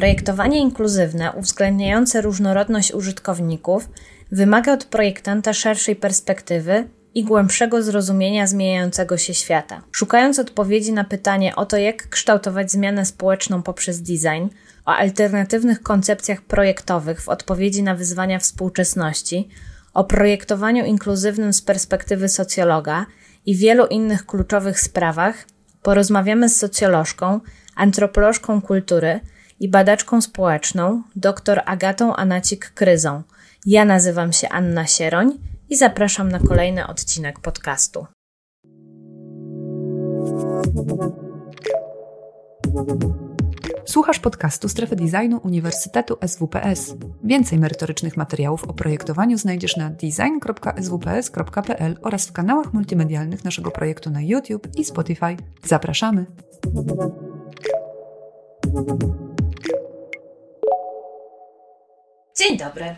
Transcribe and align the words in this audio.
Projektowanie 0.00 0.60
inkluzywne, 0.60 1.32
uwzględniające 1.32 2.20
różnorodność 2.20 2.94
użytkowników, 2.94 3.88
wymaga 4.32 4.72
od 4.72 4.84
projektanta 4.84 5.52
szerszej 5.52 5.96
perspektywy 5.96 6.88
i 7.14 7.24
głębszego 7.24 7.82
zrozumienia 7.82 8.46
zmieniającego 8.46 9.18
się 9.18 9.34
świata. 9.34 9.82
Szukając 9.92 10.38
odpowiedzi 10.38 10.92
na 10.92 11.04
pytanie 11.04 11.56
o 11.56 11.66
to, 11.66 11.76
jak 11.76 12.08
kształtować 12.08 12.72
zmianę 12.72 13.06
społeczną 13.06 13.62
poprzez 13.62 14.02
design, 14.02 14.48
o 14.86 14.90
alternatywnych 14.90 15.82
koncepcjach 15.82 16.42
projektowych 16.42 17.22
w 17.22 17.28
odpowiedzi 17.28 17.82
na 17.82 17.94
wyzwania 17.94 18.38
współczesności, 18.38 19.48
o 19.94 20.04
projektowaniu 20.04 20.84
inkluzywnym 20.84 21.52
z 21.52 21.62
perspektywy 21.62 22.28
socjologa 22.28 23.06
i 23.46 23.56
wielu 23.56 23.86
innych 23.86 24.26
kluczowych 24.26 24.80
sprawach, 24.80 25.46
porozmawiamy 25.82 26.48
z 26.48 26.56
socjolożką, 26.56 27.40
antropolożką 27.76 28.62
kultury 28.62 29.20
i 29.60 29.68
badaczką 29.68 30.20
społeczną 30.20 31.02
dr 31.16 31.62
Agatą 31.66 32.12
Anacik-Kryzą. 32.12 33.22
Ja 33.66 33.84
nazywam 33.84 34.32
się 34.32 34.48
Anna 34.48 34.86
Sieroń 34.86 35.38
i 35.70 35.76
zapraszam 35.76 36.28
na 36.28 36.38
kolejny 36.38 36.86
odcinek 36.86 37.40
podcastu. 37.40 38.06
Słuchasz 43.84 44.18
podcastu 44.18 44.68
Strefy 44.68 44.96
Designu 44.96 45.40
Uniwersytetu 45.44 46.16
SWPS. 46.26 46.94
Więcej 47.24 47.58
merytorycznych 47.58 48.16
materiałów 48.16 48.64
o 48.64 48.72
projektowaniu 48.72 49.38
znajdziesz 49.38 49.76
na 49.76 49.90
design.swps.pl 49.90 51.96
oraz 52.02 52.26
w 52.26 52.32
kanałach 52.32 52.72
multimedialnych 52.72 53.44
naszego 53.44 53.70
projektu 53.70 54.10
na 54.10 54.22
YouTube 54.22 54.68
i 54.76 54.84
Spotify. 54.84 55.36
Zapraszamy! 55.64 56.26
Dzień 62.40 62.56
dobry. 62.56 62.94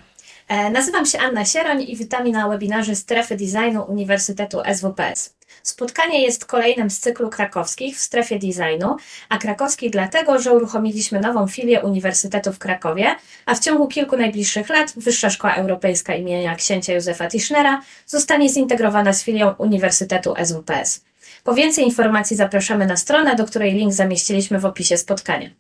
E, 0.48 0.70
nazywam 0.70 1.07
się 1.07 1.18
Anna 1.18 1.45
Sieroń 1.45 1.82
i 1.82 1.96
witam 1.96 2.29
na 2.30 2.48
webinarze 2.48 2.96
Strefy 2.96 3.37
Designu 3.37 3.85
Uniwersytetu 3.88 4.59
SWPS. 4.74 5.35
Spotkanie 5.62 6.23
jest 6.23 6.45
kolejnym 6.45 6.90
z 6.90 7.01
cyklu 7.01 7.30
krakowskich 7.30 7.96
w 7.96 8.01
strefie 8.01 8.38
designu, 8.38 8.96
a 9.29 9.38
krakowski 9.38 9.90
dlatego, 9.90 10.38
że 10.38 10.52
uruchomiliśmy 10.52 11.20
nową 11.20 11.46
filię 11.46 11.80
Uniwersytetu 11.80 12.52
w 12.52 12.59
Krakowie, 12.59 13.15
a 13.46 13.54
w 13.54 13.60
ciągu 13.60 13.88
kilku 13.88 14.16
najbliższych 14.16 14.68
lat 14.68 14.93
Wyższa 14.96 15.30
Szkoła 15.30 15.54
Europejska 15.54 16.15
imienia 16.15 16.57
księcia 16.57 16.93
Józefa 16.93 17.29
Tischnera 17.29 17.82
zostanie 18.07 18.48
zintegrowana 18.48 19.13
z 19.13 19.23
filią 19.23 19.54
Uniwersytetu 19.59 20.35
SWPS. 20.45 21.01
Po 21.45 21.54
więcej 21.54 21.85
informacji 21.85 22.37
zapraszamy 22.37 22.87
na 22.87 22.96
stronę, 22.96 23.37
do 23.37 23.45
której 23.45 23.73
link 23.73 23.93
zamieściliśmy 23.93 24.59
w 24.59 24.65
opisie 24.65 24.96
spotkania. 24.96 25.51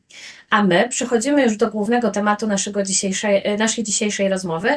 A 0.50 0.62
my 0.62 0.88
przechodzimy 0.88 1.42
już 1.42 1.56
do 1.56 1.70
głównego 1.70 2.10
tematu 2.10 2.46
naszego 2.46 2.82
dzisiejszej, 2.82 3.42
e, 3.44 3.56
naszej 3.56 3.84
dzisiejszej 3.84 4.28
rozmowy, 4.28 4.68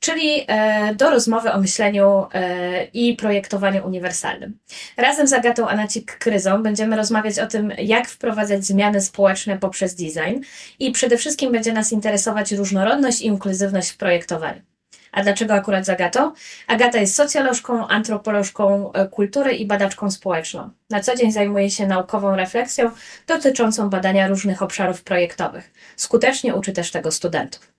czyli 0.00 0.44
e, 0.46 0.94
do 0.94 1.10
rozmowy 1.10 1.52
o 1.52 1.60
myśleniu 1.60 2.26
e, 2.34 2.84
i 2.84 3.16
projektowaniu 3.16 3.86
uniwersalnym. 3.86 4.58
Razem 4.96 5.26
z 5.26 5.32
Agatą 5.32 5.66
Anacik-Kryzą 5.66 6.62
będziemy 6.62 6.96
rozmawiać 6.96 7.38
o 7.38 7.46
tym, 7.46 7.72
jak 7.78 8.08
wprowadzać 8.08 8.64
zmiany 8.64 9.00
społeczne 9.00 9.58
poprzez 9.58 9.94
design 9.94 10.40
i 10.78 10.92
przede 10.92 11.16
wszystkim 11.16 11.52
będzie 11.52 11.72
nas 11.72 11.92
interesować 11.92 12.52
różnorodność 12.52 13.20
i 13.20 13.26
inkluzywność 13.26 13.90
w 13.90 13.96
projektowaniu. 13.96 14.73
A 15.14 15.22
dlaczego 15.22 15.54
akurat 15.54 15.86
z 15.86 15.88
Agatą? 15.88 16.32
Agata 16.66 16.98
jest 16.98 17.14
socjolożką, 17.14 17.86
antropolożką 17.88 18.92
e, 18.92 19.08
kultury 19.08 19.52
i 19.52 19.66
badaczką 19.66 20.10
społeczną. 20.10 20.70
Na 20.90 21.00
co 21.00 21.16
dzień 21.16 21.32
zajmuje 21.32 21.70
się 21.70 21.86
naukową 21.86 22.36
refleksją 22.36 22.90
dotyczącą 23.26 23.90
badania 23.90 24.28
różnych 24.28 24.62
obszarów 24.62 25.02
projektowych. 25.02 25.72
Skutecznie 25.96 26.54
uczy 26.54 26.72
też 26.72 26.90
tego 26.90 27.10
studentów. 27.10 27.74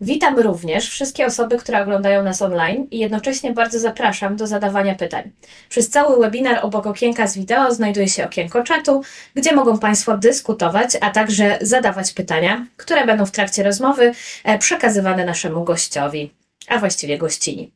Witam 0.00 0.38
również 0.38 0.88
wszystkie 0.88 1.26
osoby, 1.26 1.58
które 1.58 1.82
oglądają 1.82 2.22
nas 2.22 2.42
online 2.42 2.86
i 2.90 2.98
jednocześnie 2.98 3.52
bardzo 3.52 3.78
zapraszam 3.78 4.36
do 4.36 4.46
zadawania 4.46 4.94
pytań. 4.94 5.30
Przez 5.68 5.90
cały 5.90 6.20
webinar 6.20 6.58
obok 6.62 6.86
okienka 6.86 7.26
z 7.26 7.38
wideo 7.38 7.74
znajduje 7.74 8.08
się 8.08 8.24
okienko 8.24 8.62
czatu, 8.62 9.02
gdzie 9.34 9.54
mogą 9.54 9.78
Państwo 9.78 10.18
dyskutować, 10.18 10.96
a 11.00 11.10
także 11.10 11.58
zadawać 11.60 12.12
pytania, 12.12 12.66
które 12.76 13.06
będą 13.06 13.26
w 13.26 13.30
trakcie 13.30 13.62
rozmowy 13.62 14.12
e, 14.44 14.58
przekazywane 14.58 15.24
naszemu 15.24 15.64
gościowi 15.64 16.30
a 16.68 16.78
właściwie 16.78 17.18
gościni. 17.18 17.72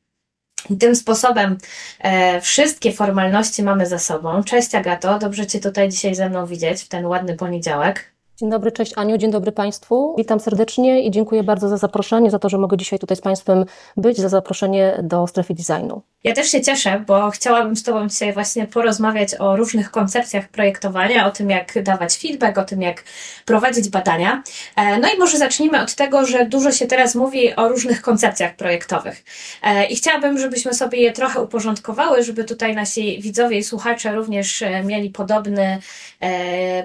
I 0.70 0.76
tym 0.76 0.96
sposobem 0.96 1.58
e, 2.00 2.40
wszystkie 2.40 2.92
formalności 2.92 3.62
mamy 3.62 3.86
za 3.86 3.98
sobą. 3.98 4.42
Cześć 4.44 4.74
Agato, 4.74 5.18
dobrze 5.18 5.46
Cię 5.46 5.60
tutaj 5.60 5.88
dzisiaj 5.88 6.14
ze 6.14 6.28
mną 6.28 6.46
widzieć 6.46 6.82
w 6.82 6.88
ten 6.88 7.06
ładny 7.06 7.36
poniedziałek. 7.36 8.12
Dzień 8.36 8.50
dobry, 8.50 8.72
cześć 8.72 8.92
Aniu, 8.96 9.18
dzień 9.18 9.30
dobry 9.30 9.52
Państwu. 9.52 10.14
Witam 10.18 10.40
serdecznie 10.40 11.02
i 11.02 11.10
dziękuję 11.10 11.42
bardzo 11.42 11.68
za 11.68 11.76
zaproszenie, 11.76 12.30
za 12.30 12.38
to, 12.38 12.48
że 12.48 12.58
mogę 12.58 12.76
dzisiaj 12.76 12.98
tutaj 12.98 13.16
z 13.16 13.20
Państwem 13.20 13.64
być, 13.96 14.18
za 14.18 14.28
zaproszenie 14.28 15.00
do 15.02 15.26
strefy 15.26 15.54
designu. 15.54 16.02
Ja 16.24 16.34
też 16.34 16.50
się 16.50 16.60
cieszę, 16.60 17.04
bo 17.06 17.30
chciałabym 17.30 17.76
z 17.76 17.82
Tobą 17.82 18.08
dzisiaj 18.08 18.32
właśnie 18.32 18.66
porozmawiać 18.66 19.34
o 19.34 19.56
różnych 19.56 19.90
koncepcjach 19.90 20.48
projektowania, 20.48 21.26
o 21.26 21.30
tym, 21.30 21.50
jak 21.50 21.82
dawać 21.82 22.16
feedback, 22.16 22.58
o 22.58 22.64
tym, 22.64 22.82
jak 22.82 23.04
prowadzić 23.44 23.88
badania. 23.88 24.42
E, 24.76 24.98
no 24.98 25.08
i 25.08 25.18
może 25.18 25.38
zacznijmy 25.38 25.82
od 25.82 25.94
tego, 25.94 26.26
że 26.26 26.46
dużo 26.46 26.72
się 26.72 26.86
teraz 26.86 27.14
mówi 27.14 27.56
o 27.56 27.68
różnych 27.68 28.02
koncepcjach 28.02 28.56
projektowych. 28.56 29.24
E, 29.62 29.86
I 29.86 29.96
chciałabym, 29.96 30.38
żebyśmy 30.38 30.74
sobie 30.74 30.98
je 30.98 31.12
trochę 31.12 31.42
uporządkowały, 31.42 32.22
żeby 32.22 32.44
tutaj 32.44 32.74
nasi 32.74 33.22
widzowie 33.22 33.58
i 33.58 33.64
słuchacze 33.64 34.14
również 34.14 34.62
e, 34.62 34.82
mieli 34.82 35.10
podobny, 35.10 35.78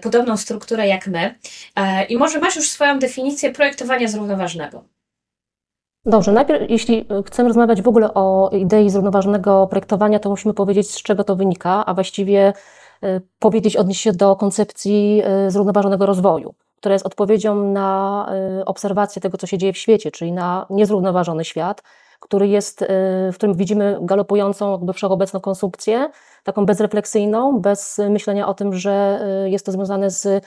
podobną 0.01 0.37
strukturę 0.37 0.87
jak 0.87 1.07
my. 1.07 1.35
I 2.09 2.17
może 2.17 2.39
masz 2.39 2.55
już 2.55 2.69
swoją 2.69 2.99
definicję 2.99 3.51
projektowania 3.51 4.07
zrównoważonego. 4.07 4.95
Dobrze, 6.07 6.31
najpierw 6.31 6.69
jeśli 6.69 7.07
chcemy 7.25 7.49
rozmawiać 7.49 7.81
w 7.81 7.87
ogóle 7.87 8.13
o 8.13 8.49
idei 8.53 8.89
zrównoważonego 8.89 9.67
projektowania, 9.67 10.19
to 10.19 10.29
musimy 10.29 10.53
powiedzieć, 10.53 10.91
z 10.91 11.03
czego 11.03 11.23
to 11.23 11.35
wynika, 11.35 11.85
a 11.85 11.93
właściwie 11.93 12.53
y, 13.03 13.21
powiedzieć, 13.39 13.77
odnieść 13.77 14.01
się 14.01 14.13
do 14.13 14.35
koncepcji 14.35 15.21
y, 15.47 15.51
zrównoważonego 15.51 16.05
rozwoju, 16.05 16.53
która 16.77 16.93
jest 16.93 17.05
odpowiedzią 17.05 17.55
na 17.55 18.29
y, 18.61 18.65
obserwację 18.65 19.21
tego, 19.21 19.37
co 19.37 19.47
się 19.47 19.57
dzieje 19.57 19.73
w 19.73 19.77
świecie, 19.77 20.11
czyli 20.11 20.31
na 20.31 20.65
niezrównoważony 20.69 21.45
świat, 21.45 21.83
który 22.19 22.47
jest, 22.47 22.85
w 23.31 23.35
którym 23.35 23.55
widzimy 23.55 23.97
galopującą, 24.01 24.71
jakby 24.71 24.93
wszechobecną 24.93 25.39
konsumpcję, 25.39 26.09
taką 26.43 26.65
bezrefleksyjną, 26.65 27.59
bez 27.59 28.01
myślenia 28.09 28.47
o 28.47 28.53
tym, 28.53 28.73
że 28.73 29.19
jest 29.45 29.65
to 29.65 29.71
związane 29.71 30.09
z 30.09 30.45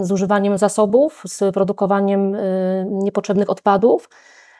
zużywaniem 0.00 0.58
zasobów, 0.58 1.22
z 1.24 1.54
produkowaniem 1.54 2.36
niepotrzebnych 2.90 3.50
odpadów, 3.50 4.08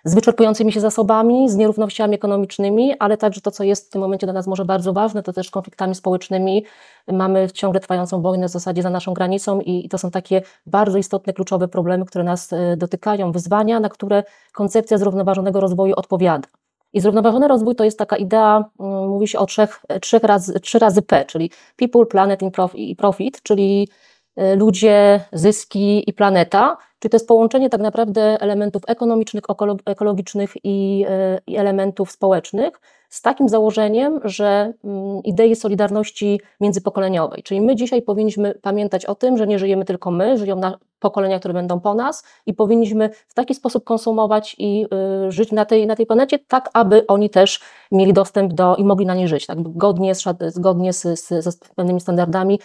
z 0.05 0.15
wyczerpującymi 0.15 0.73
się 0.73 0.81
zasobami, 0.81 1.51
z 1.51 1.57
nierównościami 1.57 2.15
ekonomicznymi, 2.15 2.95
ale 2.99 3.17
także 3.17 3.41
to, 3.41 3.51
co 3.51 3.65
jest 3.65 3.87
w 3.87 3.91
tym 3.91 4.01
momencie 4.01 4.27
dla 4.27 4.33
nas 4.33 4.47
może 4.47 4.65
bardzo 4.65 4.93
ważne, 4.93 5.23
to 5.23 5.33
też 5.33 5.51
konfliktami 5.51 5.95
społecznymi. 5.95 6.65
Mamy 7.13 7.49
ciągle 7.51 7.81
trwającą 7.81 8.23
wojnę 8.23 8.49
w 8.49 8.51
zasadzie 8.51 8.83
za 8.83 8.91
naszą 8.91 9.15
granicą 9.15 9.61
i 9.61 9.89
to 9.89 9.99
są 9.99 10.11
takie 10.11 10.43
bardzo 10.67 10.99
istotne, 10.99 11.33
kluczowe 11.33 11.69
problemy, 11.69 12.05
które 12.05 12.25
nas 12.25 12.53
e, 12.53 12.77
dotykają, 12.77 13.33
wyzwania, 13.33 13.81
na 13.81 13.89
które 13.89 14.25
koncepcja 14.53 14.99
zrównoważonego 14.99 15.61
rozwoju 15.61 15.95
odpowiada. 15.97 16.49
I 16.93 17.01
zrównoważony 17.01 17.49
rozwój 17.49 17.75
to 17.75 17.85
jest 17.85 17.99
taka 17.99 18.17
idea, 18.17 18.65
mm, 18.81 19.09
mówi 19.09 19.29
się 19.29 19.39
o 19.39 19.47
trzech, 19.47 19.83
trzech 20.01 20.23
razy, 20.23 20.61
trzy 20.61 20.79
razy 20.79 21.03
P, 21.03 21.25
czyli 21.25 21.51
people, 21.77 22.07
planet 22.07 22.41
i 22.75 22.97
profit, 22.97 23.43
czyli 23.43 23.89
e, 23.89 24.18
ludzie, 24.56 25.21
zyski 25.32 26.10
i 26.10 26.12
planeta. 26.12 26.76
Czyli 26.99 27.10
to 27.10 27.15
jest 27.16 27.28
połączenie 27.28 27.71
tak 27.71 27.81
naprawdę 27.81 28.22
elementów 28.41 28.82
ekonomicznych, 28.87 29.44
ekologicznych 29.87 30.53
i, 30.65 31.04
e, 31.09 31.38
i 31.47 31.56
elementów 31.56 32.10
społecznych 32.10 32.81
z 33.09 33.22
takim 33.22 33.49
założeniem, 33.49 34.21
że 34.25 34.72
mm, 34.84 35.22
idei 35.25 35.56
solidarności 35.56 36.41
międzypokoleniowej. 36.60 37.43
Czyli 37.43 37.60
my 37.60 37.76
dzisiaj 37.76 38.03
powinniśmy 38.03 38.54
pamiętać 38.54 39.06
o 39.06 39.15
tym, 39.15 39.37
że 39.37 39.47
nie 39.47 39.59
żyjemy 39.59 39.84
tylko 39.84 40.10
my, 40.10 40.38
żyją 40.38 40.60
pokolenia, 41.00 41.38
które 41.38 41.55
będą 41.55 41.81
po 41.81 41.94
nas 41.94 42.25
i 42.47 42.55
powinniśmy 42.55 43.10
w 43.29 43.34
taki 43.34 43.55
sposób 43.55 43.84
konsumować 43.84 44.56
i 44.58 44.87
y, 45.26 45.32
żyć 45.32 45.52
na 45.52 45.64
tej, 45.64 45.87
na 45.87 45.96
tej 45.96 46.06
planecie, 46.06 46.38
tak 46.38 46.70
aby 46.73 47.06
oni 47.06 47.31
też 47.31 47.61
mieli 47.93 48.12
dostęp 48.12 48.52
do 48.52 48.76
i 48.76 48.84
mogli 48.84 49.06
na 49.06 49.14
niej 49.14 49.29
żyć, 49.29 49.46
tak 49.46 49.58
zgodnie, 49.69 50.14
z, 50.14 50.25
zgodnie 50.46 50.93
z, 50.93 51.02
z, 51.02 51.44
z 51.44 51.58
pewnymi 51.76 52.00
standardami 52.00 52.58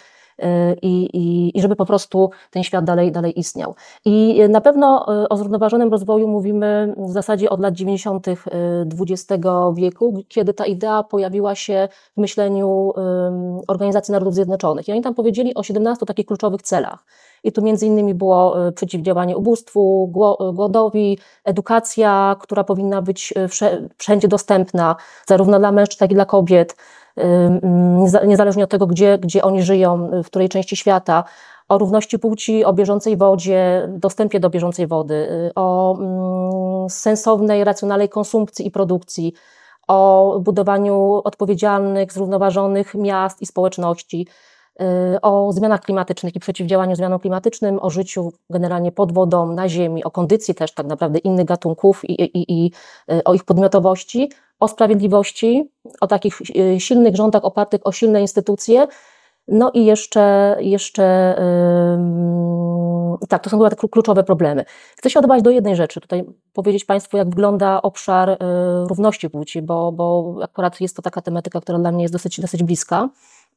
i, 0.82 1.08
i, 1.12 1.58
i 1.58 1.62
żeby 1.62 1.76
po 1.76 1.86
prostu 1.86 2.30
ten 2.50 2.62
świat 2.62 2.84
dalej, 2.84 3.12
dalej 3.12 3.38
istniał. 3.38 3.74
I 4.04 4.40
na 4.48 4.60
pewno 4.60 5.06
e, 5.22 5.28
o 5.28 5.36
zrównoważonym 5.36 5.90
rozwoju 5.90 6.28
mówimy 6.28 6.94
w 6.96 7.10
zasadzie 7.10 7.50
od 7.50 7.60
lat 7.60 7.74
90. 7.74 8.26
XX 9.00 9.42
wieku, 9.74 10.24
kiedy 10.28 10.54
ta 10.54 10.66
idea 10.66 11.02
pojawiła 11.02 11.54
się 11.54 11.88
w 12.16 12.20
myśleniu 12.20 12.92
Organizacji 13.68 14.12
Narodów 14.12 14.34
Zjednoczonych. 14.34 14.88
I 14.88 14.92
oni 14.92 15.02
tam 15.02 15.14
powiedzieli 15.14 15.54
o 15.54 15.62
17 15.62 16.06
takich 16.06 16.26
kluczowych 16.26 16.62
celach. 16.62 17.04
I 17.44 17.52
tu 17.52 17.62
między 17.62 17.86
innymi 17.86 18.14
było 18.14 18.56
przeciwdziałanie 18.74 19.36
ubóstwu, 19.36 20.10
głodowi, 20.52 21.18
edukacja, 21.44 22.36
która 22.40 22.64
powinna 22.64 23.02
być 23.02 23.34
wszędzie 23.98 24.28
dostępna, 24.28 24.96
zarówno 25.26 25.58
dla 25.58 25.72
mężczyzn, 25.72 26.04
jak 26.04 26.10
i 26.10 26.14
dla 26.14 26.24
kobiet, 26.24 26.76
niezależnie 28.26 28.64
od 28.64 28.70
tego, 28.70 28.86
gdzie, 28.86 29.18
gdzie 29.18 29.42
oni 29.42 29.62
żyją, 29.62 30.10
w 30.24 30.26
której 30.26 30.48
części 30.48 30.76
świata, 30.76 31.24
o 31.68 31.78
równości 31.78 32.18
płci, 32.18 32.64
o 32.64 32.72
bieżącej 32.72 33.16
wodzie, 33.16 33.88
dostępie 33.88 34.40
do 34.40 34.50
bieżącej 34.50 34.86
wody, 34.86 35.50
o 35.54 35.98
mm, 35.98 36.90
sensownej, 36.90 37.64
racjonalnej 37.64 38.08
konsumpcji 38.08 38.66
i 38.66 38.70
produkcji, 38.70 39.32
o 39.88 40.38
budowaniu 40.40 41.20
odpowiedzialnych, 41.24 42.12
zrównoważonych 42.12 42.94
miast 42.94 43.42
i 43.42 43.46
społeczności, 43.46 44.26
y, 44.28 44.53
o 45.22 45.52
zmianach 45.52 45.80
klimatycznych 45.80 46.36
i 46.36 46.40
przeciwdziałaniu 46.40 46.96
zmianom 46.96 47.18
klimatycznym, 47.20 47.78
o 47.82 47.90
życiu 47.90 48.32
generalnie 48.50 48.92
pod 48.92 49.12
wodą, 49.12 49.52
na 49.52 49.68
ziemi, 49.68 50.04
o 50.04 50.10
kondycji 50.10 50.54
też 50.54 50.74
tak 50.74 50.86
naprawdę 50.86 51.18
innych 51.18 51.46
gatunków 51.46 52.04
i, 52.04 52.12
i, 52.12 52.52
i 52.52 52.70
y, 53.12 53.24
o 53.24 53.34
ich 53.34 53.44
podmiotowości, 53.44 54.30
o 54.60 54.68
sprawiedliwości, 54.68 55.70
o 56.00 56.06
takich 56.06 56.40
y, 56.40 56.80
silnych 56.80 57.16
rządach 57.16 57.44
opartych 57.44 57.80
o 57.84 57.92
silne 57.92 58.20
instytucje, 58.20 58.86
no 59.48 59.70
i 59.74 59.84
jeszcze, 59.84 60.56
jeszcze 60.60 61.34
tak, 63.28 63.44
to 63.44 63.50
są 63.50 63.58
chyba 63.58 63.70
te 63.70 63.76
kluczowe 63.88 64.24
problemy. 64.24 64.64
Chcę 64.96 65.10
się 65.10 65.18
odwołać 65.18 65.42
do 65.42 65.50
jednej 65.50 65.76
rzeczy, 65.76 66.00
tutaj 66.00 66.24
powiedzieć 66.52 66.84
Państwu, 66.84 67.16
jak 67.16 67.28
wygląda 67.28 67.82
obszar 67.82 68.38
równości 68.88 69.30
płci, 69.30 69.62
bo, 69.62 69.92
bo 69.92 70.36
akurat 70.42 70.80
jest 70.80 70.96
to 70.96 71.02
taka 71.02 71.20
tematyka, 71.20 71.60
która 71.60 71.78
dla 71.78 71.92
mnie 71.92 72.02
jest 72.02 72.14
dosyć, 72.14 72.40
dosyć 72.40 72.62
bliska. 72.62 73.08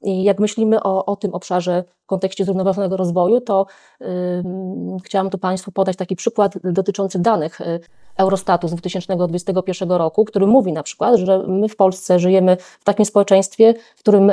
I 0.01 0.23
jak 0.23 0.39
myślimy 0.39 0.83
o, 0.83 1.05
o 1.05 1.15
tym 1.15 1.33
obszarze 1.33 1.83
w 2.03 2.05
kontekście 2.05 2.45
zrównoważonego 2.45 2.97
rozwoju, 2.97 3.41
to 3.41 3.65
yy, 3.99 4.07
chciałam 5.03 5.29
tu 5.29 5.38
Państwu 5.38 5.71
podać 5.71 5.95
taki 5.95 6.15
przykład 6.15 6.53
dotyczący 6.63 7.19
danych 7.19 7.61
y, 7.61 7.79
Eurostatu 8.17 8.67
z 8.67 8.71
2021 8.71 9.91
roku, 9.91 10.25
który 10.25 10.47
mówi 10.47 10.73
na 10.73 10.83
przykład, 10.83 11.15
że 11.15 11.44
my 11.47 11.69
w 11.69 11.75
Polsce 11.75 12.19
żyjemy 12.19 12.57
w 12.79 12.83
takim 12.83 13.05
społeczeństwie, 13.05 13.73
w 13.95 13.99
którym 13.99 14.31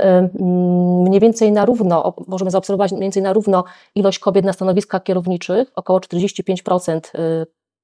mniej 1.05 1.21
więcej 1.21 1.53
na 1.53 1.65
równo, 1.65 2.15
możemy 2.27 2.51
zaobserwować 2.51 2.93
mniej 2.93 3.03
więcej 3.03 3.23
na 3.23 3.33
równo 3.33 3.65
ilość 3.95 4.19
kobiet 4.19 4.45
na 4.45 4.53
stanowiskach 4.53 5.03
kierowniczych, 5.03 5.73
około 5.75 5.99
45% 5.99 7.01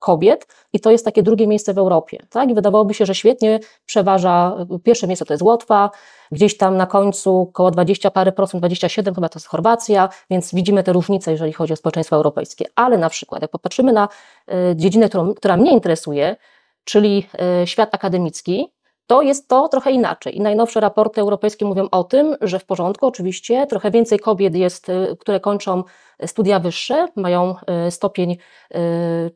kobiet 0.00 0.46
i 0.72 0.80
to 0.80 0.90
jest 0.90 1.04
takie 1.04 1.22
drugie 1.22 1.46
miejsce 1.46 1.74
w 1.74 1.78
Europie. 1.78 2.18
Tak? 2.30 2.50
I 2.50 2.54
wydawałoby 2.54 2.94
się, 2.94 3.06
że 3.06 3.14
świetnie 3.14 3.60
przeważa, 3.86 4.56
pierwsze 4.84 5.06
miejsce 5.06 5.24
to 5.24 5.34
jest 5.34 5.42
Łotwa, 5.42 5.90
gdzieś 6.32 6.56
tam 6.56 6.76
na 6.76 6.86
końcu 6.86 7.40
około 7.40 7.70
20 7.70 8.10
parę 8.10 8.32
procent, 8.32 8.60
27 8.60 9.14
chyba 9.14 9.28
to 9.28 9.38
jest 9.38 9.46
Chorwacja, 9.46 10.08
więc 10.30 10.54
widzimy 10.54 10.82
te 10.82 10.92
różnice, 10.92 11.30
jeżeli 11.30 11.52
chodzi 11.52 11.72
o 11.72 11.76
społeczeństwo 11.76 12.16
europejskie. 12.16 12.64
Ale 12.74 12.98
na 12.98 13.08
przykład, 13.08 13.42
jak 13.42 13.50
popatrzymy 13.50 13.92
na 13.92 14.08
e, 14.48 14.76
dziedzinę, 14.76 15.08
którą, 15.08 15.34
która 15.34 15.56
mnie 15.56 15.72
interesuje, 15.72 16.36
czyli 16.84 17.26
e, 17.62 17.66
świat 17.66 17.94
akademicki, 17.94 18.72
to 19.10 19.22
jest 19.22 19.48
to 19.48 19.68
trochę 19.68 19.90
inaczej. 19.90 20.36
I 20.36 20.40
najnowsze 20.40 20.80
raporty 20.80 21.20
europejskie 21.20 21.64
mówią 21.64 21.88
o 21.90 22.04
tym, 22.04 22.36
że 22.40 22.58
w 22.58 22.64
porządku, 22.64 23.06
oczywiście, 23.06 23.66
trochę 23.66 23.90
więcej 23.90 24.18
kobiet 24.18 24.54
jest, 24.54 24.88
y, 24.88 25.16
które 25.20 25.40
kończą 25.40 25.84
studia 26.26 26.60
wyższe, 26.60 27.06
mają 27.16 27.54
y, 27.86 27.90
stopień 27.90 28.30
y, 28.32 28.36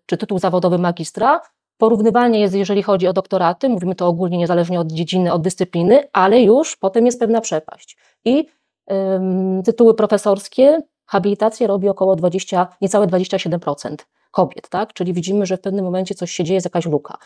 czy 0.07 0.17
tytuł 0.17 0.39
zawodowy 0.39 0.79
magistra. 0.79 1.41
Porównywalnie 1.79 2.41
jest, 2.41 2.55
jeżeli 2.55 2.83
chodzi 2.83 3.09
o 3.09 3.13
doktoraty, 3.13 3.69
mówimy 3.69 3.95
to 3.95 4.07
ogólnie 4.07 4.39
niezależnie 4.39 4.81
od 4.81 4.93
dziedziny, 4.93 5.33
od 5.33 5.43
dyscypliny, 5.43 6.09
ale 6.13 6.43
już 6.43 6.77
potem 6.77 7.07
jest 7.07 7.21
pewna 7.21 7.41
przepaść. 7.41 7.97
I 8.25 8.47
ym, 8.93 9.63
tytuły 9.63 9.95
profesorskie, 9.95 10.79
habilitację 11.07 11.67
robi 11.67 11.89
około 11.89 12.17
20, 12.17 12.69
niecałe 12.81 13.07
27% 13.07 13.95
kobiet, 14.31 14.69
tak? 14.69 14.93
Czyli 14.93 15.13
widzimy, 15.13 15.47
że 15.47 15.57
w 15.57 15.61
pewnym 15.61 15.85
momencie 15.85 16.15
coś 16.15 16.33
się 16.33 16.45
dzieje, 16.45 16.55
jest 16.55 16.67
jakaś 16.67 16.87
luka. 16.87 17.19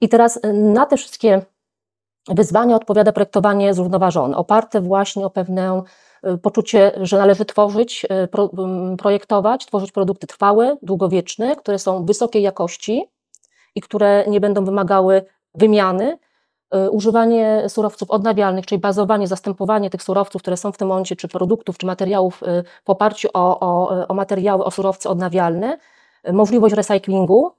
I 0.00 0.08
teraz 0.08 0.40
na 0.52 0.86
te 0.86 0.96
wszystkie 0.96 1.42
wyzwania 2.28 2.76
odpowiada 2.76 3.12
projektowanie 3.12 3.74
zrównoważone, 3.74 4.36
oparte 4.36 4.80
właśnie 4.80 5.26
o 5.26 5.30
pewne 5.30 5.82
y, 6.26 6.38
poczucie, 6.38 6.92
że 7.00 7.18
należy 7.18 7.44
tworzyć, 7.44 8.04
y, 8.04 8.96
projektować, 8.96 9.66
tworzyć 9.66 9.92
produkty 9.92 10.26
trwałe, 10.26 10.76
długowieczne, 10.82 11.56
które 11.56 11.78
są 11.78 12.04
wysokiej 12.04 12.42
jakości 12.42 13.04
i 13.74 13.80
które 13.80 14.24
nie 14.28 14.40
będą 14.40 14.64
wymagały 14.64 15.24
wymiany. 15.54 16.18
Y, 16.74 16.90
używanie 16.90 17.64
surowców 17.68 18.10
odnawialnych, 18.10 18.66
czyli 18.66 18.80
bazowanie, 18.80 19.26
zastępowanie 19.26 19.90
tych 19.90 20.02
surowców, 20.02 20.42
które 20.42 20.56
są 20.56 20.72
w 20.72 20.76
tym 20.76 20.88
momencie, 20.88 21.16
czy 21.16 21.28
produktów, 21.28 21.78
czy 21.78 21.86
materiałów 21.86 22.42
w 22.84 22.90
oparciu 22.90 23.28
o, 23.34 23.60
o, 23.60 24.06
o 24.08 24.14
materiały, 24.14 24.64
o 24.64 24.70
surowce 24.70 25.08
odnawialne, 25.08 25.78
możliwość 26.32 26.74
recyklingu, 26.74 27.52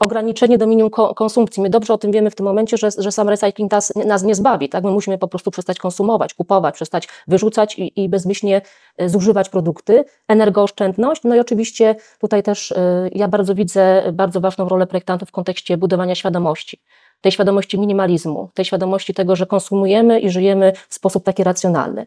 ograniczenie 0.00 0.58
do 0.58 0.66
minimum 0.66 0.90
konsumpcji. 1.16 1.62
My 1.62 1.70
dobrze 1.70 1.94
o 1.94 1.98
tym 1.98 2.12
wiemy 2.12 2.30
w 2.30 2.34
tym 2.34 2.46
momencie, 2.46 2.76
że, 2.76 2.88
że 2.98 3.12
sam 3.12 3.28
recycling 3.28 3.72
nas, 3.72 3.92
nas 3.94 4.22
nie 4.22 4.34
zbawi. 4.34 4.68
Tak? 4.68 4.84
My 4.84 4.90
musimy 4.90 5.18
po 5.18 5.28
prostu 5.28 5.50
przestać 5.50 5.78
konsumować, 5.78 6.34
kupować, 6.34 6.74
przestać 6.74 7.08
wyrzucać 7.28 7.78
i, 7.78 8.02
i 8.04 8.08
bezmyślnie 8.08 8.62
e, 8.96 9.08
zużywać 9.08 9.48
produkty. 9.48 10.04
Energooszczędność, 10.28 11.20
no 11.24 11.34
i 11.34 11.40
oczywiście 11.40 11.96
tutaj 12.18 12.42
też 12.42 12.72
e, 12.72 13.08
ja 13.12 13.28
bardzo 13.28 13.54
widzę 13.54 14.02
bardzo 14.12 14.40
ważną 14.40 14.68
rolę 14.68 14.86
projektantów 14.86 15.28
w 15.28 15.32
kontekście 15.32 15.76
budowania 15.76 16.14
świadomości. 16.14 16.80
Tej 17.20 17.32
świadomości 17.32 17.78
minimalizmu, 17.78 18.50
tej 18.54 18.64
świadomości 18.64 19.14
tego, 19.14 19.36
że 19.36 19.46
konsumujemy 19.46 20.20
i 20.20 20.30
żyjemy 20.30 20.72
w 20.88 20.94
sposób 20.94 21.24
taki 21.24 21.44
racjonalny. 21.44 22.06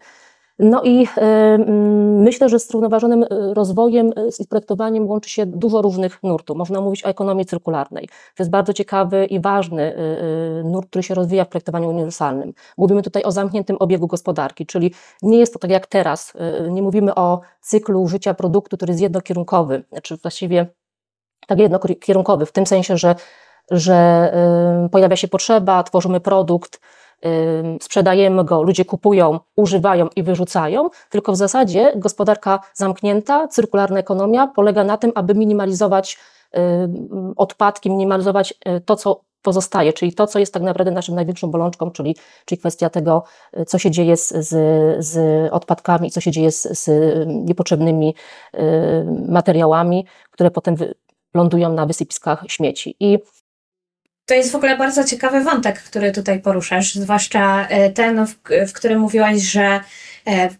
No 0.59 0.83
i 0.83 1.07
e, 1.18 1.57
myślę, 2.18 2.50
że 2.50 2.59
z 2.59 2.68
zrównoważonym 2.68 3.24
e, 3.24 3.27
rozwojem 3.54 4.07
e, 4.07 4.12
i 4.39 4.48
projektowaniem 4.48 5.07
łączy 5.07 5.30
się 5.30 5.45
dużo 5.45 5.81
różnych 5.81 6.24
nurtów. 6.24 6.57
Można 6.57 6.81
mówić 6.81 7.06
o 7.06 7.09
ekonomii 7.09 7.45
cyrkularnej. 7.45 8.07
To 8.07 8.44
jest 8.44 8.51
bardzo 8.51 8.74
ciekawy 8.74 9.25
i 9.25 9.39
ważny 9.39 9.95
nurt, 10.63 10.89
który 10.89 11.04
się 11.04 11.13
rozwija 11.13 11.45
w 11.45 11.48
projektowaniu 11.48 11.89
uniwersalnym. 11.89 12.54
Mówimy 12.77 13.01
tutaj 13.01 13.24
o 13.24 13.31
zamkniętym 13.31 13.77
obiegu 13.80 14.07
gospodarki, 14.07 14.65
czyli 14.65 14.94
nie 15.21 15.38
jest 15.38 15.54
to 15.54 15.59
tak 15.59 15.71
jak 15.71 15.88
teraz. 15.88 16.33
Nie 16.69 16.81
mówimy 16.81 17.15
o 17.15 17.42
cyklu 17.62 18.07
życia 18.07 18.33
produktu, 18.33 18.77
który 18.77 18.92
jest 18.92 19.01
jednokierunkowy, 19.01 19.83
znaczy 19.92 20.18
właściwie 20.18 20.68
tak 21.48 21.60
jednokierunkowy, 21.60 22.45
w 22.45 22.51
tym 22.51 22.65
sensie, 22.65 22.98
że, 22.98 23.15
że 23.71 24.31
pojawia 24.92 25.15
się 25.15 25.27
potrzeba, 25.27 25.83
tworzymy 25.83 26.19
produkt, 26.19 26.80
sprzedajemy 27.81 28.43
go, 28.43 28.63
ludzie 28.63 28.85
kupują, 28.85 29.39
używają 29.55 30.07
i 30.15 30.23
wyrzucają, 30.23 30.89
tylko 31.09 31.31
w 31.31 31.35
zasadzie 31.35 31.93
gospodarka 31.95 32.59
zamknięta, 32.73 33.47
cyrkularna 33.47 33.99
ekonomia 33.99 34.47
polega 34.47 34.83
na 34.83 34.97
tym, 34.97 35.11
aby 35.15 35.35
minimalizować 35.35 36.17
odpadki, 37.35 37.89
minimalizować 37.89 38.53
y, 38.67 38.81
to, 38.81 38.95
co 38.95 39.21
pozostaje, 39.41 39.93
czyli 39.93 40.13
to, 40.13 40.27
co 40.27 40.39
jest 40.39 40.53
tak 40.53 40.63
naprawdę 40.63 40.91
naszą 40.91 41.15
największą 41.15 41.51
bolączką, 41.51 41.91
czyli, 41.91 42.15
czyli 42.45 42.59
kwestia 42.59 42.89
tego, 42.89 43.23
y, 43.59 43.65
co 43.65 43.77
się 43.79 43.91
dzieje 43.91 44.17
z, 44.17 44.29
z, 44.29 44.55
z 45.05 45.19
odpadkami, 45.53 46.11
co 46.11 46.21
się 46.21 46.31
dzieje 46.31 46.51
z, 46.51 46.79
z 46.79 46.89
niepotrzebnymi 47.27 48.15
materiałami, 49.27 50.05
które 50.31 50.51
potem 50.51 50.75
lądują 51.33 51.73
na 51.73 51.85
wysypiskach 51.85 52.43
śmieci. 52.47 52.95
I 52.99 53.19
to 54.27 54.34
jest 54.34 54.51
w 54.51 54.55
ogóle 54.55 54.77
bardzo 54.77 55.03
ciekawy 55.03 55.43
wątek, 55.43 55.84
który 55.84 56.12
tutaj 56.12 56.39
poruszasz, 56.39 56.96
zwłaszcza 56.96 57.67
e, 57.67 57.89
ten, 57.89 58.25
w, 58.25 58.36
w 58.67 58.74
którym 58.74 59.00
mówiłaś, 59.00 59.41
że 59.41 59.79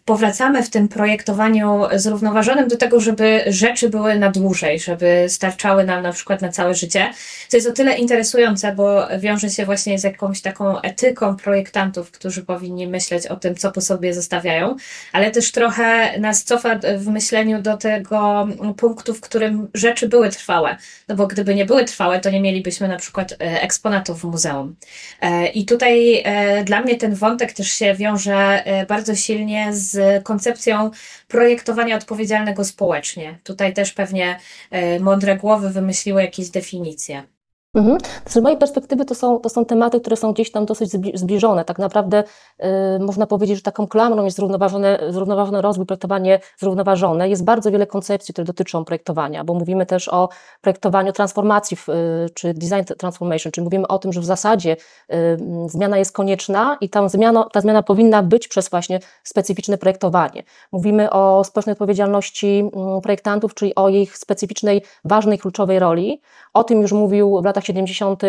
powracamy 0.04 0.62
w 0.62 0.70
tym 0.70 0.88
projektowaniu 0.88 1.82
zrównoważonym 1.92 2.68
do 2.68 2.76
tego, 2.76 3.00
żeby 3.00 3.44
rzeczy 3.46 3.88
były 3.88 4.18
na 4.18 4.30
dłużej, 4.30 4.80
żeby 4.80 5.26
starczały 5.28 5.84
nam 5.84 6.02
na 6.02 6.12
przykład 6.12 6.42
na 6.42 6.48
całe 6.48 6.74
życie. 6.74 7.12
Co 7.48 7.56
jest 7.56 7.68
o 7.68 7.72
tyle 7.72 7.98
interesujące, 7.98 8.72
bo 8.72 9.08
wiąże 9.18 9.50
się 9.50 9.64
właśnie 9.64 9.98
z 9.98 10.04
jakąś 10.04 10.40
taką 10.40 10.80
etyką 10.80 11.36
projektantów, 11.36 12.10
którzy 12.10 12.42
powinni 12.42 12.86
myśleć 12.86 13.26
o 13.26 13.36
tym, 13.36 13.54
co 13.54 13.72
po 13.72 13.80
sobie 13.80 14.14
zostawiają, 14.14 14.76
ale 15.12 15.30
też 15.30 15.52
trochę 15.52 16.18
nas 16.20 16.44
cofa 16.44 16.78
w 16.98 17.08
myśleniu 17.08 17.62
do 17.62 17.76
tego 17.76 18.48
punktu, 18.76 19.14
w 19.14 19.20
którym 19.20 19.68
rzeczy 19.74 20.08
były 20.08 20.28
trwałe. 20.28 20.76
No 21.08 21.14
bo 21.14 21.26
gdyby 21.26 21.54
nie 21.54 21.66
były 21.66 21.84
trwałe, 21.84 22.20
to 22.20 22.30
nie 22.30 22.40
mielibyśmy 22.40 22.88
na 22.88 22.96
przykład 22.96 23.32
e, 23.32 23.62
eksponatów 23.62 24.20
w 24.20 24.24
muzeum. 24.24 24.76
E, 25.20 25.46
I 25.46 25.64
tutaj 25.64 26.24
dla 26.64 26.80
mnie 26.80 26.96
ten 26.96 27.14
wątek 27.14 27.52
też 27.52 27.72
się 27.72 27.94
wiąże 27.94 28.64
bardzo 28.88 29.14
silnie 29.14 29.57
z 29.70 30.24
koncepcją 30.24 30.90
projektowania 31.28 31.96
odpowiedzialnego 31.96 32.64
społecznie. 32.64 33.38
Tutaj 33.44 33.74
też 33.74 33.92
pewnie 33.92 34.40
e, 34.70 35.00
mądre 35.00 35.36
głowy 35.36 35.70
wymyśliły 35.70 36.22
jakieś 36.22 36.50
definicje. 36.50 37.37
Mhm. 37.78 37.98
Z 38.26 38.36
mojej 38.36 38.58
perspektywy 38.58 39.04
to 39.04 39.14
są, 39.14 39.40
to 39.40 39.48
są 39.48 39.64
tematy, 39.64 40.00
które 40.00 40.16
są 40.16 40.32
gdzieś 40.32 40.50
tam 40.50 40.66
dosyć 40.66 40.90
zbliżone. 41.14 41.64
Tak 41.64 41.78
naprawdę 41.78 42.24
y, 42.24 42.64
można 43.00 43.26
powiedzieć, 43.26 43.56
że 43.56 43.62
taką 43.62 43.86
klamrą 43.86 44.24
jest 44.24 44.36
zrównoważony, 44.36 44.98
zrównoważony 45.08 45.62
rozwój, 45.62 45.86
projektowanie 45.86 46.40
zrównoważone. 46.58 47.28
Jest 47.28 47.44
bardzo 47.44 47.70
wiele 47.70 47.86
koncepcji, 47.86 48.34
które 48.34 48.44
dotyczą 48.44 48.84
projektowania, 48.84 49.44
bo 49.44 49.54
mówimy 49.54 49.86
też 49.86 50.08
o 50.08 50.28
projektowaniu 50.60 51.12
transformacji, 51.12 51.76
w, 51.76 51.88
y, 51.88 52.26
czy 52.34 52.54
design 52.54 52.94
transformation, 52.98 53.52
czyli 53.52 53.64
mówimy 53.64 53.86
o 53.86 53.98
tym, 53.98 54.12
że 54.12 54.20
w 54.20 54.24
zasadzie 54.24 54.76
y, 55.12 55.38
zmiana 55.66 55.98
jest 55.98 56.12
konieczna 56.12 56.78
i 56.80 56.90
ta 56.90 57.08
zmiana, 57.08 57.44
ta 57.52 57.60
zmiana 57.60 57.82
powinna 57.82 58.22
być 58.22 58.48
przez 58.48 58.68
właśnie 58.68 59.00
specyficzne 59.24 59.78
projektowanie. 59.78 60.42
Mówimy 60.72 61.10
o 61.10 61.44
społecznej 61.44 61.72
odpowiedzialności 61.72 62.70
projektantów, 63.02 63.54
czyli 63.54 63.74
o 63.74 63.88
ich 63.88 64.18
specyficznej, 64.18 64.82
ważnej, 65.04 65.38
kluczowej 65.38 65.78
roli. 65.78 66.20
O 66.54 66.64
tym 66.64 66.82
już 66.82 66.92
mówił 66.92 67.40
w 67.42 67.44
latach 67.44 67.67
70. 67.68 68.22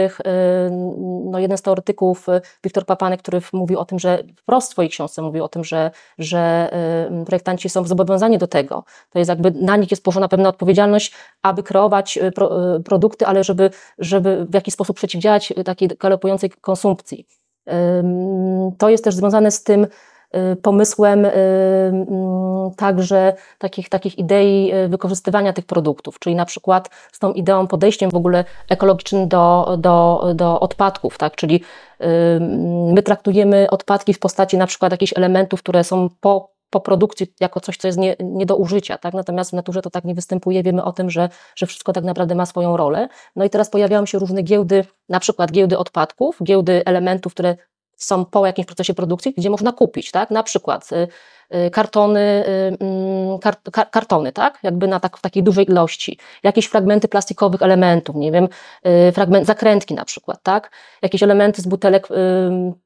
No 1.25 1.39
jeden 1.39 1.57
z 1.57 1.61
teoretyków, 1.61 2.27
Wiktor 2.63 2.85
Papanek, 2.85 3.21
który 3.21 3.41
mówił 3.53 3.79
o 3.79 3.85
tym, 3.85 3.99
że 3.99 4.23
wprost 4.35 4.69
w 4.69 4.71
swojej 4.71 4.89
książce 4.89 5.21
mówił 5.21 5.43
o 5.43 5.47
tym, 5.47 5.63
że, 5.63 5.91
że 6.17 6.69
projektanci 7.25 7.69
są 7.69 7.85
zobowiązani 7.85 8.37
do 8.37 8.47
tego. 8.47 8.83
To 9.09 9.19
jest 9.19 9.29
jakby 9.29 9.51
na 9.51 9.77
nich 9.77 9.91
jest 9.91 10.03
położona 10.03 10.27
pewna 10.27 10.49
odpowiedzialność, 10.49 11.13
aby 11.41 11.63
kreować 11.63 12.19
pro, 12.35 12.51
produkty, 12.85 13.25
ale 13.25 13.43
żeby, 13.43 13.69
żeby 13.99 14.45
w 14.45 14.53
jakiś 14.53 14.73
sposób 14.73 14.95
przeciwdziałać 14.97 15.53
takiej 15.65 15.87
galopującej 15.87 16.49
konsumpcji. 16.49 17.27
To 18.77 18.89
jest 18.89 19.03
też 19.03 19.15
związane 19.15 19.51
z 19.51 19.63
tym, 19.63 19.87
Y, 19.87 20.18
pomysłem 20.61 21.25
y, 21.25 21.29
mm, 21.29 22.71
także 22.77 23.33
takich, 23.57 23.89
takich 23.89 24.17
idei 24.17 24.73
y, 24.73 24.87
wykorzystywania 24.87 25.53
tych 25.53 25.65
produktów, 25.65 26.19
czyli 26.19 26.35
na 26.35 26.45
przykład 26.45 26.89
z 27.11 27.19
tą 27.19 27.33
ideą, 27.33 27.67
podejściem 27.67 28.09
w 28.09 28.15
ogóle 28.15 28.45
ekologicznym 28.69 29.27
do, 29.27 29.77
do, 29.79 30.25
do 30.35 30.59
odpadków, 30.59 31.17
tak? 31.17 31.35
czyli 31.35 31.63
my 32.93 33.03
traktujemy 33.03 33.69
odpadki 33.69 34.13
w 34.13 34.19
postaci 34.19 34.57
na 34.57 34.67
przykład 34.67 34.91
jakichś 34.91 35.13
elementów, 35.17 35.63
które 35.63 35.83
są 35.83 36.09
po 36.21 36.59
po 36.69 36.79
produkcji 36.79 37.33
jako 37.39 37.59
coś, 37.59 37.77
co 37.77 37.87
jest 37.87 37.97
nie, 37.97 38.15
nie 38.19 38.45
do 38.45 38.55
użycia, 38.55 38.97
tak? 38.97 39.13
Natomiast 39.13 39.49
w 39.49 39.53
naturze 39.53 39.81
to 39.81 39.89
tak 39.89 40.03
nie 40.03 40.15
występuje. 40.15 40.63
Wiemy 40.63 40.83
o 40.83 40.91
tym, 40.91 41.09
że, 41.09 41.29
że 41.55 41.65
wszystko 41.65 41.93
tak 41.93 42.03
naprawdę 42.03 42.35
ma 42.35 42.45
swoją 42.45 42.77
rolę. 42.77 43.09
No 43.35 43.45
i 43.45 43.49
teraz 43.49 43.69
pojawiają 43.69 44.05
się 44.05 44.19
różne 44.19 44.41
giełdy, 44.43 44.85
na 45.09 45.19
przykład 45.19 45.51
giełdy 45.51 45.77
odpadków, 45.77 46.37
giełdy 46.43 46.85
elementów, 46.85 47.33
które 47.33 47.55
są 47.99 48.25
po 48.25 48.45
jakimś 48.45 48.65
procesie 48.65 48.93
produkcji, 48.93 49.33
gdzie 49.37 49.49
można 49.49 49.71
kupić, 49.71 50.11
tak? 50.11 50.31
Na 50.31 50.43
przykład 50.43 50.91
y, 50.91 51.07
kartony, 51.71 52.19
y, 52.19 52.77
mm, 52.79 53.39
kart, 53.39 53.59
kartony, 53.91 54.31
tak? 54.31 54.59
Jakby 54.63 54.87
na 54.87 54.99
tak, 54.99 55.17
w 55.17 55.21
takiej 55.21 55.43
dużej 55.43 55.69
ilości. 55.69 56.17
Jakieś 56.43 56.65
fragmenty 56.65 57.07
plastikowych 57.07 57.61
elementów, 57.61 58.15
nie 58.15 58.31
wiem, 58.31 58.47
fragment, 59.13 59.47
zakrętki 59.47 59.93
na 59.93 60.05
przykład, 60.05 60.43
tak? 60.43 60.71
Jakieś 61.01 61.23
elementy 61.23 61.61
z 61.61 61.67
butelek 61.67 62.07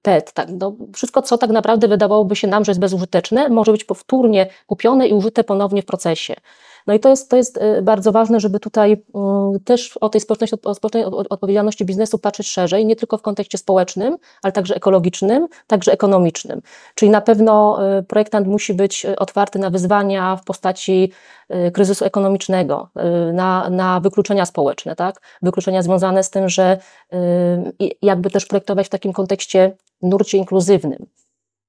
PET, 0.02 0.34
tak? 0.34 0.48
No, 0.60 0.76
wszystko, 0.94 1.22
co 1.22 1.38
tak 1.38 1.50
naprawdę 1.50 1.88
wydawałoby 1.88 2.36
się 2.36 2.48
nam, 2.48 2.66
że 2.66 2.72
jest 2.72 2.82
bezużyteczne, 2.82 3.50
może 3.50 3.72
być 3.72 3.84
powtórnie 3.84 4.48
kupione 4.68 5.08
i 5.08 5.14
użyte 5.14 5.44
ponownie 5.44 5.82
w 5.82 5.86
procesie. 5.86 6.36
No 6.88 6.94
i 6.94 7.00
to 7.00 7.10
jest, 7.10 7.30
to 7.30 7.38
jest 7.38 7.58
y, 7.58 7.82
bardzo 7.82 8.12
ważne, 8.12 8.40
żeby 8.40 8.60
tutaj 8.60 9.04
mm, 9.16 9.60
też 9.60 9.98
o 9.98 10.10
tej 10.10 10.22
społecznej, 10.22 10.50
o 10.64 10.76
społecznej 10.76 11.06
odpowiedzialności 11.06 11.86
biznesu 11.86 12.20
patrzeć 12.20 12.48
szerzej, 12.48 12.86
nie 12.86 12.96
tylko 12.96 13.18
w 13.18 13.22
kontekście 13.22 13.58
społecznym, 13.58 14.18
ale 14.42 14.52
także 14.54 14.76
ekologicznym, 14.76 15.48
także 15.68 15.92
ekonomicznym. 15.92 16.62
Czyli 16.96 17.12
na 17.12 17.22
pewno 17.22 17.80
y, 18.00 18.04
projektant 18.04 18.48
musi 18.54 18.74
być 18.74 19.06
y, 19.06 19.20
otwarty 19.20 19.60
na 19.60 19.70
wyzwania 19.70 20.36
w 20.36 20.44
postaci 20.44 21.12
kryzysu 21.74 22.06
ekonomicznego, 22.06 22.90
na, 23.34 23.70
na 23.70 24.00
wykluczenia 24.00 24.46
społeczne, 24.46 24.96
tak? 24.96 25.22
Wykluczenia 25.42 25.82
związane 25.82 26.24
z 26.24 26.30
tym, 26.30 26.50
że 26.50 26.78
jakby 28.02 28.30
też 28.30 28.46
projektować 28.46 28.88
w 28.88 28.90
takim 28.90 29.14
kontekście 29.14 29.78
nurcie 30.02 30.38
inkluzywnym, 30.38 31.06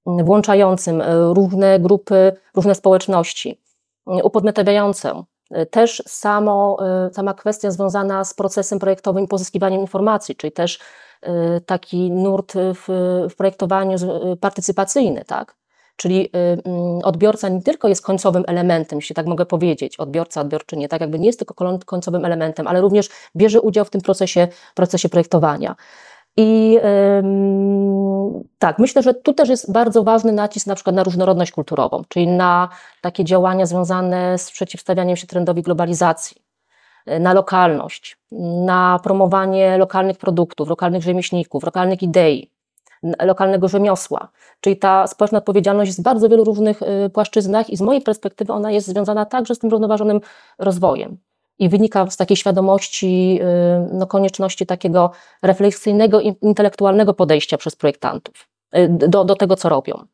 włączającym 0.07 1.03
różne 1.33 1.81
grupy, 1.81 2.33
różne 2.55 2.75
społeczności 2.75 3.61
upodmiotawiające. 4.07 5.25
Też 5.71 6.03
samo, 6.07 6.77
sama 7.13 7.35
kwestia 7.35 7.71
związana 7.71 8.25
z 8.25 8.35
procesem 8.35 8.79
projektowym 8.79 9.25
i 9.25 9.29
pozyskiwaniem 9.29 9.81
informacji, 9.81 10.37
czyli 10.37 10.53
też 10.53 10.81
taki 11.67 12.11
nurt 12.11 12.53
w, 12.55 12.87
w 13.31 13.37
projektowaniu 13.37 13.99
partycypacyjny, 14.41 15.25
tak? 15.25 15.57
Czyli 15.97 16.31
mm, 16.33 16.99
odbiorca 17.05 17.49
nie 17.49 17.63
tylko 17.63 17.89
jest 17.89 18.03
końcowym 18.03 18.45
elementem, 18.47 18.99
jeśli 18.99 19.15
tak 19.15 19.27
mogę 19.27 19.47
powiedzieć, 19.47 19.97
odbiorca, 19.97 20.41
odbiorczynie, 20.41 20.89
tak 20.89 21.01
jakby 21.01 21.19
nie 21.19 21.27
jest 21.27 21.39
tylko 21.39 21.79
końcowym 21.87 22.25
elementem, 22.25 22.67
ale 22.67 22.81
również 22.81 23.09
bierze 23.37 23.61
udział 23.61 23.85
w 23.85 23.91
tym 23.91 24.01
procesie, 24.01 24.49
procesie 24.75 25.09
projektowania. 25.09 25.77
I 26.37 26.79
tak, 28.59 28.79
myślę, 28.79 29.03
że 29.03 29.15
tu 29.15 29.35
też 29.35 29.49
jest 29.49 29.73
bardzo 29.73 30.03
ważny 30.03 30.33
nacisk 30.33 30.67
na 30.67 30.75
przykład 30.75 30.97
na 30.97 31.03
różnorodność 31.03 31.53
kulturową, 31.53 32.03
czyli 32.09 32.29
na 32.29 32.69
takie 33.01 33.25
działania 33.25 33.67
związane 33.67 34.39
z 34.39 34.51
przeciwstawianiem 34.51 35.17
się 35.17 35.27
trendowi 35.27 35.63
globalizacji, 35.63 36.37
e, 37.07 37.21
na 37.21 37.33
lokalność, 37.33 38.19
na 38.67 39.01
promowanie 39.03 39.79
lokalnych 39.79 40.19
produktów, 40.19 40.69
lokalnych 40.69 41.03
rzemieślników, 41.03 41.65
lokalnych 41.65 42.03
idei, 42.03 42.51
lokalnego 43.23 43.69
rzemiosła. 43.69 44.29
Czyli 44.61 44.77
ta 44.77 45.07
społeczna 45.07 45.39
odpowiedzialność 45.39 45.89
jest 45.89 46.01
w 46.01 46.03
bardzo 46.03 46.29
wielu 46.29 46.45
różnych 46.45 46.83
e, 46.83 47.11
płaszczyznach 47.11 47.71
i 47.71 47.77
z 47.77 47.81
mojej 47.81 48.03
perspektywy 48.03 48.53
ona 48.53 48.71
jest 48.71 48.87
związana 48.87 49.25
także 49.27 49.55
z 49.55 49.59
tym 49.59 49.71
zrównoważonym 49.71 50.21
rozwojem 50.59 51.19
i 51.59 51.69
wynika 51.69 52.11
z 52.11 52.17
takiej 52.17 52.37
świadomości 52.37 53.39
y, 53.43 53.89
no, 53.93 54.07
konieczności 54.07 54.67
takiego 54.67 55.11
refleksyjnego, 55.43 56.21
intelektualnego 56.21 57.15
podejścia 57.15 57.57
przez 57.57 57.77
projektantów 57.77 58.49
y, 58.77 58.89
do, 58.89 59.25
do 59.25 59.37
tego, 59.37 59.57
co 59.57 59.69
robią. 59.69 60.07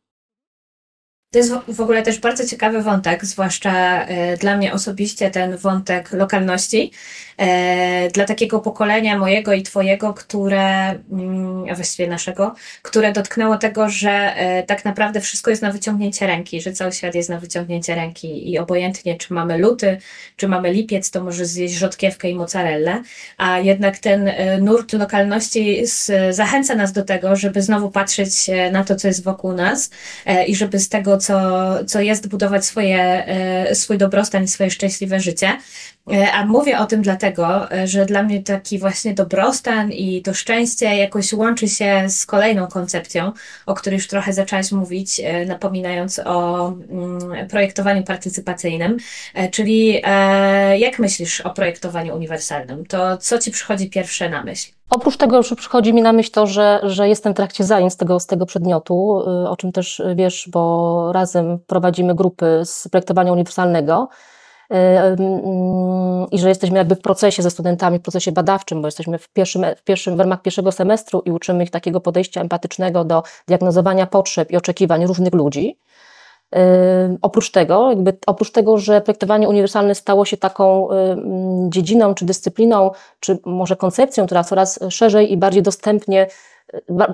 To 1.32 1.38
jest 1.38 1.52
w 1.68 1.80
ogóle 1.80 2.02
też 2.02 2.18
bardzo 2.18 2.46
ciekawy 2.46 2.82
wątek, 2.82 3.24
zwłaszcza 3.24 4.04
e, 4.06 4.36
dla 4.36 4.56
mnie 4.56 4.72
osobiście 4.72 5.30
ten 5.30 5.56
wątek 5.56 6.12
lokalności. 6.12 6.92
E, 7.40 8.10
dla 8.10 8.24
takiego 8.24 8.60
pokolenia 8.60 9.18
mojego 9.18 9.52
i 9.52 9.62
Twojego, 9.62 10.14
które, 10.14 10.90
mm, 10.90 11.64
a 11.70 11.74
właściwie 11.74 12.08
naszego, 12.08 12.54
które 12.82 13.12
dotknęło 13.12 13.58
tego, 13.58 13.88
że 13.88 14.10
e, 14.10 14.62
tak 14.62 14.84
naprawdę 14.84 15.20
wszystko 15.20 15.50
jest 15.50 15.62
na 15.62 15.72
wyciągnięcie 15.72 16.26
ręki, 16.26 16.60
że 16.60 16.72
cały 16.72 16.92
świat 16.92 17.14
jest 17.14 17.28
na 17.28 17.38
wyciągnięcie 17.38 17.94
ręki 17.94 18.50
i 18.52 18.58
obojętnie, 18.58 19.16
czy 19.16 19.34
mamy 19.34 19.58
luty, 19.58 19.98
czy 20.36 20.48
mamy 20.48 20.72
lipiec, 20.72 21.10
to 21.10 21.24
może 21.24 21.46
zjeść 21.46 21.74
rzodkiewkę 21.74 22.30
i 22.30 22.34
mozzarellę, 22.34 23.02
a 23.36 23.58
jednak 23.58 23.98
ten 23.98 24.30
nurt 24.60 24.92
lokalności 24.92 25.82
zachęca 26.30 26.74
nas 26.74 26.92
do 26.92 27.04
tego, 27.04 27.36
żeby 27.36 27.62
znowu 27.62 27.90
patrzeć 27.90 28.50
na 28.72 28.84
to, 28.84 28.96
co 28.96 29.08
jest 29.08 29.24
wokół 29.24 29.52
nas 29.52 29.90
i 30.46 30.56
żeby 30.56 30.78
z 30.78 30.88
tego 30.88 31.19
co, 31.20 31.60
co 31.84 32.00
jest 32.00 32.28
budować 32.28 32.64
swoje, 32.64 33.26
e, 33.26 33.74
swój 33.74 33.98
dobrostan 33.98 34.44
i 34.44 34.48
swoje 34.48 34.70
szczęśliwe 34.70 35.20
życie. 35.20 35.58
E, 36.12 36.32
a 36.32 36.46
mówię 36.46 36.78
o 36.78 36.86
tym 36.86 37.02
dlatego, 37.02 37.70
e, 37.72 37.86
że 37.86 38.06
dla 38.06 38.22
mnie 38.22 38.42
taki 38.42 38.78
właśnie 38.78 39.14
dobrostan 39.14 39.92
i 39.92 40.22
to 40.22 40.34
szczęście 40.34 40.86
jakoś 40.96 41.32
łączy 41.32 41.68
się 41.68 42.04
z 42.08 42.26
kolejną 42.26 42.66
koncepcją, 42.66 43.32
o 43.66 43.74
której 43.74 43.96
już 43.96 44.08
trochę 44.08 44.32
zaczęłaś 44.32 44.72
mówić, 44.72 45.20
napominając 45.46 46.18
o 46.24 46.68
mm, 46.68 47.48
projektowaniu 47.48 48.02
partycypacyjnym. 48.02 48.96
Czyli 49.50 50.02
jak 50.76 50.98
myślisz 50.98 51.40
o 51.40 51.50
projektowaniu 51.50 52.16
uniwersalnym? 52.16 52.86
To 52.86 53.16
co 53.16 53.38
ci 53.38 53.50
przychodzi 53.50 53.90
pierwsze 53.90 54.28
na 54.28 54.44
myśl? 54.44 54.79
Oprócz 54.90 55.16
tego 55.16 55.42
że 55.42 55.56
przychodzi 55.56 55.94
mi 55.94 56.02
na 56.02 56.12
myśl 56.12 56.30
to, 56.30 56.46
że, 56.46 56.80
że 56.82 57.08
jestem 57.08 57.32
w 57.32 57.36
trakcie 57.36 57.64
zajęć 57.64 57.92
z 57.92 57.96
tego, 57.96 58.20
z 58.20 58.26
tego 58.26 58.46
przedmiotu, 58.46 59.22
y, 59.44 59.48
o 59.48 59.56
czym 59.56 59.72
też 59.72 60.02
wiesz, 60.14 60.48
bo 60.52 61.12
razem 61.12 61.58
prowadzimy 61.66 62.14
grupy 62.14 62.60
z 62.64 62.88
projektowania 62.88 63.32
uniwersalnego 63.32 64.08
y, 64.72 64.76
i 66.32 66.38
że 66.38 66.48
jesteśmy 66.48 66.78
jakby 66.78 66.94
w 66.94 67.00
procesie 67.00 67.42
ze 67.42 67.50
studentami, 67.50 67.98
w 67.98 68.02
procesie 68.02 68.32
badawczym, 68.32 68.82
bo 68.82 68.88
jesteśmy 68.88 69.18
w, 69.18 69.28
pierwszym, 69.28 69.64
w, 69.76 69.82
pierwszym, 69.82 70.16
w 70.16 70.20
ramach 70.20 70.42
pierwszego 70.42 70.72
semestru 70.72 71.22
i 71.24 71.30
uczymy 71.30 71.64
ich 71.64 71.70
takiego 71.70 72.00
podejścia 72.00 72.40
empatycznego 72.40 73.04
do 73.04 73.22
diagnozowania 73.48 74.06
potrzeb 74.06 74.50
i 74.50 74.56
oczekiwań 74.56 75.06
różnych 75.06 75.34
ludzi. 75.34 75.78
Oprócz 77.22 77.50
tego, 77.50 77.90
jakby, 77.90 78.16
oprócz 78.26 78.52
tego, 78.52 78.78
że 78.78 79.00
projektowanie 79.00 79.48
uniwersalne 79.48 79.94
stało 79.94 80.24
się 80.24 80.36
taką 80.36 80.88
dziedziną 81.68 82.14
czy 82.14 82.24
dyscypliną, 82.24 82.90
czy 83.20 83.38
może 83.44 83.76
koncepcją, 83.76 84.26
która 84.26 84.44
coraz 84.44 84.78
szerzej 84.88 85.32
i 85.32 85.36
bardziej 85.36 85.62
dostępnie 85.62 86.26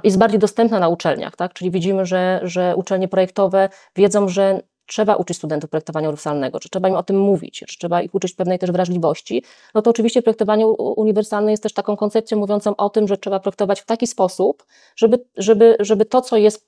jest 0.04 0.18
bardziej 0.18 0.38
dostępna 0.38 0.80
na 0.80 0.88
uczelniach, 0.88 1.36
tak? 1.36 1.52
Czyli 1.52 1.70
widzimy, 1.70 2.06
że, 2.06 2.40
że 2.42 2.74
uczelnie 2.76 3.08
projektowe 3.08 3.68
wiedzą, 3.96 4.28
że 4.28 4.60
trzeba 4.86 5.16
uczyć 5.16 5.36
studentów 5.36 5.70
projektowania 5.70 6.08
uniwersalnego, 6.08 6.58
że 6.62 6.68
trzeba 6.68 6.88
im 6.88 6.94
o 6.94 7.02
tym 7.02 7.18
mówić, 7.18 7.58
że 7.68 7.76
trzeba 7.78 8.02
ich 8.02 8.14
uczyć 8.14 8.34
pewnej 8.34 8.58
też 8.58 8.72
wrażliwości, 8.72 9.42
no 9.74 9.82
to 9.82 9.90
oczywiście 9.90 10.22
projektowanie 10.22 10.66
uniwersalne 10.66 11.50
jest 11.50 11.62
też 11.62 11.72
taką 11.72 11.96
koncepcją 11.96 12.38
mówiącą 12.38 12.76
o 12.76 12.90
tym, 12.90 13.08
że 13.08 13.16
trzeba 13.16 13.40
projektować 13.40 13.80
w 13.80 13.86
taki 13.86 14.06
sposób, 14.06 14.64
żeby, 14.96 15.24
żeby, 15.36 15.76
żeby 15.80 16.04
to, 16.04 16.20
co 16.20 16.36
jest 16.36 16.66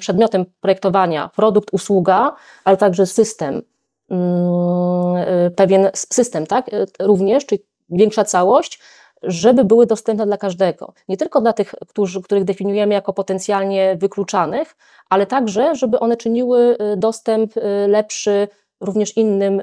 przedmiotem 0.00 0.44
projektowania, 0.60 1.30
produkt, 1.36 1.68
usługa, 1.72 2.34
ale 2.64 2.76
także 2.76 3.06
system, 3.06 3.62
mm, 4.10 5.16
y, 5.16 5.50
pewien 5.50 5.90
system, 5.94 6.46
tak, 6.46 6.68
y, 6.68 6.86
również, 7.00 7.46
czyli 7.46 7.62
większa 7.90 8.24
całość, 8.24 8.80
żeby 9.22 9.64
były 9.64 9.86
dostępne 9.86 10.26
dla 10.26 10.36
każdego. 10.36 10.92
Nie 11.08 11.16
tylko 11.16 11.40
dla 11.40 11.52
tych, 11.52 11.74
którzy, 11.88 12.22
których 12.22 12.44
definiujemy 12.44 12.94
jako 12.94 13.12
potencjalnie 13.12 13.96
wykluczanych, 13.96 14.76
ale 15.10 15.26
także, 15.26 15.74
żeby 15.74 16.00
one 16.00 16.16
czyniły 16.16 16.76
y, 16.92 16.96
dostęp 16.96 17.52
lepszy 17.88 18.48
również 18.80 19.16
innym 19.16 19.62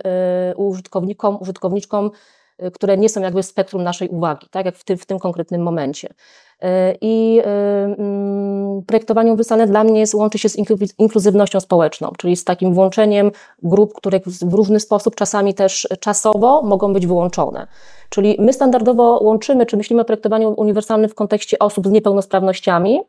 użytkownikom, 0.56 1.38
użytkowniczkom 1.42 2.12
które 2.74 2.98
nie 2.98 3.10
są 3.10 3.22
jakby 3.22 3.44
spektrum 3.44 3.84
naszej 3.84 4.10
uwagi, 4.10 4.48
tak 4.52 4.66
jak 4.66 4.76
w 4.76 4.84
tym, 4.84 4.98
w 4.98 5.06
tym 5.06 5.20
konkretnym 5.20 5.62
momencie. 5.62 6.10
I 7.02 7.42
mm, 7.46 8.84
projektowanie 8.88 9.30
uniwersalne 9.30 9.68
dla 9.68 9.84
mnie 9.84 10.00
jest, 10.00 10.14
łączy 10.14 10.40
się 10.40 10.50
z 10.50 10.58
inkluzywnością 10.98 11.60
społeczną, 11.60 12.12
czyli 12.18 12.36
z 12.36 12.44
takim 12.44 12.74
włączeniem 12.74 13.32
grup, 13.64 13.94
które 13.94 14.20
w 14.42 14.54
różny 14.54 14.80
sposób, 14.80 15.16
czasami 15.16 15.54
też 15.54 15.88
czasowo 16.00 16.62
mogą 16.62 16.94
być 16.94 17.08
wyłączone. 17.08 17.68
Czyli 18.10 18.36
my 18.40 18.54
standardowo 18.54 19.20
łączymy, 19.24 19.66
czy 19.66 19.78
myślimy 19.78 20.02
o 20.02 20.06
projektowaniu 20.06 20.54
uniwersalnym 20.58 21.10
w 21.10 21.16
kontekście 21.16 21.60
osób 21.60 21.88
z 21.88 21.92
niepełnosprawnościami, 21.92 23.02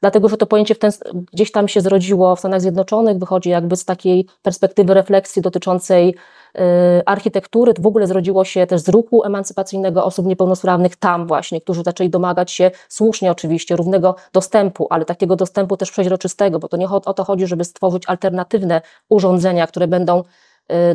dlatego 0.00 0.28
że 0.28 0.36
to 0.36 0.46
pojęcie 0.46 0.74
ten, 0.74 0.90
gdzieś 1.32 1.52
tam 1.52 1.68
się 1.68 1.80
zrodziło 1.80 2.36
w 2.36 2.38
Stanach 2.38 2.60
Zjednoczonych, 2.60 3.18
wychodzi 3.18 3.50
jakby 3.50 3.76
z 3.76 3.84
takiej 3.84 4.26
perspektywy 4.42 4.94
refleksji 4.94 5.42
dotyczącej 5.42 6.08
y, 6.08 6.14
architektury, 7.06 7.72
w 7.80 7.86
ogóle 7.86 8.06
zrodziło 8.06 8.44
się 8.44 8.66
też 8.66 8.80
z 8.80 8.88
ruchu 8.88 9.24
emancypacyjnego 9.24 10.04
osób 10.04 10.26
niepełnosprawnych 10.26 10.96
tam 10.96 11.26
właśnie, 11.26 11.60
którzy 11.60 11.82
zaczęli 11.82 12.10
domagać 12.10 12.52
się 12.52 12.70
słusznie 12.88 13.30
oczywiście 13.30 13.76
równego 13.76 14.16
dostępu, 14.32 14.86
ale 14.90 15.04
takiego 15.04 15.36
dostępu 15.36 15.76
też 15.76 15.90
przeźroczystego, 15.90 16.58
bo 16.58 16.68
to 16.68 16.76
nie 16.76 16.86
o 17.08 17.14
to 17.14 17.24
chodzi, 17.24 17.46
żeby 17.46 17.64
stworzyć 17.64 18.02
alternatywne 18.06 18.80
urządzenia, 19.08 19.66
które 19.66 19.88
będą 19.88 20.22
y, 20.92 20.94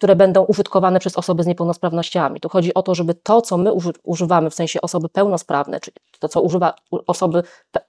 które 0.00 0.16
będą 0.16 0.44
użytkowane 0.44 1.00
przez 1.00 1.16
osoby 1.16 1.42
z 1.42 1.46
niepełnosprawnościami. 1.46 2.40
Tu 2.40 2.48
chodzi 2.48 2.74
o 2.74 2.82
to, 2.82 2.94
żeby 2.94 3.14
to, 3.14 3.42
co 3.42 3.56
my 3.56 3.70
używamy, 4.04 4.50
w 4.50 4.54
sensie 4.54 4.80
osoby 4.80 5.08
pełnosprawne, 5.08 5.80
czyli 5.80 5.96
to, 6.18 6.28
co 6.28 6.40
używa 6.40 6.74
osoby, 7.06 7.42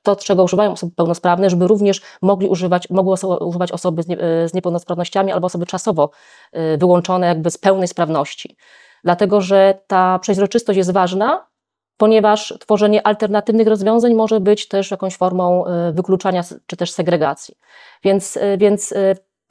to, 0.03 0.15
czego 0.15 0.43
używają 0.43 0.71
osoby 0.71 0.95
pełnosprawne, 0.95 1.49
żeby 1.49 1.67
również 1.67 2.01
mogli 2.21 2.47
używać, 2.47 2.89
mogły 2.89 3.15
używać 3.39 3.71
osoby 3.71 4.03
z, 4.03 4.07
nie, 4.07 4.17
z 4.47 4.53
niepełnosprawnościami 4.53 5.31
albo 5.31 5.45
osoby 5.45 5.65
czasowo 5.65 6.09
y, 6.73 6.77
wyłączone 6.77 7.27
jakby 7.27 7.51
z 7.51 7.57
pełnej 7.57 7.87
sprawności. 7.87 8.57
Dlatego, 9.03 9.41
że 9.41 9.79
ta 9.87 10.19
przejrzystość 10.19 10.77
jest 10.77 10.91
ważna, 10.91 11.47
ponieważ 11.97 12.53
tworzenie 12.59 13.07
alternatywnych 13.07 13.67
rozwiązań 13.67 14.13
może 14.13 14.39
być 14.39 14.67
też 14.67 14.91
jakąś 14.91 15.17
formą 15.17 15.65
y, 15.65 15.93
wykluczania 15.93 16.43
czy 16.65 16.77
też 16.77 16.91
segregacji. 16.91 17.55
Więc, 18.03 18.39
więc 18.57 18.93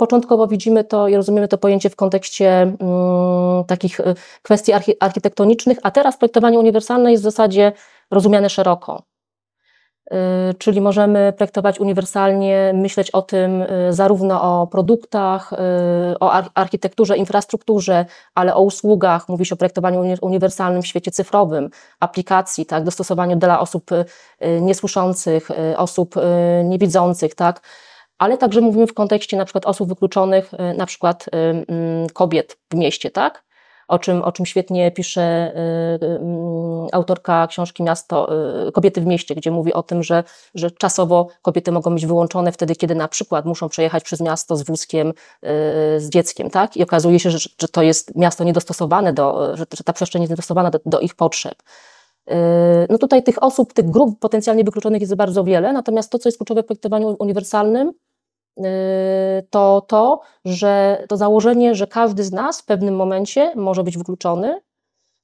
Początkowo 0.01 0.47
widzimy 0.47 0.85
to 0.85 1.09
i 1.09 1.17
rozumiemy 1.17 1.49
to 1.49 1.59
pojęcie 1.59 1.91
w 1.91 1.97
kontekście 1.97 2.63
mm, 2.63 3.65
takich 3.67 4.01
y, 4.01 4.15
kwestii 4.43 4.73
archi 4.73 4.93
architektonicznych, 5.01 5.79
a 5.83 5.91
teraz 5.91 6.17
projektowanie 6.17 6.59
uniwersalne 6.59 7.11
jest 7.11 7.23
w 7.23 7.25
zasadzie 7.25 7.73
rozumiane 8.11 8.51
szeroko. 8.51 9.03
Y, 10.13 10.55
czyli 10.55 10.81
możemy 10.81 11.33
projektować 11.37 11.81
uniwersalnie, 11.81 12.73
myśleć 12.75 13.11
o 13.11 13.23
tym 13.23 13.63
y, 13.63 13.93
zarówno 13.93 14.63
o 14.63 14.67
produktach, 14.67 15.53
o 16.21 16.33
architekturze, 16.55 17.17
infrastrukturze, 17.17 18.07
ale 18.35 18.55
o 18.55 18.63
usługach. 18.63 19.29
Mówi 19.29 19.45
się 19.47 19.55
o 19.55 19.59
projektowaniu 19.59 20.17
uniwersalnym 20.23 20.83
w 20.83 20.87
świecie 20.87 21.11
cyfrowym, 21.11 21.71
aplikacji, 22.01 22.67
tak, 22.67 22.85
dostosowaniu 22.85 23.37
dla 23.37 23.61
osób 23.61 23.91
niesłyszących, 24.61 25.49
osób 25.77 26.15
niewidzących, 26.65 27.35
tak 27.35 27.61
ale 28.21 28.39
także 28.39 28.61
mówimy 28.61 28.87
w 28.87 28.95
kontekście 28.95 29.37
na 29.37 29.45
przykład 29.45 29.67
osób 29.67 29.89
wykluczonych, 29.89 30.55
y, 30.55 30.75
na 30.75 30.87
przykład 30.87 31.27
y, 31.29 31.31
mm, 31.37 32.09
kobiet 32.09 32.59
w 32.71 32.75
mieście, 32.75 33.11
tak? 33.11 33.45
O 33.89 33.99
czym, 33.99 34.23
o 34.23 34.33
czym 34.33 34.47
świetnie 34.47 34.91
pisze 34.91 35.53
y, 36.03 36.07
mm, 36.07 36.87
autorka 36.93 37.47
książki 37.47 37.83
Miasto, 37.83 38.29
Kobiety 38.73 39.01
w 39.01 39.07
mieście, 39.07 39.35
gdzie 39.35 39.51
mówi 39.51 39.73
o 39.73 39.83
tym, 39.83 40.03
że, 40.03 40.25
że 40.55 40.71
czasowo 40.71 41.29
kobiety 41.43 41.73
mogą 41.73 41.95
być 41.95 42.07
wyłączone 42.07 42.53
wtedy, 42.53 42.77
kiedy 42.77 42.95
na 42.95 43.09
przykład 43.09 43.45
muszą 43.45 43.69
przejechać 43.69 44.05
przez 44.05 44.21
miasto 44.21 44.57
z 44.57 44.63
wózkiem, 44.63 45.13
z 45.97 46.09
dzieckiem, 46.09 46.51
tak? 46.51 46.77
I 46.77 46.83
okazuje 46.83 47.19
się, 47.21 47.31
że, 47.31 47.39
że 47.39 47.69
to 47.69 47.83
jest 47.83 48.17
miasto 48.17 48.45
niedostosowane 48.45 49.13
do, 49.13 49.57
że, 49.57 49.65
że 49.75 49.85
ta 49.85 49.93
przestrzeń 49.93 50.23
jest 50.23 50.31
niedostosowana 50.31 50.71
do, 50.71 50.79
do 50.87 51.01
ich 51.01 51.15
potrzeb. 51.15 51.55
No 52.91 52.99
tutaj 52.99 53.23
tych 53.23 53.43
osób, 53.43 53.73
tych 53.73 53.91
grup 53.91 54.19
potencjalnie 54.21 54.65
wykluczonych 54.65 55.01
jest 55.01 55.15
bardzo 55.15 55.45
wiele, 55.45 55.73
natomiast 55.73 56.13
to, 56.13 56.19
co 56.19 56.29
jest 56.29 56.39
kluczowe 56.39 56.63
w 56.63 56.67
projektowaniu 56.67 57.17
uniwersalnym, 57.19 57.93
to 59.51 59.81
to, 59.81 60.21
że 60.45 61.05
to 61.09 61.17
założenie, 61.17 61.75
że 61.75 61.87
każdy 61.87 62.25
z 62.25 62.33
nas 62.33 62.61
w 62.61 62.65
pewnym 62.65 62.97
momencie 62.97 63.53
może 63.57 63.85
być 63.85 63.99
wykluczony, 63.99 64.61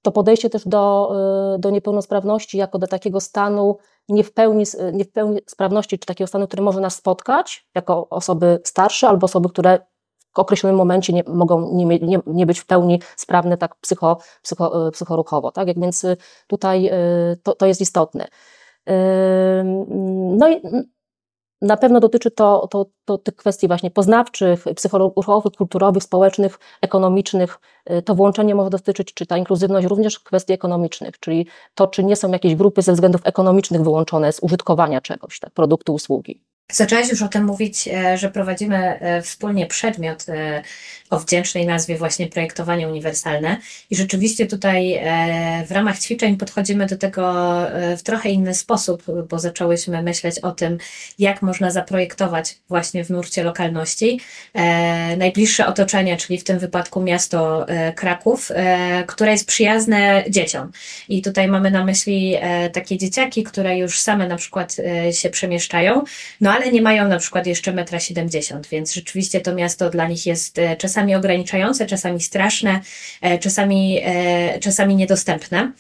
to 0.02 0.12
podejście 0.12 0.50
też 0.50 0.68
do, 0.68 1.12
y, 1.54 1.58
do 1.58 1.70
niepełnosprawności 1.70 2.58
jako 2.58 2.78
do 2.78 2.86
takiego 2.86 3.20
stanu 3.20 3.76
nie 4.08 4.24
w, 4.24 4.32
pełni, 4.32 4.64
nie 4.92 5.04
w 5.04 5.12
pełni 5.12 5.40
sprawności, 5.46 5.98
czy 5.98 6.06
takiego 6.06 6.28
stanu, 6.28 6.46
który 6.46 6.62
może 6.62 6.80
nas 6.80 6.94
spotkać 6.94 7.66
jako 7.74 8.08
osoby 8.08 8.60
starsze 8.64 9.08
albo 9.08 9.24
osoby, 9.24 9.48
które 9.48 9.78
w 10.34 10.38
określonym 10.38 10.76
momencie 10.76 11.12
nie, 11.12 11.22
mogą 11.26 11.72
nie, 11.72 11.84
nie, 11.84 12.18
nie 12.26 12.46
być 12.46 12.60
w 12.60 12.66
pełni 12.66 13.00
sprawne 13.16 13.56
tak 13.56 13.76
psycho, 13.76 14.18
psycho, 14.42 14.88
y, 14.88 14.90
psychoruchowo. 14.90 15.52
Tak? 15.52 15.68
Jak 15.68 15.80
więc 15.80 16.06
tutaj 16.46 16.90
to, 17.42 17.54
to 17.54 17.66
jest 17.66 17.80
istotne. 17.80 18.26
No 20.36 20.48
i 20.48 20.62
na 21.62 21.76
pewno 21.76 22.00
dotyczy 22.00 22.30
to, 22.30 22.68
to, 22.70 22.86
to 23.04 23.18
tych 23.18 23.36
kwestii 23.36 23.68
właśnie 23.68 23.90
poznawczych, 23.90 24.64
psychologicznych, 24.76 25.56
kulturowych, 25.58 26.02
społecznych, 26.02 26.58
ekonomicznych. 26.80 27.58
Y, 27.90 28.02
to 28.02 28.14
włączenie 28.14 28.54
może 28.54 28.70
dotyczyć, 28.70 29.14
czy 29.14 29.26
ta 29.26 29.36
inkluzywność 29.36 29.86
również 29.86 30.20
kwestii 30.20 30.52
ekonomicznych, 30.52 31.20
czyli 31.20 31.46
to, 31.74 31.86
czy 31.86 32.04
nie 32.04 32.16
są 32.16 32.32
jakieś 32.32 32.54
grupy 32.54 32.82
ze 32.82 32.92
względów 32.92 33.20
ekonomicznych 33.24 33.82
wyłączone 33.82 34.32
z 34.32 34.40
użytkowania 34.40 35.00
czegoś, 35.00 35.40
tak, 35.40 35.50
produktu, 35.50 35.94
usługi. 35.94 36.40
Zaczęłaś 36.72 37.10
już 37.10 37.22
o 37.22 37.28
tym 37.28 37.44
mówić, 37.44 37.88
e, 37.88 38.18
że 38.18 38.30
prowadzimy 38.30 38.76
e, 38.76 39.22
wspólnie 39.22 39.66
przedmiot 39.66 40.28
e, 40.28 40.62
o 41.10 41.18
wdzięcznej 41.18 41.66
nazwie 41.66 41.96
właśnie 41.96 42.26
projektowanie 42.26 42.88
uniwersalne. 42.88 43.56
I 43.90 43.96
rzeczywiście 43.96 44.46
tutaj 44.46 45.00
w 45.66 45.70
ramach 45.70 45.98
ćwiczeń 45.98 46.36
podchodzimy 46.36 46.86
do 46.86 46.96
tego 46.96 47.44
w 47.98 48.02
trochę 48.02 48.28
inny 48.28 48.54
sposób, 48.54 49.02
bo 49.28 49.38
zaczęłyśmy 49.38 50.02
myśleć 50.02 50.38
o 50.38 50.52
tym, 50.52 50.78
jak 51.18 51.42
można 51.42 51.70
zaprojektować 51.70 52.56
właśnie 52.68 53.04
w 53.04 53.10
nurcie 53.10 53.44
lokalności. 53.44 54.20
Najbliższe 55.16 55.66
otoczenie, 55.66 56.16
czyli 56.16 56.38
w 56.38 56.44
tym 56.44 56.58
wypadku 56.58 57.02
miasto 57.02 57.66
Kraków, 57.94 58.52
które 59.06 59.32
jest 59.32 59.46
przyjazne 59.46 60.24
dzieciom. 60.30 60.72
I 61.08 61.22
tutaj 61.22 61.48
mamy 61.48 61.70
na 61.70 61.84
myśli 61.84 62.36
takie 62.72 62.98
dzieciaki, 62.98 63.44
które 63.44 63.78
już 63.78 64.00
same 64.00 64.28
na 64.28 64.36
przykład 64.36 64.76
się 65.12 65.30
przemieszczają, 65.30 66.04
no 66.40 66.55
ale 66.56 66.72
nie 66.72 66.82
mają 66.82 67.08
na 67.08 67.18
przykład 67.18 67.46
jeszcze 67.46 67.72
metra 67.72 68.00
70, 68.00 68.68
więc 68.68 68.94
rzeczywiście 68.94 69.40
to 69.40 69.54
miasto 69.54 69.90
dla 69.90 70.08
nich 70.08 70.26
jest 70.26 70.58
e, 70.58 70.76
czasami 70.76 71.14
ograniczające, 71.14 71.86
czasami 71.86 72.20
straszne, 72.20 72.80
e, 73.20 73.38
czasami, 73.38 74.00
e, 74.04 74.58
czasami 74.58 74.96
niedostępne. 74.96 75.72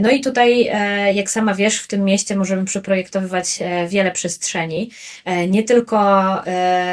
No 0.00 0.10
i 0.10 0.20
tutaj, 0.20 0.70
jak 1.14 1.30
sama 1.30 1.54
wiesz, 1.54 1.80
w 1.80 1.86
tym 1.86 2.04
mieście 2.04 2.36
możemy 2.36 2.64
przeprojektowywać 2.64 3.58
wiele 3.88 4.10
przestrzeni, 4.10 4.90
nie 5.48 5.62
tylko, 5.62 5.98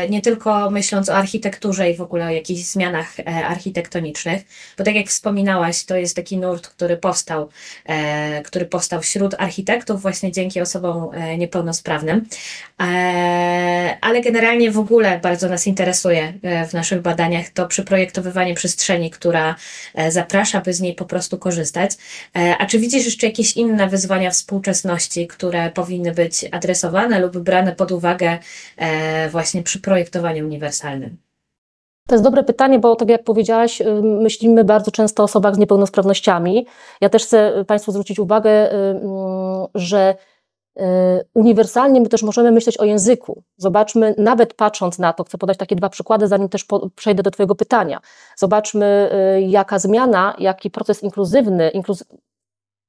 nie 0.09 0.21
tylko 0.21 0.69
myśląc 0.69 1.09
o 1.09 1.15
architekturze 1.15 1.91
i 1.91 1.95
w 1.95 2.01
ogóle 2.01 2.25
o 2.25 2.29
jakichś 2.29 2.61
zmianach 2.61 3.15
architektonicznych, 3.25 4.43
bo 4.77 4.83
tak 4.83 4.95
jak 4.95 5.07
wspominałaś, 5.07 5.85
to 5.85 5.95
jest 5.95 6.15
taki 6.15 6.37
nurt, 6.37 6.67
który 6.67 6.97
powstał, 6.97 7.49
który 8.45 8.65
powstał 8.65 9.01
wśród 9.01 9.35
architektów 9.37 10.01
właśnie 10.01 10.31
dzięki 10.31 10.61
osobom 10.61 11.09
niepełnosprawnym. 11.37 12.25
E, 13.05 13.97
ale 14.01 14.21
generalnie 14.21 14.71
w 14.71 14.79
ogóle 14.79 15.19
bardzo 15.19 15.49
nas 15.49 15.67
interesuje 15.67 16.33
e, 16.41 16.67
w 16.67 16.73
naszych 16.73 17.01
badaniach 17.01 17.49
to 17.49 17.67
przyprojektowywanie 17.67 18.53
przestrzeni, 18.53 19.11
która 19.11 19.55
e, 19.95 20.11
zaprasza, 20.11 20.61
by 20.61 20.73
z 20.73 20.81
niej 20.81 20.95
po 20.95 21.05
prostu 21.05 21.37
korzystać. 21.37 21.91
A 22.59 22.65
czy 22.65 22.79
widzisz 22.79 23.05
jeszcze 23.05 23.27
jakieś 23.27 23.57
inne 23.57 23.87
wyzwania 23.87 24.31
współczesności, 24.31 25.27
które 25.27 25.69
powinny 25.69 26.11
być 26.11 26.45
adresowane 26.51 27.19
lub 27.19 27.37
brane 27.37 27.75
pod 27.75 27.91
uwagę 27.91 28.37
właśnie 29.31 29.63
przy 29.63 29.81
projektowaniu 29.81 30.45
uniwersalnym? 30.45 31.17
To 32.07 32.15
jest 32.15 32.23
dobre 32.23 32.43
pytanie, 32.43 32.79
bo 32.79 32.95
tak 32.95 33.09
jak 33.09 33.23
powiedziałaś, 33.23 33.81
y, 33.81 34.01
myślimy 34.03 34.63
bardzo 34.63 34.91
często 34.91 35.23
o 35.23 35.25
osobach 35.25 35.55
z 35.55 35.57
niepełnosprawnościami. 35.57 36.65
Ja 37.01 37.09
też 37.09 37.23
chcę 37.23 37.65
Państwu 37.67 37.91
zwrócić 37.91 38.19
uwagę, 38.19 38.71
y, 38.71 38.75
mm, 38.75 39.01
że 39.75 40.15
uniwersalnie 41.33 42.01
my 42.01 42.09
też 42.09 42.23
możemy 42.23 42.51
myśleć 42.51 42.77
o 42.77 42.85
języku. 42.85 43.43
Zobaczmy, 43.57 44.15
nawet 44.17 44.53
patrząc 44.53 44.99
na 44.99 45.13
to, 45.13 45.23
chcę 45.23 45.37
podać 45.37 45.57
takie 45.57 45.75
dwa 45.75 45.89
przykłady, 45.89 46.27
zanim 46.27 46.49
też 46.49 46.65
przejdę 46.95 47.23
do 47.23 47.31
Twojego 47.31 47.55
pytania. 47.55 47.99
Zobaczmy, 48.35 49.09
y, 49.37 49.41
jaka 49.41 49.79
zmiana, 49.79 50.35
jaki 50.39 50.71
proces 50.71 51.03
inkluzywny, 51.03 51.69
inkluz 51.69 52.03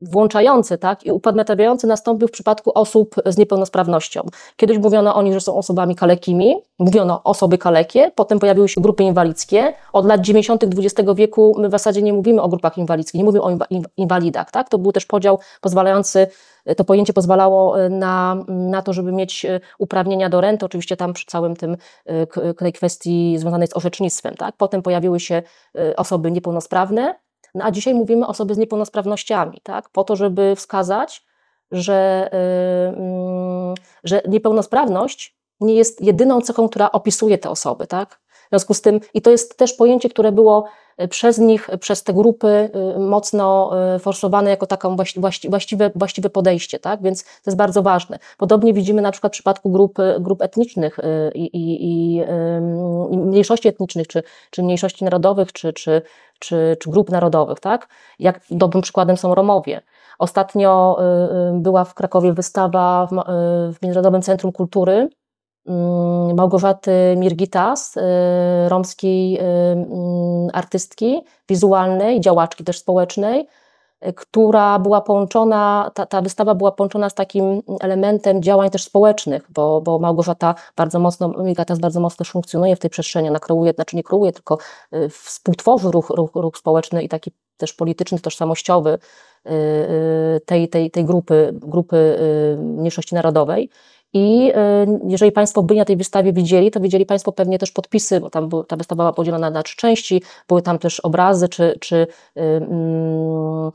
włączający 0.01 0.79
tak, 0.79 1.07
i 1.07 1.13
upodmiotawiający 1.13 1.87
nastąpił 1.87 2.29
w 2.29 2.31
przypadku 2.31 2.71
osób 2.75 3.15
z 3.27 3.39
niepełnosprawnością. 3.39 4.21
Kiedyś 4.57 4.79
mówiono 4.79 5.15
o 5.15 5.23
nich, 5.23 5.35
że 5.35 5.41
są 5.41 5.57
osobami 5.57 5.95
kalekimi, 5.95 6.55
mówiono 6.79 7.23
osoby 7.25 7.59
kalekie, 7.59 8.11
potem 8.15 8.39
pojawiły 8.39 8.69
się 8.69 8.81
grupy 8.81 9.03
inwalidzkie. 9.03 9.73
Od 9.93 10.07
lat 10.07 10.21
90. 10.21 10.65
XX 10.65 11.11
wieku 11.15 11.57
my 11.59 11.69
w 11.69 11.71
zasadzie 11.71 12.03
nie 12.03 12.13
mówimy 12.13 12.43
o 12.43 12.49
grupach 12.49 12.79
inwalidzkich, 12.79 13.19
nie 13.19 13.25
mówimy 13.25 13.45
o 13.45 13.59
inwalidach. 13.97 14.51
Tak? 14.51 14.69
To 14.69 14.79
był 14.79 14.93
też 14.93 15.07
podział 15.07 15.39
pozwalający 15.61 16.27
to 16.75 16.85
pojęcie 16.85 17.13
pozwalało 17.13 17.85
e, 17.85 17.89
na, 17.89 18.45
na 18.49 18.83
to, 18.83 18.93
żeby 18.93 19.13
mieć 19.13 19.45
e, 19.45 19.61
uprawnienia 19.79 20.29
do 20.29 20.41
renty, 20.41 20.67
oczywiście 20.67 20.97
tam 20.97 21.13
przy 21.13 21.27
całym 21.27 21.57
tym 21.57 21.77
e, 22.07 22.55
tej 22.55 22.73
kwestii 22.73 23.39
związanej 23.39 23.69
z 23.69 23.77
orzecznictwem. 23.77 24.35
Tak? 24.35 24.55
Potem 24.57 24.83
pojawiły 24.83 25.21
się 25.21 25.43
osoby 25.97 26.31
niepełnosprawne, 26.31 27.15
No 27.57 27.65
a 27.65 27.71
dzisiaj 27.71 27.95
mówimy 27.95 28.27
osoby 28.27 28.55
z 28.55 28.59
niepełnosprawnościami, 28.59 29.61
tak? 29.63 29.89
Po 29.89 30.05
to, 30.05 30.17
żeby 30.17 30.57
wskazać, 30.57 31.27
że, 31.71 32.31
yy, 33.69 33.75
że 34.05 34.23
niepełnosprawność 34.29 35.37
nie 35.61 35.75
jest 35.75 36.01
jedyną 36.01 36.41
cechą, 36.41 36.69
która 36.69 36.93
opisuje 36.93 37.39
te 37.39 37.51
osoby, 37.51 37.87
tak? 37.87 38.21
W 38.47 38.49
związku 38.51 38.75
z 38.75 38.81
tym, 38.81 39.01
i 39.15 39.23
to 39.23 39.31
jest 39.31 39.59
też 39.59 39.73
pojęcie, 39.73 40.09
które 40.09 40.33
było 40.33 40.65
e, 40.97 41.09
przez 41.09 41.39
nich, 41.39 41.71
przez 41.81 42.03
te 42.03 42.15
grupy 42.15 42.49
e, 42.49 42.99
mocno 42.99 43.71
e, 43.95 43.99
forsowane 43.99 44.51
jako 44.51 44.67
taką 44.67 44.97
właściwe, 45.49 45.91
właściwe 45.95 46.31
podejście, 46.31 46.79
tak? 46.79 47.03
Więc 47.03 47.25
to 47.25 47.31
jest 47.47 47.57
bardzo 47.59 47.83
ważne. 47.83 48.19
Podobnie 48.39 48.73
widzimy 48.73 49.03
na 49.03 49.13
przykład 49.13 49.33
w 49.33 49.35
przypadku 49.35 49.71
grup, 49.71 49.99
grup 50.21 50.43
etnicznych 50.43 50.99
i, 51.35 51.45
i, 51.45 51.85
i, 51.85 52.25
mniejszości 53.11 53.69
etnicznych, 53.69 54.07
czy, 54.07 54.23
czy 54.51 54.63
mniejszości 54.63 55.05
narodowych, 55.05 55.53
czy, 55.53 55.73
czy, 55.73 56.03
czy, 56.39 56.77
czy 56.81 56.91
grup 56.91 57.11
narodowych, 57.11 57.61
tak? 57.61 57.89
Jak 58.19 58.41
dobrym 58.51 58.83
przykładem 58.83 59.17
są 59.17 59.35
Romowie. 59.35 59.81
Ostatnio 60.19 60.99
była 61.53 61.85
w 61.85 61.95
Krakowie 61.95 62.33
wystawa 62.33 63.09
w 63.73 63.83
Międzynarodowym 63.83 64.23
Centrum 64.23 64.53
Kultury, 64.53 65.09
Małgorzaty 66.35 67.15
Mirgitas, 67.17 67.97
y, 67.97 68.01
romskiej 68.69 69.39
y, 69.39 69.43
mm, 69.43 70.49
artystki 70.53 71.23
wizualnej, 71.49 72.21
działaczki 72.21 72.65
też 72.65 72.79
społecznej, 72.79 73.49
y, 74.07 74.13
która 74.13 74.79
była 74.79 75.01
połączona, 75.01 75.91
ta, 75.95 76.07
ta 76.07 76.23
wystawa 76.23 76.55
była 76.55 76.73
połączona 76.73 77.11
z 77.11 77.15
takim 77.15 77.63
elementem 77.81 78.43
działań 78.43 78.71
też 78.71 78.85
społecznych, 78.85 79.47
bo, 79.51 79.81
bo 79.81 79.99
Małgorzata 79.99 80.55
bardzo 80.77 80.99
mocno, 80.99 81.29
Mirgitas 81.29 81.79
bardzo 81.79 82.01
mocno 82.01 82.25
funkcjonuje 82.25 82.77
w 82.77 82.81
tej 82.81 82.91
przestrzeni, 82.91 83.29
ona 83.29 83.39
kreuje, 83.39 83.73
znaczy 83.73 83.97
nie 83.97 84.03
kreuje, 84.03 84.33
tylko 84.33 84.59
współtworzy 85.11 85.91
ruch, 85.91 86.11
ruch, 86.11 86.31
ruch 86.35 86.59
społeczny 86.59 87.03
i 87.03 87.09
taki 87.09 87.33
też 87.57 87.73
polityczny, 87.73 88.19
tożsamościowy 88.19 88.99
tej, 90.47 90.69
tej, 90.69 90.91
tej 90.91 91.05
grupy, 91.05 91.51
grupy 91.53 92.19
mniejszości 92.59 93.15
narodowej. 93.15 93.71
I 94.13 94.53
y, 94.53 95.01
jeżeli 95.09 95.33
Państwo 95.33 95.63
byli 95.63 95.79
na 95.79 95.85
tej 95.85 95.97
wystawie 95.97 96.33
widzieli, 96.33 96.71
to 96.71 96.81
widzieli 96.81 97.07
Państwo 97.07 97.33
pewnie 97.33 97.59
też 97.59 97.73
podpisy, 97.73 98.21
bo 98.21 98.31
tam 98.31 98.51
ta 98.69 98.77
wystawa 98.77 99.03
była 99.03 99.13
podzielona 99.13 99.51
na 99.51 99.63
trzy 99.63 99.77
części, 99.77 100.23
były 100.49 100.63
tam 100.63 100.79
też 100.79 101.01
obrazy 101.01 101.49
czy, 101.49 101.79
czy 101.81 102.07
um, 102.35 103.73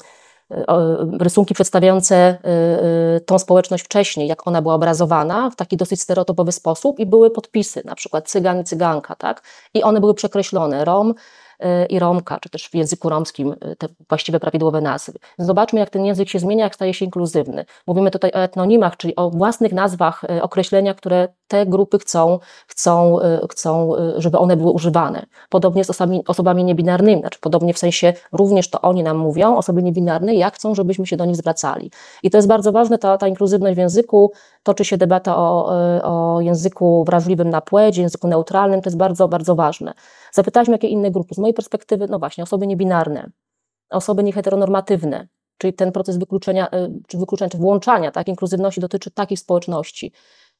rysunki 1.19 1.53
przedstawiające 1.53 2.37
y, 3.17 3.21
tą 3.21 3.39
społeczność 3.39 3.83
wcześniej, 3.83 4.27
jak 4.27 4.47
ona 4.47 4.61
była 4.61 4.73
obrazowana 4.73 5.49
w 5.49 5.55
taki 5.55 5.77
dosyć 5.77 6.01
stereotypowy 6.01 6.51
sposób 6.51 6.99
i 6.99 7.05
były 7.05 7.31
podpisy, 7.31 7.81
na 7.85 7.95
przykład 7.95 8.29
cygan 8.29 8.59
i 8.61 8.63
cyganka, 8.63 9.15
tak? 9.15 9.43
I 9.73 9.83
one 9.83 9.99
były 9.99 10.13
przekreślone. 10.13 10.85
Rom, 10.85 11.13
i 11.89 11.99
Romka, 11.99 12.39
czy 12.39 12.49
też 12.49 12.69
w 12.69 12.75
języku 12.75 13.09
romskim 13.09 13.51
y, 13.51 13.75
te 13.75 13.87
właściwe 14.09 14.39
prawidłowe 14.39 14.81
nazwy. 14.81 15.19
Zobaczmy, 15.37 15.79
jak 15.79 15.89
ten 15.89 16.05
język 16.05 16.29
się 16.29 16.39
zmienia, 16.39 16.63
jak 16.63 16.75
staje 16.75 16.93
się 16.93 17.05
inkluzywny. 17.05 17.65
Mówimy 17.87 18.11
tutaj 18.11 18.31
o 18.31 18.37
etnonimach, 18.37 18.97
czyli 18.97 19.15
o 19.15 19.29
własnych 19.29 19.73
nazwach, 19.73 20.23
y, 20.23 20.41
określenia, 20.41 20.93
które 20.93 21.27
te 21.47 21.65
grupy 21.65 21.99
chcą, 21.99 22.39
chcą, 22.67 23.19
y, 23.19 23.47
chcą 23.49 23.91
żeby 24.17 24.37
one 24.37 24.57
były 24.57 24.71
używane. 24.71 25.25
Podobnie 25.49 25.83
z 25.83 25.89
osobami, 25.89 26.23
osobami 26.27 26.63
niebinarnymi, 26.63 27.21
znaczy 27.21 27.39
podobnie 27.41 27.73
w 27.73 27.77
sensie 27.77 28.13
również 28.31 28.69
to 28.69 28.81
oni 28.81 29.03
nam 29.03 29.17
mówią, 29.17 29.57
osoby 29.57 29.83
niebinarne, 29.83 30.35
jak 30.35 30.55
chcą, 30.55 30.75
żebyśmy 30.75 31.07
się 31.07 31.17
do 31.17 31.25
nich 31.25 31.35
zwracali. 31.35 31.91
I 32.23 32.29
to 32.31 32.37
jest 32.37 32.47
bardzo 32.47 32.71
ważne, 32.71 32.97
ta, 32.97 33.17
ta 33.17 33.27
inkluzywność 33.27 33.75
w 33.75 33.79
języku, 33.79 34.31
toczy 34.63 34.85
się 34.85 34.97
debata 34.97 35.37
o, 35.37 35.71
o 36.03 36.41
języku 36.41 37.03
wrażliwym 37.03 37.49
na 37.49 37.61
płeć, 37.61 37.97
języku 37.97 38.27
neutralnym, 38.27 38.81
to 38.81 38.89
jest 38.89 38.97
bardzo, 38.97 39.27
bardzo 39.27 39.55
ważne. 39.55 39.93
Zapytaliśmy, 40.31 40.73
jakie 40.73 40.87
inne 40.87 41.11
grupy. 41.11 41.35
Z 41.35 41.37
mojej 41.37 41.53
perspektywy, 41.53 42.07
no 42.09 42.19
właśnie, 42.19 42.43
osoby 42.43 42.67
niebinarne, 42.67 43.31
osoby 43.89 44.23
nieheteronormatywne, 44.23 45.27
czyli 45.57 45.73
ten 45.73 45.91
proces 45.91 46.17
wykluczenia, 46.17 46.67
y, 46.67 47.01
czy 47.07 47.17
wykluczenia, 47.17 47.49
czy 47.49 47.57
włączania, 47.57 48.11
tak, 48.11 48.27
inkluzywności 48.27 48.81
dotyczy 48.81 49.11
takich 49.11 49.39
społeczności. 49.39 50.11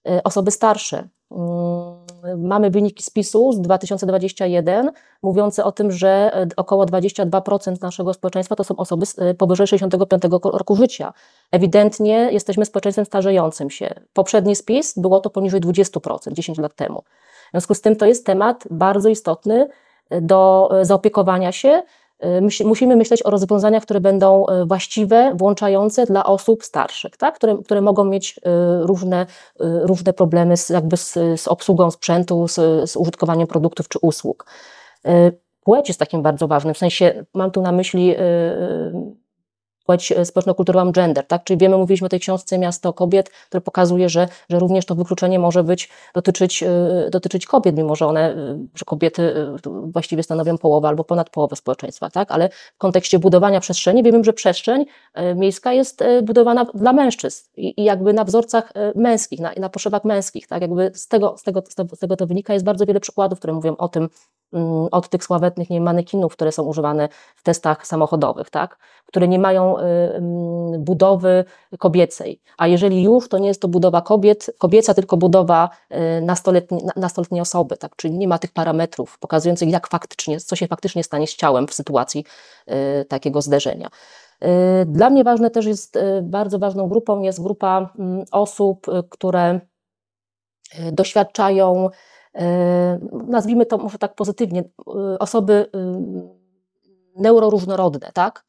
Y, 0.10 0.24
osoby 0.24 0.52
starsze. 0.52 1.10
Mm, 1.32 2.42
mamy 2.44 2.70
wyniki 2.70 3.04
spisu 3.04 3.52
z 3.52 3.62
2021 3.62 4.92
mówiące 5.22 5.64
o 5.64 5.72
tym, 5.72 5.92
że 5.92 6.32
y, 6.52 6.56
około 6.56 6.86
22% 6.86 7.82
naszego 7.82 8.14
społeczeństwa 8.14 8.56
to 8.56 8.64
są 8.64 8.76
osoby 8.76 9.06
powyżej 9.38 9.68
65 9.68 10.24
roku 10.44 10.76
życia. 10.76 11.14
Ewidentnie 11.52 12.30
jesteśmy 12.32 12.66
społeczeństwem 12.66 13.06
starzejącym 13.06 13.70
się. 13.70 13.90
Poprzedni 14.14 14.56
spis 14.56 15.00
było 15.00 15.20
to 15.20 15.30
poniżej 15.30 15.62
20% 15.62 16.34
10 16.34 16.58
lat 16.58 16.76
temu. 16.76 17.04
W 17.48 17.52
związku 17.52 17.74
z 17.74 17.82
tym 17.82 17.96
to 17.96 18.06
jest 18.06 18.26
temat 18.26 18.64
bardzo 18.72 19.10
istotny 19.10 19.68
e, 20.10 20.22
do 20.22 20.70
e, 20.80 20.86
zaopiekowania 20.86 21.52
się. 21.52 21.82
E, 22.22 22.66
musimy 22.66 22.96
myśleć 22.96 23.26
o 23.26 23.30
rozwiązaniach, 23.30 23.84
które 23.84 24.00
będą 24.00 24.46
właściwe, 24.66 25.34
włączające 25.36 26.06
dla 26.06 26.24
osób 26.26 26.64
starszych, 26.64 27.18
tak? 27.18 27.36
które, 27.36 27.58
które 27.66 27.82
mogą 27.82 28.06
mieć 28.06 28.40
różne, 28.82 29.26
różne 29.60 30.14
problemy 30.14 30.58
z, 30.58 30.70
jakby 30.70 30.98
z, 30.98 31.14
z 31.36 31.48
obsługą 31.48 31.92
sprzętu, 31.92 32.48
z, 32.48 32.90
z 32.90 32.96
użytkowaniem 32.96 33.48
produktów 33.48 33.90
czy 33.90 34.00
usług. 34.02 34.46
Płeć 35.64 35.88
jest 35.88 36.00
takim 36.00 36.22
bardzo 36.22 36.48
ważnym, 36.48 36.74
w 36.74 36.78
sensie 36.78 37.26
mam 37.34 37.52
tu 37.52 37.62
na 37.62 37.72
myśli 37.72 38.16
płeć 39.86 40.12
e, 40.12 40.26
społeczno-kulturową 40.26 40.92
gender, 40.92 41.28
tak? 41.28 41.44
Czyli 41.44 41.58
wiemy, 41.58 41.78
mówiliśmy 41.78 42.06
o 42.06 42.10
tej 42.10 42.20
książce 42.20 42.58
Miasto 42.58 42.94
Kobiet, 42.94 43.30
które 43.30 43.62
pokazuje, 43.62 44.10
że, 44.10 44.28
że 44.50 44.60
również 44.60 44.86
to 44.86 44.96
wykluczenie 44.96 45.40
może 45.40 45.64
być, 45.64 45.90
dotyczyć, 46.14 46.64
e, 46.64 46.70
dotyczyć 47.12 47.46
kobiet, 47.46 47.78
mimo 47.78 47.96
że 47.96 48.08
one, 48.08 48.36
e, 48.36 48.58
że 48.76 48.86
kobiety 48.86 49.36
właściwie 49.84 50.24
stanowią 50.24 50.58
połowę 50.58 50.88
albo 50.88 51.04
ponad 51.04 51.30
połowę 51.30 51.56
społeczeństwa, 51.56 52.10
tak? 52.10 52.32
Ale 52.32 52.50
w 52.50 52.78
kontekście 52.78 53.20
budowania 53.20 53.60
przestrzeni 53.60 54.04
wiemy, 54.04 54.24
że 54.24 54.34
przestrzeń 54.34 54.86
miejska 55.36 55.74
jest 55.74 56.04
budowana 56.24 56.66
dla 56.66 56.94
mężczyzn 56.94 57.46
i, 57.58 57.82
i 57.82 57.84
jakby 57.84 58.14
na 58.14 58.24
wzorcach 58.24 58.74
męskich, 58.96 59.40
na, 59.40 59.52
na 59.58 59.70
potrzebach 59.70 60.04
męskich, 60.04 60.48
tak? 60.48 60.62
Jakby 60.62 60.92
z 60.94 61.08
tego, 61.08 61.36
z, 61.38 61.44
tego, 61.44 61.64
z 61.94 62.00
tego 62.00 62.16
to 62.16 62.28
wynika. 62.28 62.54
Jest 62.54 62.66
bardzo 62.66 62.86
wiele 62.86 63.00
przykładów, 63.00 63.40
które 63.40 63.54
mówią 63.54 63.78
o 63.78 63.88
tym, 63.90 64.10
od 64.92 65.10
tych 65.10 65.24
sławetnych 65.24 65.70
nie 65.70 65.76
wiem, 65.76 65.84
manekinów, 65.84 66.34
które 66.34 66.52
są 66.52 66.64
używane 66.64 67.10
w 67.36 67.44
testach 67.44 67.88
samochodowych, 67.88 68.50
tak? 68.50 68.78
które 69.06 69.28
nie 69.28 69.40
mają 69.40 69.78
Y, 70.76 70.80
budowy 70.80 71.46
kobiecej. 71.80 72.42
A 72.58 72.68
jeżeli 72.68 73.04
już, 73.04 73.30
to 73.30 73.38
nie 73.38 73.48
jest 73.48 73.62
to 73.62 73.68
budowa 73.68 74.02
kobiet, 74.02 74.52
kobieca, 74.58 74.94
tylko 74.94 75.18
budowa 75.18 75.70
y, 75.92 76.22
nastoletniej, 76.22 76.82
nastoletniej 76.96 77.42
osoby, 77.42 77.78
tak? 77.78 77.96
czyli 77.96 78.18
nie 78.18 78.28
ma 78.28 78.40
tych 78.40 78.52
parametrów 78.52 79.20
pokazujących, 79.20 79.70
jak 79.70 79.88
faktycznie, 79.88 80.40
co 80.40 80.56
się 80.56 80.68
faktycznie 80.68 81.04
stanie 81.04 81.28
z 81.28 81.36
ciałem 81.36 81.68
w 81.68 81.74
sytuacji 81.74 82.26
y, 83.02 83.06
takiego 83.06 83.42
zderzenia. 83.42 83.90
Dla 84.86 85.10
mnie 85.10 85.24
ważne 85.24 85.50
też 85.50 85.66
jest, 85.66 86.00
bardzo 86.24 86.60
ważną 86.60 86.88
grupą 86.88 87.22
jest 87.22 87.44
grupa 87.44 87.90
mm, 88.00 88.26
osób, 88.32 88.88
które 89.10 89.60
doświadczają, 90.92 91.90
nazwijmy 93.28 93.66
to 93.66 93.78
może 93.78 93.98
tak 93.98 94.16
pozytywnie, 94.16 94.64
osoby 95.20 95.66
neuroróżnorodne, 97.16 98.12
tak? 98.14 98.46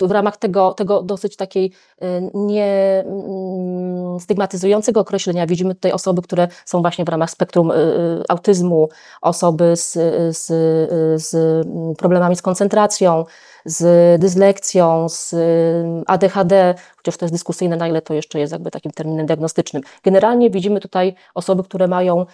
W 0.00 0.10
ramach 0.10 0.36
tego, 0.36 0.74
tego 0.74 1.02
dosyć 1.02 1.36
takiej 1.36 1.72
y, 2.02 2.30
nie 2.34 3.04
mm, 3.06 4.20
stygmatyzującego 4.20 5.00
określenia 5.00 5.46
widzimy 5.46 5.74
tutaj 5.74 5.92
osoby, 5.92 6.22
które 6.22 6.48
są 6.64 6.80
właśnie 6.80 7.04
w 7.04 7.08
ramach 7.08 7.30
spektrum 7.30 7.70
y, 7.70 7.74
y, 7.74 8.22
autyzmu, 8.28 8.88
osoby 9.20 9.76
z, 9.76 9.92
z, 10.36 10.46
z 11.22 11.66
problemami 11.96 12.36
z 12.36 12.42
koncentracją, 12.42 13.24
z 13.64 14.20
dyslekcją, 14.20 15.08
z 15.08 15.34
ADHD, 16.06 16.74
chociaż 16.96 17.16
to 17.16 17.24
jest 17.24 17.34
dyskusyjne, 17.34 17.76
na 17.76 17.88
ile 17.88 18.02
to 18.02 18.14
jeszcze 18.14 18.38
jest 18.38 18.52
jakby 18.52 18.70
takim 18.70 18.92
terminem 18.92 19.26
diagnostycznym. 19.26 19.82
Generalnie 20.02 20.50
widzimy 20.50 20.80
tutaj 20.80 21.14
osoby, 21.34 21.62
które 21.64 21.88
mają 21.88 22.26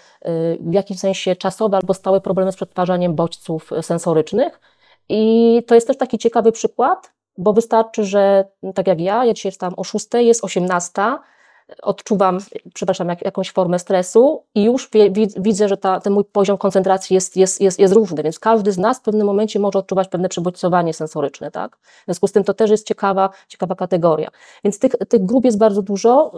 w 0.60 0.72
jakimś 0.72 1.00
sensie 1.00 1.36
czasowe 1.36 1.76
albo 1.76 1.94
stałe 1.94 2.20
problemy 2.20 2.52
z 2.52 2.56
przetwarzaniem 2.56 3.14
bodźców 3.14 3.70
sensorycznych. 3.82 4.60
I 5.08 5.62
to 5.66 5.74
jest 5.74 5.86
też 5.86 5.96
taki 5.96 6.18
ciekawy 6.18 6.52
przykład, 6.52 7.12
bo 7.40 7.52
wystarczy, 7.52 8.04
że 8.04 8.44
tak 8.74 8.86
jak 8.86 9.00
ja, 9.00 9.24
ja 9.24 9.34
dzisiaj 9.34 9.52
wstałam 9.52 9.74
o 9.76 9.84
6, 9.84 10.06
jest 10.14 10.44
18, 10.44 11.02
odczuwam, 11.82 12.38
przepraszam, 12.74 13.08
jak, 13.08 13.24
jakąś 13.24 13.52
formę 13.52 13.78
stresu 13.78 14.44
i 14.54 14.64
już 14.64 14.88
wie, 14.92 15.10
widzę, 15.36 15.68
że 15.68 15.76
ta, 15.76 16.00
ten 16.00 16.12
mój 16.12 16.24
poziom 16.24 16.58
koncentracji 16.58 17.14
jest, 17.14 17.36
jest, 17.36 17.60
jest, 17.60 17.78
jest 17.78 17.94
różny, 17.94 18.22
więc 18.22 18.38
każdy 18.38 18.72
z 18.72 18.78
nas 18.78 18.98
w 18.98 19.02
pewnym 19.02 19.26
momencie 19.26 19.58
może 19.58 19.78
odczuwać 19.78 20.08
pewne 20.08 20.28
przebodźcowanie 20.28 20.94
sensoryczne, 20.94 21.50
tak? 21.50 21.76
W 21.76 22.04
związku 22.04 22.26
z 22.26 22.32
tym 22.32 22.44
to 22.44 22.54
też 22.54 22.70
jest 22.70 22.86
ciekawa, 22.86 23.30
ciekawa 23.48 23.74
kategoria. 23.74 24.30
Więc 24.64 24.78
tych, 24.78 24.92
tych 25.08 25.24
grup 25.24 25.44
jest 25.44 25.58
bardzo 25.58 25.82
dużo. 25.82 26.32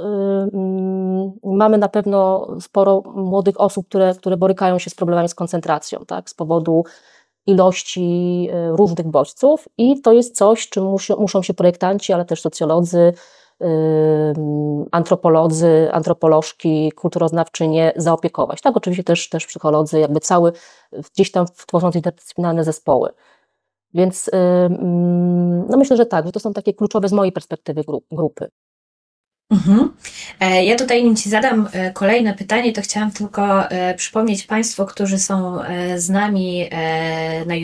Yy, 1.44 1.56
mamy 1.56 1.78
na 1.78 1.88
pewno 1.88 2.48
sporo 2.60 3.02
młodych 3.14 3.60
osób, 3.60 3.88
które, 3.88 4.14
które 4.14 4.36
borykają 4.36 4.78
się 4.78 4.90
z 4.90 4.94
problemami 4.94 5.28
z 5.28 5.34
koncentracją, 5.34 6.04
tak? 6.06 6.30
Z 6.30 6.34
powodu 6.34 6.84
ilości 7.46 8.48
e, 8.52 8.76
różnych 8.76 9.06
bodźców 9.06 9.68
i 9.78 10.00
to 10.00 10.12
jest 10.12 10.36
coś, 10.36 10.68
czym 10.68 10.84
muszą, 10.84 11.16
muszą 11.16 11.42
się 11.42 11.54
projektanci, 11.54 12.12
ale 12.12 12.24
też 12.24 12.40
socjolodzy, 12.40 13.12
antropolodzy, 14.92 15.88
antropolożki, 15.92 16.92
kulturoznawczynie 16.92 17.92
zaopiekować. 17.96 18.60
Tak, 18.60 18.76
oczywiście 18.76 19.04
też, 19.04 19.28
też 19.28 19.46
psycholodzy, 19.46 20.00
jakby 20.00 20.20
cały, 20.20 20.52
gdzieś 21.14 21.30
tam 21.30 21.46
tworząc 21.46 21.96
interdyscyplinarne 21.96 22.64
zespoły. 22.64 23.10
Więc 23.94 24.30
mm, 24.32 25.66
no 25.68 25.76
myślę, 25.76 25.96
że 25.96 26.06
tak, 26.06 26.26
że 26.26 26.32
to 26.32 26.40
są 26.40 26.52
takie 26.52 26.74
kluczowe 26.74 27.08
z 27.08 27.12
mojej 27.12 27.32
perspektywy 27.32 27.82
grupy. 28.10 28.48
Mhm. 29.52 29.92
E, 30.40 30.64
ja 30.64 30.76
tutaj, 30.76 31.04
nim 31.04 31.16
Ci 31.16 31.30
zadam 31.30 31.68
e, 31.72 31.92
kolejne 31.92 32.34
pytanie, 32.34 32.72
to 32.72 32.82
chciałam 32.82 33.10
tylko 33.10 33.70
e, 33.70 33.94
przypomnieć 33.94 34.44
Państwu, 34.44 34.86
którzy 34.86 35.18
są 35.18 35.58
z 35.96 36.10
nami 36.10 36.68
na, 37.46 37.54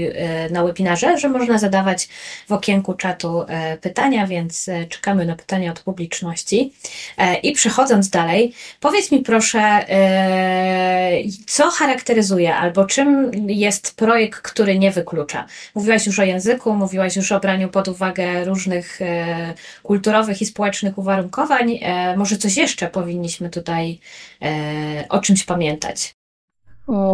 na 0.50 0.64
webinarze, 0.64 1.18
że 1.18 1.28
można 1.28 1.58
zadawać 1.58 2.08
w 2.48 2.52
okienku 2.52 2.94
czatu 2.94 3.44
pytania, 3.80 4.26
więc 4.26 4.70
czekamy 4.88 5.26
na 5.26 5.36
pytania 5.36 5.70
od 5.70 5.80
publiczności. 5.80 6.72
I 7.42 7.52
przechodząc 7.52 8.10
dalej, 8.10 8.54
powiedz 8.80 9.12
mi 9.12 9.20
proszę, 9.20 9.86
co 11.46 11.70
charakteryzuje 11.70 12.54
albo 12.54 12.84
czym 12.84 13.30
jest 13.48 13.96
projekt, 13.96 14.40
który 14.40 14.78
nie 14.78 14.90
wyklucza? 14.90 15.46
Mówiłaś 15.74 16.06
już 16.06 16.18
o 16.18 16.24
języku, 16.24 16.74
mówiłaś 16.74 17.16
już 17.16 17.32
o 17.32 17.40
braniu 17.40 17.68
pod 17.68 17.88
uwagę 17.88 18.44
różnych 18.44 19.00
kulturowych 19.82 20.42
i 20.42 20.46
społecznych 20.46 20.98
uwarunkowań, 20.98 21.67
E, 21.82 22.16
może 22.16 22.36
coś 22.36 22.56
jeszcze 22.56 22.88
powinniśmy 22.88 23.50
tutaj 23.50 24.00
e, 24.42 25.06
o 25.08 25.18
czymś 25.18 25.44
pamiętać? 25.44 26.14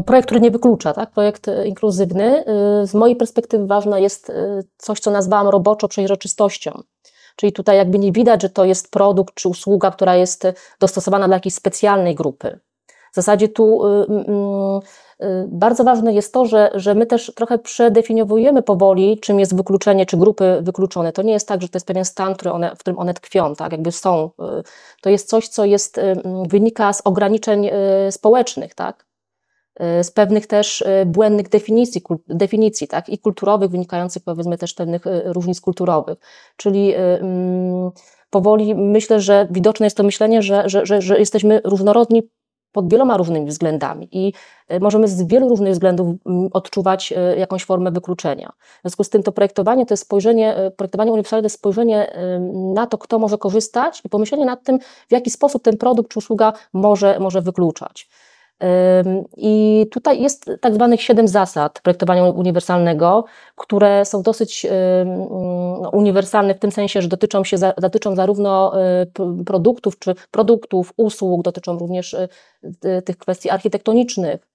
Projekt, 0.06 0.26
który 0.26 0.40
nie 0.40 0.50
wyklucza, 0.50 0.92
tak? 0.92 1.10
projekt 1.10 1.48
e, 1.48 1.66
inkluzywny. 1.66 2.44
Z 2.84 2.94
mojej 2.94 3.16
perspektywy 3.16 3.66
ważne 3.66 4.00
jest 4.00 4.32
coś, 4.76 5.00
co 5.00 5.10
nazwałam 5.10 5.48
roboczo 5.48 5.88
przejrzystością. 5.88 6.82
Czyli 7.36 7.52
tutaj 7.52 7.76
jakby 7.76 7.98
nie 7.98 8.12
widać, 8.12 8.42
że 8.42 8.50
to 8.50 8.64
jest 8.64 8.90
produkt 8.90 9.34
czy 9.34 9.48
usługa, 9.48 9.90
która 9.90 10.16
jest 10.16 10.46
dostosowana 10.80 11.26
dla 11.26 11.36
jakiejś 11.36 11.54
specjalnej 11.54 12.14
grupy. 12.14 12.60
W 13.12 13.14
zasadzie 13.14 13.48
tu 13.48 13.82
bardzo 15.46 15.84
ważne 15.84 16.14
jest 16.14 16.32
to, 16.32 16.46
że, 16.46 16.70
że 16.74 16.94
my 16.94 17.06
też 17.06 17.32
trochę 17.36 17.58
przedefiniowujemy 17.58 18.62
powoli, 18.62 19.20
czym 19.20 19.40
jest 19.40 19.56
wykluczenie, 19.56 20.06
czy 20.06 20.16
grupy 20.16 20.58
wykluczone. 20.62 21.12
To 21.12 21.22
nie 21.22 21.32
jest 21.32 21.48
tak, 21.48 21.62
że 21.62 21.68
to 21.68 21.76
jest 21.76 21.86
pewien 21.86 22.04
stan, 22.04 22.34
który 22.34 22.52
one, 22.52 22.76
w 22.76 22.78
którym 22.78 22.98
one 22.98 23.14
tkwią, 23.14 23.54
tak, 23.54 23.72
jakby 23.72 23.92
są. 23.92 24.30
Y, 24.58 24.62
to 25.02 25.10
jest 25.10 25.28
coś, 25.28 25.48
co 25.48 25.64
jest, 25.64 25.98
y, 25.98 26.16
wynika 26.48 26.92
z 26.92 27.00
ograniczeń 27.04 27.70
społecznych, 28.10 28.74
tak, 28.74 29.06
z 30.02 30.10
pewnych 30.10 30.46
też 30.46 30.84
błędnych 31.06 31.48
definicji, 31.48 32.02
definicji 32.28 32.88
tak, 32.88 33.08
i 33.08 33.18
kulturowych, 33.18 33.70
wynikających 33.70 34.22
powiedzmy 34.22 34.58
też 34.58 34.74
pewnych 34.74 35.04
różnic 35.24 35.60
kulturowych. 35.60 36.18
Czyli 36.56 36.94
mm, 36.94 37.90
powoli 38.30 38.74
myślę, 38.74 39.20
że 39.20 39.48
widoczne 39.50 39.86
jest 39.86 39.96
to 39.96 40.02
myślenie, 40.02 40.42
że, 40.42 40.62
że, 40.66 40.86
że, 40.86 41.02
że 41.02 41.18
jesteśmy 41.18 41.60
różnorodni 41.64 42.22
pod 42.74 42.88
wieloma 42.88 43.16
różnymi 43.16 43.46
względami 43.46 44.08
i 44.12 44.32
e, 44.68 44.80
możemy 44.80 45.08
z 45.08 45.22
wielu 45.22 45.48
różnych 45.48 45.72
względów 45.72 46.16
odczuwać 46.52 47.12
e, 47.16 47.36
jakąś 47.38 47.64
formę 47.64 47.90
wykluczenia. 47.90 48.52
W 48.78 48.80
związku 48.82 49.04
z 49.04 49.10
tym 49.10 49.22
to 49.22 49.32
projektowanie 49.32 49.86
to 49.86 49.92
jest 49.92 50.02
spojrzenie, 50.02 50.56
e, 50.56 50.70
projektowanie 50.70 51.12
uniwersalne 51.12 51.42
to 51.42 51.46
jest 51.46 51.56
spojrzenie 51.56 52.12
na 52.74 52.86
to, 52.86 52.98
kto 52.98 53.18
może 53.18 53.38
korzystać 53.38 54.02
i 54.04 54.08
pomyślenie 54.08 54.44
nad 54.44 54.62
tym, 54.62 54.78
w 55.08 55.12
jaki 55.12 55.30
sposób 55.30 55.62
ten 55.62 55.76
produkt 55.76 56.10
czy 56.10 56.18
usługa 56.18 56.52
może, 56.72 57.18
może 57.20 57.42
wykluczać. 57.42 58.08
I 59.36 59.86
tutaj 59.90 60.22
jest 60.22 60.50
tak 60.60 60.74
zwanych 60.74 61.02
siedem 61.02 61.28
zasad 61.28 61.80
projektowania 61.82 62.24
uniwersalnego, 62.24 63.24
które 63.56 64.04
są 64.04 64.22
dosyć 64.22 64.66
no, 65.82 65.90
uniwersalne 65.92 66.54
w 66.54 66.58
tym 66.58 66.72
sensie, 66.72 67.02
że 67.02 67.08
dotyczą, 67.08 67.44
się, 67.44 67.56
dotyczą 67.78 68.16
zarówno 68.16 68.72
y, 69.40 69.44
produktów 69.44 69.98
czy 69.98 70.14
produktów, 70.30 70.92
usług, 70.96 71.42
dotyczą 71.42 71.78
również 71.78 72.14
y, 72.14 73.02
tych 73.04 73.18
kwestii 73.18 73.50
architektonicznych, 73.50 74.53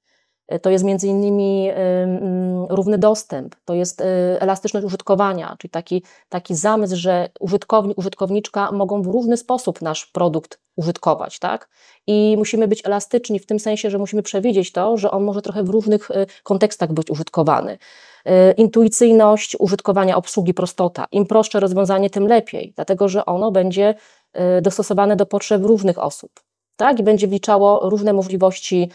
to 0.62 0.70
jest 0.70 0.84
między 0.84 1.08
innymi 1.08 1.70
mm, 1.70 2.66
równy 2.70 2.98
dostęp, 2.98 3.56
to 3.66 3.74
jest 3.74 4.02
y, 4.02 4.06
elastyczność 4.40 4.86
użytkowania, 4.86 5.56
czyli 5.60 5.72
taki, 5.72 6.04
taki 6.30 6.56
zamysł, 6.56 6.96
że 6.96 7.30
użytkownik, 7.40 7.98
użytkowniczka 7.98 8.72
mogą 8.72 9.02
w 9.02 9.08
różny 9.08 9.38
sposób 9.38 9.82
nasz 9.82 10.06
produkt 10.06 10.60
użytkować, 10.76 11.40
tak? 11.40 11.70
I 12.08 12.36
musimy 12.38 12.68
być 12.68 12.86
elastyczni 12.86 13.40
w 13.40 13.46
tym 13.46 13.60
sensie, 13.60 13.90
że 13.90 13.98
musimy 13.98 14.24
przewidzieć 14.24 14.72
to, 14.72 14.98
że 14.98 15.12
on 15.12 15.24
może 15.24 15.42
trochę 15.42 15.64
w 15.64 15.70
różnych 15.70 16.12
y, 16.12 16.26
kontekstach 16.44 16.94
być 16.94 17.12
użytkowany. 17.12 17.78
Y, 18.28 18.54
intuicyjność 18.58 19.56
użytkowania 19.60 20.18
obsługi, 20.18 20.54
prostota. 20.54 21.06
Im 21.12 21.26
prostsze 21.26 21.60
rozwiązanie, 21.60 22.10
tym 22.10 22.28
lepiej, 22.28 22.74
dlatego 22.76 23.10
że 23.10 23.26
ono 23.26 23.52
będzie 23.52 23.96
dostosowane 24.62 25.16
do 25.16 25.26
potrzeb 25.26 25.64
różnych 25.64 26.00
osób 26.00 26.32
tak? 26.80 27.00
i 27.00 27.04
będzie 27.04 27.28
wliczało 27.28 27.89
różne 27.89 28.13
możliwości 28.13 28.89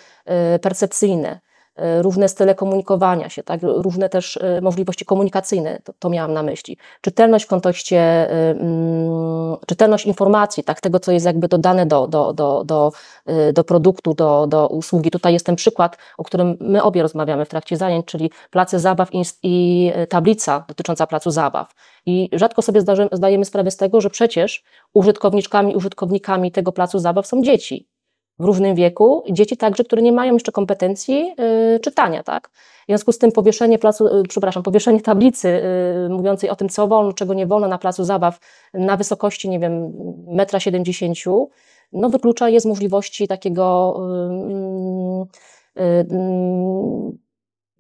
percepcyjne. 0.63 1.41
E, 1.77 2.03
różne 2.03 2.29
style 2.29 2.55
komunikowania 2.55 3.29
się, 3.29 3.43
tak? 3.43 3.61
różne 3.63 4.09
też 4.09 4.37
e, 4.37 4.61
możliwości 4.61 5.05
komunikacyjne, 5.05 5.81
to, 5.85 5.93
to 5.99 6.11
miałam 6.11 6.33
na 6.33 6.43
myśli. 6.43 6.77
Czytelność 7.01 7.45
w 7.45 7.49
kontekście, 7.49 7.99
e, 7.99 8.51
mm, 8.51 9.57
czytelność 9.67 10.07
informacji, 10.07 10.65
tak? 10.65 10.81
tego, 10.81 11.01
co 11.01 11.13
jest 11.13 11.27
jakby 11.27 11.49
dodane 11.49 11.87
do, 11.87 12.07
do, 12.07 12.33
do, 12.33 12.65
do, 12.65 12.93
do 13.53 13.65
produktu, 13.65 14.15
do, 14.15 14.47
do 14.47 14.69
usługi. 14.69 15.11
Tutaj 15.11 15.33
jest 15.33 15.47
ten 15.47 15.57
przykład, 15.57 15.99
o 16.19 16.25
którym 16.25 16.57
my 16.61 16.83
obie 16.83 17.03
rozmawiamy 17.03 17.45
w 17.45 17.49
trakcie 17.49 17.77
zajęć, 17.77 18.07
czyli 18.07 18.31
place 18.51 18.79
zabaw 18.79 19.15
i, 19.15 19.23
i 19.43 19.93
tablica 20.09 20.65
dotycząca 20.69 21.07
placu 21.07 21.31
zabaw. 21.31 21.75
I 22.07 22.29
rzadko 22.33 22.63
sobie 22.63 22.81
zdajemy 23.13 23.45
sprawę 23.45 23.71
z 23.71 23.77
tego, 23.77 24.01
że 24.01 24.11
przecież 24.11 24.65
użytkowniczkami, 24.93 25.77
użytkownikami 25.77 26.53
tego 26.53 26.73
placu 26.73 26.99
zabaw 26.99 27.27
są 27.27 27.43
dzieci 27.43 27.94
w 28.39 28.45
różnym 28.45 28.75
wieku, 28.75 29.25
dzieci 29.31 29.57
także, 29.57 29.85
które 29.85 30.03
nie 30.03 30.13
mają 30.13 30.33
jeszcze 30.33 30.53
kompetencji 30.53 31.35
y, 31.77 31.81
czytania, 31.81 32.23
tak? 32.23 32.51
W 32.83 32.87
związku 32.87 33.13
z 33.13 33.19
tym 33.19 33.33
powieszenie 33.33 33.79
placu, 33.79 34.07
y, 34.07 34.23
przepraszam, 34.29 34.63
powieszenie 34.63 35.01
tablicy 35.01 35.49
y, 36.07 36.09
mówiącej 36.09 36.51
o 36.51 36.57
tym, 36.57 36.69
co 36.69 36.89
wolno, 36.89 37.13
czego 37.13 37.35
nie 37.35 37.47
wolno 37.47 37.69
na 37.69 37.79
placu 37.79 38.05
zabaw 38.05 38.39
na 38.75 38.97
wysokości, 38.97 39.49
nie 39.49 39.59
wiem, 39.59 39.93
metra 40.27 40.61
siedemdziesięciu, 40.61 41.49
no 41.93 42.11
wyklucza 42.11 42.49
je 42.49 42.61
z 42.61 42.67
możliwości 42.67 43.29
takiego 43.29 43.97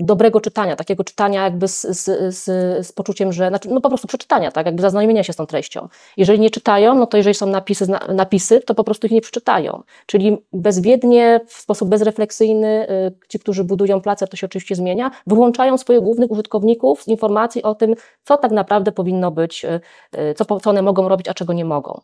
dobrego 0.00 0.40
czytania, 0.40 0.76
takiego 0.76 1.04
czytania 1.04 1.44
jakby 1.44 1.68
z, 1.68 1.82
z, 1.82 2.34
z, 2.34 2.44
z, 2.86 2.92
poczuciem, 2.92 3.32
że, 3.32 3.48
znaczy, 3.48 3.68
no 3.70 3.80
po 3.80 3.88
prostu 3.88 4.08
przeczytania, 4.08 4.52
tak, 4.52 4.66
jakby 4.66 4.82
zaznajomienia 4.82 5.24
się 5.24 5.32
z 5.32 5.36
tą 5.36 5.46
treścią. 5.46 5.88
Jeżeli 6.16 6.40
nie 6.40 6.50
czytają, 6.50 6.94
no 6.94 7.06
to 7.06 7.16
jeżeli 7.16 7.34
są 7.34 7.46
napisy, 7.46 7.86
napisy, 8.08 8.60
to 8.60 8.74
po 8.74 8.84
prostu 8.84 9.06
ich 9.06 9.12
nie 9.12 9.20
przeczytają. 9.20 9.82
Czyli 10.06 10.38
bezwiednie, 10.52 11.40
w 11.46 11.52
sposób 11.52 11.88
bezrefleksyjny, 11.88 12.90
y, 12.90 13.12
ci, 13.28 13.38
którzy 13.38 13.64
budują 13.64 14.00
place, 14.00 14.26
to 14.26 14.36
się 14.36 14.46
oczywiście 14.46 14.74
zmienia, 14.74 15.10
wyłączają 15.26 15.78
swoich 15.78 16.00
głównych 16.00 16.30
użytkowników 16.30 17.02
z 17.02 17.08
informacji 17.08 17.62
o 17.62 17.74
tym, 17.74 17.94
co 18.24 18.36
tak 18.36 18.52
naprawdę 18.52 18.92
powinno 18.92 19.30
być, 19.30 19.64
y, 19.64 19.80
y, 20.18 20.34
co, 20.34 20.60
co 20.60 20.70
one 20.70 20.82
mogą 20.82 21.08
robić, 21.08 21.28
a 21.28 21.34
czego 21.34 21.52
nie 21.52 21.64
mogą. 21.64 22.00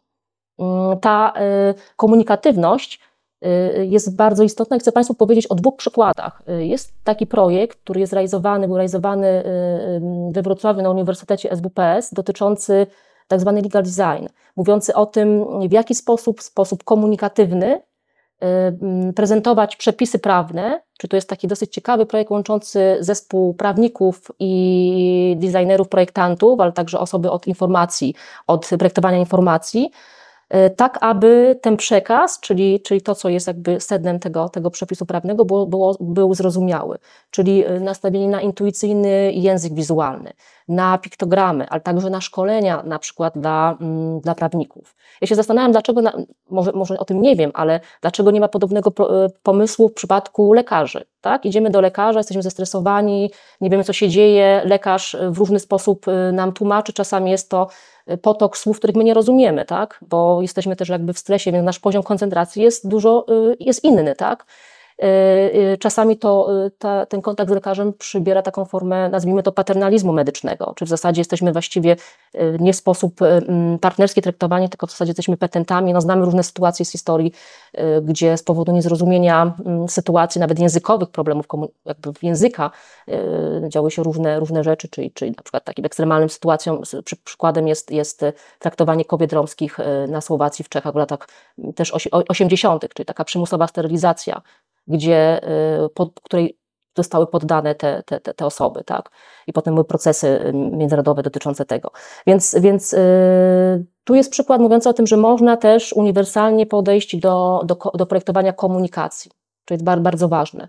Mm, 0.59 0.99
ta 1.01 1.33
komunikatywność 1.97 3.01
jest 3.83 4.17
bardzo 4.17 4.43
istotna. 4.43 4.79
Chcę 4.79 4.93
Państwu 4.93 5.15
powiedzieć 5.15 5.47
o 5.47 5.55
dwóch 5.55 5.77
przykładach. 5.77 6.43
Y, 6.49 6.67
jest 6.67 6.93
taki 7.05 7.27
projekt, 7.27 7.79
który 7.83 8.01
jest 8.01 8.13
realizowany, 8.13 8.67
był 8.67 8.77
realizowany 8.77 9.27
y, 9.29 10.33
we 10.33 10.43
Wrocławiu 10.43 10.83
na 10.83 10.91
Uniwersytecie 10.91 11.57
SWPS 11.57 12.15
dotyczący 12.15 12.87
tak 13.29 13.41
zwany 13.41 13.61
legal 13.61 13.83
design, 13.83 14.27
mówiący 14.57 14.95
o 14.95 15.07
tym, 15.07 15.45
w 15.69 15.73
jaki 15.73 15.95
sposób, 15.95 16.43
sposób 16.43 16.85
komunikatywny 16.85 17.81
prezentować 19.17 19.77
przepisy 19.77 20.19
prawne, 20.19 20.81
czy 20.99 21.09
to 21.09 21.17
jest 21.17 21.29
taki 21.29 21.49
dosyć 21.49 21.73
ciekawy 21.73 22.07
projekt 22.07 22.31
łączący 22.31 22.97
zespół 23.01 23.55
prawników 23.55 24.33
i 24.39 25.37
designerów, 25.41 25.89
projektantów, 25.89 26.61
ale 26.61 26.73
także 26.73 26.99
osoby 26.99 27.31
od 27.31 27.47
informacji, 27.47 28.15
od 28.47 28.69
projektowania 28.79 29.19
informacji, 29.19 29.91
tak 30.77 30.99
aby 31.01 31.59
ten 31.63 31.77
przekaz, 31.77 32.41
czyli, 32.41 32.81
czyli 32.81 33.03
to, 33.03 33.15
co 33.15 33.29
jest 33.29 33.47
jakby 33.47 33.81
sednem 33.81 34.19
tego, 34.19 34.49
tego 34.49 34.71
przepisu 34.71 35.07
prawnego, 35.07 35.45
było, 35.45 35.67
było, 35.67 35.97
był 36.01 36.35
zrozumiały. 36.35 36.99
Czyli 37.31 37.65
e, 37.65 37.81
nastawienie 37.81 38.29
na 38.29 38.41
intuicyjny 38.41 39.33
język 39.33 39.75
wizualny, 39.75 40.33
na 40.69 40.99
piktogramy, 40.99 41.69
ale 41.69 41.81
także 41.81 42.11
na 42.11 42.21
szkolenia 42.21 42.83
na 42.83 42.99
przykład 42.99 43.39
dla, 43.39 43.77
mm, 43.81 44.21
dla 44.21 44.35
prawników. 44.35 44.97
Ja 45.21 45.27
się 45.27 45.35
zastanawiam, 45.35 45.73
dlaczego, 45.73 46.03
na, 46.03 46.13
może, 46.51 46.73
może 46.73 46.99
o 46.99 47.05
tym 47.05 47.23
nie 47.23 47.37
wiem, 47.37 47.51
ale 47.55 47.81
dlaczego 48.01 48.31
nie 48.31 48.41
ma 48.41 48.49
podobnego 48.49 48.91
e, 48.91 49.29
pomysłu 49.43 49.89
w 49.89 49.95
przypadku 49.95 50.53
lekarzy. 50.53 51.05
Tak? 51.21 51.45
Idziemy 51.45 51.71
do 51.71 51.81
lekarza, 51.81 52.21
jesteśmy 52.21 52.43
zestresowani, 52.43 53.31
nie 53.61 53.71
wiemy 53.71 53.85
co 53.85 53.93
się 53.93 54.09
dzieje, 54.09 54.63
lekarz 54.65 55.17
w 55.31 55.39
różny 55.39 55.59
sposób 55.59 56.07
nam 56.33 56.53
tłumaczy, 56.53 56.93
czasami 56.93 57.31
jest 57.31 57.51
to 57.51 57.69
potok 58.19 58.59
słów, 58.59 58.79
których 58.79 58.97
my 58.97 59.05
nie 59.05 59.15
rozumiemy, 59.15 59.65
tak? 59.65 59.99
bo 60.09 60.43
jesteśmy 60.43 60.77
też 60.77 60.89
jakby 60.89 61.13
w 61.13 61.19
stresie, 61.19 61.53
więc 61.53 61.65
nasz 61.65 61.79
poziom 61.79 62.03
koncentracji 62.03 62.63
jest 62.63 62.89
dużo, 62.89 63.27
y, 63.53 63.57
jest 63.61 63.85
inny. 63.85 64.15
Tak? 64.15 64.47
Czasami 65.79 66.19
to, 66.19 66.49
ta, 66.79 67.07
ten 67.07 67.23
kontakt 67.23 67.51
z 67.51 67.55
lekarzem 67.55 67.93
przybiera 67.93 68.43
taką 68.43 68.65
formę, 68.65 69.09
nazwijmy 69.09 69.43
to, 69.43 69.53
paternalizmu 69.53 70.13
medycznego, 70.13 70.73
czy 70.77 70.85
w 70.85 70.89
zasadzie 70.89 71.21
jesteśmy 71.21 71.53
właściwie 71.53 71.97
nie 72.59 72.73
w 72.73 72.77
sposób 72.77 73.21
partnerski 73.81 74.23
traktowani, 74.23 74.69
tylko 74.69 74.87
w 74.87 74.91
zasadzie 74.91 75.11
jesteśmy 75.11 75.37
petentami. 75.37 75.93
No, 75.93 76.01
znamy 76.01 76.25
różne 76.25 76.43
sytuacje 76.43 76.85
z 76.85 76.91
historii, 76.91 77.33
gdzie 78.03 78.37
z 78.37 78.43
powodu 78.43 78.73
niezrozumienia 78.73 79.55
sytuacji, 79.89 80.41
nawet 80.41 80.59
językowych 80.59 81.09
problemów, 81.09 81.47
jakby 81.85 82.13
języka, 82.23 82.71
działy 83.69 83.91
się 83.91 84.03
różne, 84.03 84.41
różne 84.41 84.65
rzeczy, 84.65 84.89
czyli, 84.89 85.11
czyli 85.11 85.31
na 85.31 85.43
przykład 85.43 85.65
takim 85.65 85.85
ekstremalnym 85.85 86.29
sytuacją, 86.29 86.81
przy, 87.05 87.17
przykładem 87.17 87.69
jest, 87.69 87.91
jest 87.91 88.25
traktowanie 88.59 89.05
kobiet 89.05 89.33
romskich 89.33 89.79
na 90.09 90.21
Słowacji 90.21 90.65
w 90.65 90.69
Czechach 90.69 90.93
w 90.93 90.97
latach 90.97 91.29
też 91.75 91.93
80., 92.29 92.95
czyli 92.95 93.07
taka 93.07 93.25
przymusowa 93.25 93.67
sterylizacja, 93.67 94.43
gdzie, 94.91 95.41
pod 95.95 96.21
której 96.23 96.61
zostały 96.97 97.27
poddane 97.27 97.75
te, 97.75 98.03
te, 98.03 98.21
te, 98.21 98.47
osoby, 98.47 98.85
tak? 98.85 99.11
I 99.47 99.53
potem 99.53 99.75
były 99.75 99.85
procesy 99.85 100.53
międzynarodowe 100.55 101.23
dotyczące 101.23 101.65
tego. 101.65 101.91
Więc, 102.27 102.57
więc 102.61 102.93
yy, 102.93 102.99
tu 104.05 104.15
jest 104.15 104.31
przykład 104.31 104.61
mówiący 104.61 104.89
o 104.89 104.93
tym, 104.93 105.07
że 105.07 105.17
można 105.17 105.57
też 105.57 105.93
uniwersalnie 105.93 106.67
podejść 106.67 107.17
do, 107.17 107.63
do, 107.65 107.77
do 107.95 108.07
projektowania 108.07 108.53
komunikacji, 108.53 109.31
to 109.65 109.75
jest 109.75 109.85
bardzo 109.85 110.29
ważne. 110.29 110.69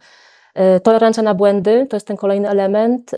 E, 0.53 0.79
tolerancja 0.79 1.23
na 1.23 1.33
błędy 1.33 1.87
to 1.89 1.95
jest 1.95 2.07
ten 2.07 2.17
kolejny 2.17 2.49
element. 2.49 3.13
E, 3.13 3.17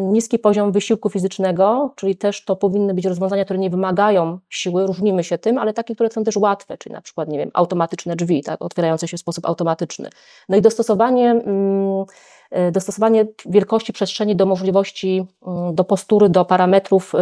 niski 0.00 0.38
poziom 0.38 0.72
wysiłku 0.72 1.10
fizycznego, 1.10 1.92
czyli 1.96 2.16
też 2.16 2.44
to 2.44 2.56
powinny 2.56 2.94
być 2.94 3.04
rozwiązania, 3.04 3.44
które 3.44 3.58
nie 3.58 3.70
wymagają 3.70 4.38
siły, 4.48 4.86
różnimy 4.86 5.24
się 5.24 5.38
tym, 5.38 5.58
ale 5.58 5.72
takie, 5.72 5.94
które 5.94 6.10
są 6.10 6.24
też 6.24 6.36
łatwe, 6.36 6.78
czyli 6.78 6.92
na 6.92 7.00
przykład, 7.00 7.28
nie 7.28 7.38
wiem, 7.38 7.50
automatyczne 7.54 8.16
drzwi, 8.16 8.42
tak, 8.42 8.62
otwierające 8.62 9.08
się 9.08 9.16
w 9.16 9.20
sposób 9.20 9.46
automatyczny. 9.46 10.08
No 10.48 10.56
i 10.56 10.62
dostosowanie, 10.62 11.30
mm, 11.30 12.04
e, 12.50 12.72
dostosowanie 12.72 13.26
wielkości 13.46 13.92
przestrzeni 13.92 14.36
do 14.36 14.46
możliwości, 14.46 15.26
mm, 15.46 15.74
do 15.74 15.84
postury, 15.84 16.28
do 16.28 16.44
parametrów 16.44 17.12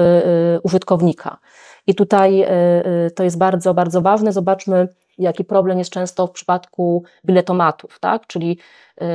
użytkownika. 0.63 1.39
I 1.87 1.95
tutaj 1.95 2.47
to 3.15 3.25
jest 3.25 3.39
bardzo, 3.39 3.75
bardzo 3.75 4.01
ważne. 4.03 4.33
Zobaczmy, 4.33 4.89
jaki 5.19 5.45
problem 5.45 5.79
jest 5.79 5.91
często 5.91 6.27
w 6.27 6.31
przypadku 6.31 7.05
biletomatów, 7.25 7.99
tak? 8.01 8.27
Czyli 8.27 8.59
yy, 9.01 9.07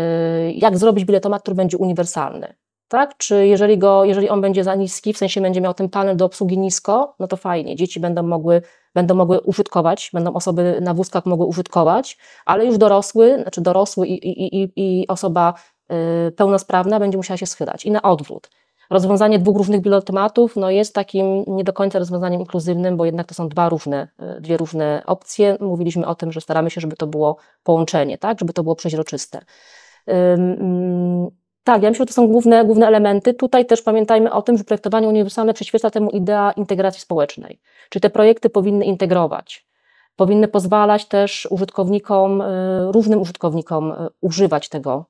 jak 0.52 0.78
zrobić 0.78 1.06
biletomat, 1.06 1.42
który 1.42 1.56
będzie 1.56 1.78
uniwersalny. 1.78 2.54
Tak? 2.88 3.18
Czy 3.18 3.48
jeżeli, 3.48 3.78
go, 3.78 4.06
jeżeli 4.06 4.30
on 4.30 4.42
będzie 4.42 4.64
za 4.64 4.76
niski, 4.76 5.14
w 5.14 5.18
sensie 5.18 5.42
będzie 5.42 5.62
miał 5.62 5.74
ten 5.74 5.90
panel 5.90 6.18
do 6.18 6.26
obsługi 6.26 6.58
nisko, 6.58 7.16
no 7.20 7.28
to 7.28 7.38
fajnie, 7.38 7.76
dzieci 7.76 8.00
będą 8.00 8.24
mogły, 8.24 8.62
będą 8.94 9.16
mogły 9.16 9.42
użytkować, 9.42 10.10
będą 10.14 10.34
osoby 10.34 10.80
na 10.82 10.94
wózkach 10.94 11.26
mogły 11.26 11.46
użytkować, 11.46 12.18
ale 12.46 12.66
już 12.66 12.78
dorosły, 12.78 13.40
znaczy 13.42 13.62
dorosły 13.62 14.08
i, 14.08 14.14
i, 14.14 14.64
i, 14.64 14.72
i 14.76 15.08
osoba 15.08 15.54
y, 16.28 16.32
pełnosprawna 16.32 17.00
będzie 17.00 17.18
musiała 17.18 17.38
się 17.38 17.46
schylać 17.46 17.86
i 17.86 17.92
na 17.92 18.02
odwrót 18.02 18.50
rozwiązanie 18.90 19.40
dwóch 19.40 19.58
różnych 19.58 19.82
bilotematów 19.82 20.56
no 20.56 20.70
jest 20.70 20.96
takim 20.96 21.44
nie 21.48 21.64
do 21.64 21.74
końca 21.74 22.00
rozwiązaniem 22.00 22.40
inkluzywnym, 22.40 22.98
bo 22.98 23.06
jednak 23.06 23.28
to 23.28 23.34
są 23.34 23.50
dwa 23.50 23.70
różne, 23.70 24.08
e, 24.20 24.42
dwie 24.42 24.58
różne 24.58 25.04
opcje. 25.06 25.58
Mówiliśmy 25.60 26.08
o 26.08 26.16
tym, 26.16 26.32
że 26.32 26.42
staramy 26.42 26.70
się, 26.70 26.82
żeby 26.82 26.96
to 26.96 27.08
było 27.08 27.38
połączenie, 27.64 28.18
tak, 28.18 28.40
żeby 28.40 28.54
to 28.54 28.64
było 28.64 28.76
przeźroczyste. 28.76 29.42
Mm, 30.08 31.28
tak, 31.64 31.84
ja 31.84 31.90
myślę, 31.90 32.04
że 32.04 32.08
to 32.08 32.14
są 32.14 32.28
główne, 32.28 32.66
główne 32.66 32.88
elementy. 32.88 33.34
Tutaj 33.34 33.66
też 33.66 33.82
pamiętajmy 33.82 34.34
o 34.34 34.42
tym, 34.42 34.58
że 34.58 34.64
projektowanie 34.64 35.08
uniwersalne 35.08 35.54
przyświeca 35.54 35.90
temu 35.90 36.10
idea 36.10 36.52
integracji 36.52 37.02
społecznej. 37.02 37.60
Czyli 37.90 38.02
te 38.02 38.10
projekty 38.10 38.50
powinny 38.50 38.86
integrować. 38.86 39.68
Powinny 40.16 40.48
pozwalać 40.48 41.06
też 41.06 41.48
użytkownikom, 41.52 42.42
e, 42.42 42.92
różnym 42.92 43.22
użytkownikom 43.22 43.92
e, 43.92 44.08
używać 44.22 44.70
tego 44.70 45.06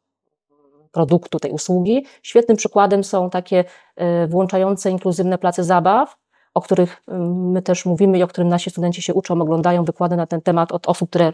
produktu, 0.91 1.39
tej 1.39 1.51
usługi. 1.51 2.05
Świetnym 2.23 2.57
przykładem 2.57 3.03
są 3.03 3.29
takie 3.29 3.63
e, 3.95 4.27
włączające 4.27 4.91
inkluzywne 4.91 5.37
place 5.37 5.63
zabaw, 5.63 6.17
o 6.53 6.61
których 6.61 7.03
mm, 7.07 7.51
my 7.51 7.61
też 7.61 7.85
mówimy 7.85 8.17
i 8.17 8.23
o 8.23 8.27
którym 8.27 8.47
nasi 8.47 8.69
studenci 8.69 9.01
się 9.01 9.13
uczą, 9.13 9.41
oglądają 9.41 9.83
wykłady 9.83 10.15
na 10.15 10.27
ten 10.27 10.41
temat 10.41 10.71
od 10.71 10.87
osób, 10.87 11.09
które 11.09 11.33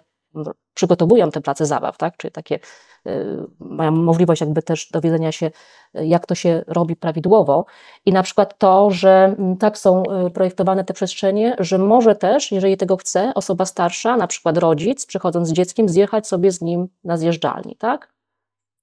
przygotowują 0.73 1.31
te 1.31 1.41
place 1.41 1.65
zabaw, 1.65 1.97
tak? 1.97 2.17
czyli 2.17 2.31
takie 2.31 2.59
e, 3.05 3.11
mają 3.59 3.91
możliwość 3.91 4.41
jakby 4.41 4.61
też 4.61 4.89
dowiedzenia 4.91 5.31
się, 5.31 5.51
jak 5.93 6.25
to 6.25 6.35
się 6.35 6.63
robi 6.67 6.95
prawidłowo. 6.95 7.65
I 8.05 8.13
na 8.13 8.23
przykład 8.23 8.57
to, 8.57 8.91
że 8.91 9.35
tak 9.59 9.77
są 9.77 10.03
e, 10.03 10.29
projektowane 10.29 10.83
te 10.83 10.93
przestrzenie, 10.93 11.55
że 11.59 11.77
może 11.77 12.15
też, 12.15 12.51
jeżeli 12.51 12.77
tego 12.77 12.97
chce, 12.97 13.31
osoba 13.35 13.65
starsza, 13.65 14.17
na 14.17 14.27
przykład 14.27 14.57
rodzic, 14.57 15.05
przychodząc 15.05 15.47
z 15.47 15.53
dzieckiem, 15.53 15.89
zjechać 15.89 16.27
sobie 16.27 16.51
z 16.51 16.61
nim 16.61 16.87
na 17.03 17.17
zjeżdżalni, 17.17 17.75
tak? 17.75 18.14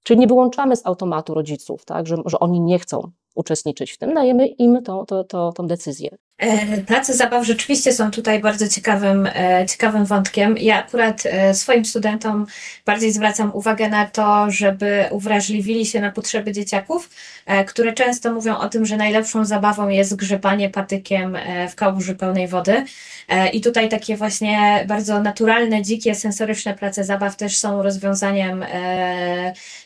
Czyli 0.03 0.19
nie 0.19 0.27
wyłączamy 0.27 0.75
z 0.75 0.85
automatu 0.85 1.33
rodziców, 1.33 1.85
tak, 1.85 2.07
że, 2.07 2.15
że 2.25 2.39
oni 2.39 2.61
nie 2.61 2.79
chcą 2.79 3.11
uczestniczyć 3.35 3.91
w 3.91 3.97
tym, 3.97 4.13
dajemy 4.13 4.47
im 4.47 4.83
tą, 4.83 5.05
tą, 5.05 5.23
tą, 5.23 5.51
tą 5.51 5.67
decyzję. 5.67 6.17
E, 6.43 6.81
place 6.81 7.13
zabaw 7.13 7.45
rzeczywiście 7.45 7.93
są 7.93 8.11
tutaj 8.11 8.39
bardzo 8.39 8.67
ciekawym, 8.67 9.29
e, 9.35 9.65
ciekawym 9.69 10.05
wątkiem. 10.05 10.57
Ja 10.57 10.79
akurat 10.85 11.23
e, 11.25 11.53
swoim 11.53 11.85
studentom 11.85 12.45
bardziej 12.85 13.11
zwracam 13.11 13.51
uwagę 13.53 13.89
na 13.89 14.05
to, 14.05 14.51
żeby 14.51 15.05
uwrażliwili 15.11 15.85
się 15.85 16.01
na 16.01 16.11
potrzeby 16.11 16.51
dzieciaków, 16.51 17.09
które 17.67 17.93
często 17.93 18.33
mówią 18.33 18.57
o 18.57 18.69
tym, 18.69 18.85
że 18.85 18.97
najlepszą 18.97 19.45
zabawą 19.45 19.89
jest 19.89 20.15
grzebanie 20.15 20.69
patykiem 20.69 21.37
w 21.69 21.75
kałuży 21.75 22.15
pełnej 22.15 22.47
wody. 22.47 22.85
I 23.53 23.61
tutaj 23.61 23.89
takie 23.89 24.17
właśnie 24.17 24.85
bardzo 24.87 25.21
naturalne, 25.21 25.81
dzikie, 25.81 26.15
sensoryczne 26.15 26.73
place 26.73 27.03
zabaw 27.03 27.35
też 27.35 27.57
są 27.57 27.83
rozwiązaniem 27.83 28.65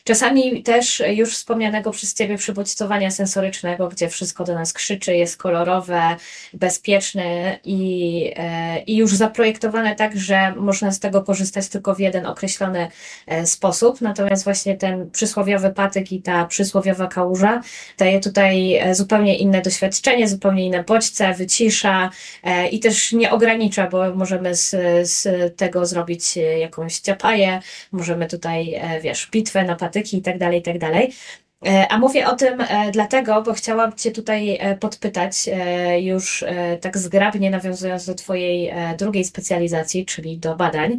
czasami 0.04 0.62
też 0.62 1.02
już 1.08 1.34
wspomnianego 1.34 1.90
przez 1.90 2.14
Ciebie 2.14 2.38
przybodźcowania 2.38 3.10
sensorycznego, 3.10 3.88
gdzie 3.88 4.08
wszystko 4.08 4.44
do 4.44 4.54
nas 4.54 4.72
krzyczy, 4.72 5.16
jest 5.16 5.36
kolorowe, 5.36 6.16
bezpieczne 6.54 7.58
i, 7.64 8.32
e, 8.36 8.78
i 8.82 8.96
już 8.96 9.14
zaprojektowane 9.14 9.96
tak, 9.96 10.16
że 10.16 10.54
można 10.56 10.92
z 10.92 11.00
tego 11.00 11.22
korzystać 11.22 11.68
tylko 11.68 11.94
w 11.94 12.00
jeden 12.00 12.26
określony 12.26 12.88
e, 13.26 13.46
sposób. 13.46 14.00
Natomiast 14.00 14.44
właśnie 14.44 14.76
ten 14.76 15.10
przysłowiowy 15.10 15.70
patyk 15.70 16.12
i 16.12 16.22
ta 16.22 16.44
przysłowiowa 16.44 17.06
kałuża 17.06 17.60
daje 17.98 18.20
tutaj 18.20 18.74
e, 18.74 18.94
zupełnie 18.94 19.38
inne 19.38 19.62
doświadczenie, 19.62 20.28
zupełnie 20.28 20.66
inne 20.66 20.84
bodźce, 20.84 21.34
wycisza 21.34 22.10
i 22.70 22.80
też 22.80 23.12
nie 23.12 23.30
ogranicza, 23.30 23.86
bo 23.86 24.14
możemy 24.14 24.54
z, 24.54 24.70
z 25.10 25.26
tego 25.56 25.86
zrobić 25.86 26.36
jakąś 26.36 26.98
ciapaję, 26.98 27.60
możemy 27.92 28.26
tutaj, 28.26 28.80
wiesz, 29.02 29.28
bitwę 29.32 29.64
na 29.64 29.76
patyki 29.76 30.16
i 30.18 30.22
tak 30.22 30.38
dalej, 30.38 30.58
i 30.58 30.62
tak 30.62 30.78
dalej. 30.78 31.12
E, 31.66 31.92
a 31.92 31.98
mówię 31.98 32.28
o 32.28 32.36
tym 32.36 32.60
e, 32.60 32.90
dlatego, 32.90 33.42
bo 33.42 33.52
chciałam 33.52 33.92
Cię 33.92 34.10
tutaj 34.10 34.58
e, 34.60 34.76
podpytać, 34.76 35.50
już 36.00 36.44
tak 36.80 36.98
zgrabnie 36.98 37.50
nawiązując 37.50 38.06
do 38.06 38.14
Twojej 38.14 38.72
drugiej 38.98 39.24
specjalizacji, 39.24 40.06
czyli 40.06 40.38
do 40.38 40.56
badań, 40.56 40.98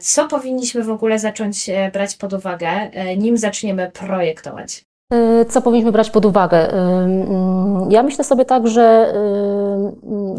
co 0.00 0.28
powinniśmy 0.28 0.82
w 0.82 0.90
ogóle 0.90 1.18
zacząć 1.18 1.70
brać 1.92 2.16
pod 2.16 2.32
uwagę, 2.32 2.90
nim 3.16 3.36
zaczniemy 3.36 3.90
projektować? 3.90 4.84
Co 5.48 5.62
powinniśmy 5.62 5.92
brać 5.92 6.10
pod 6.10 6.24
uwagę? 6.24 6.68
Ja 7.90 8.02
myślę 8.02 8.24
sobie 8.24 8.44
tak, 8.44 8.68
że 8.68 9.14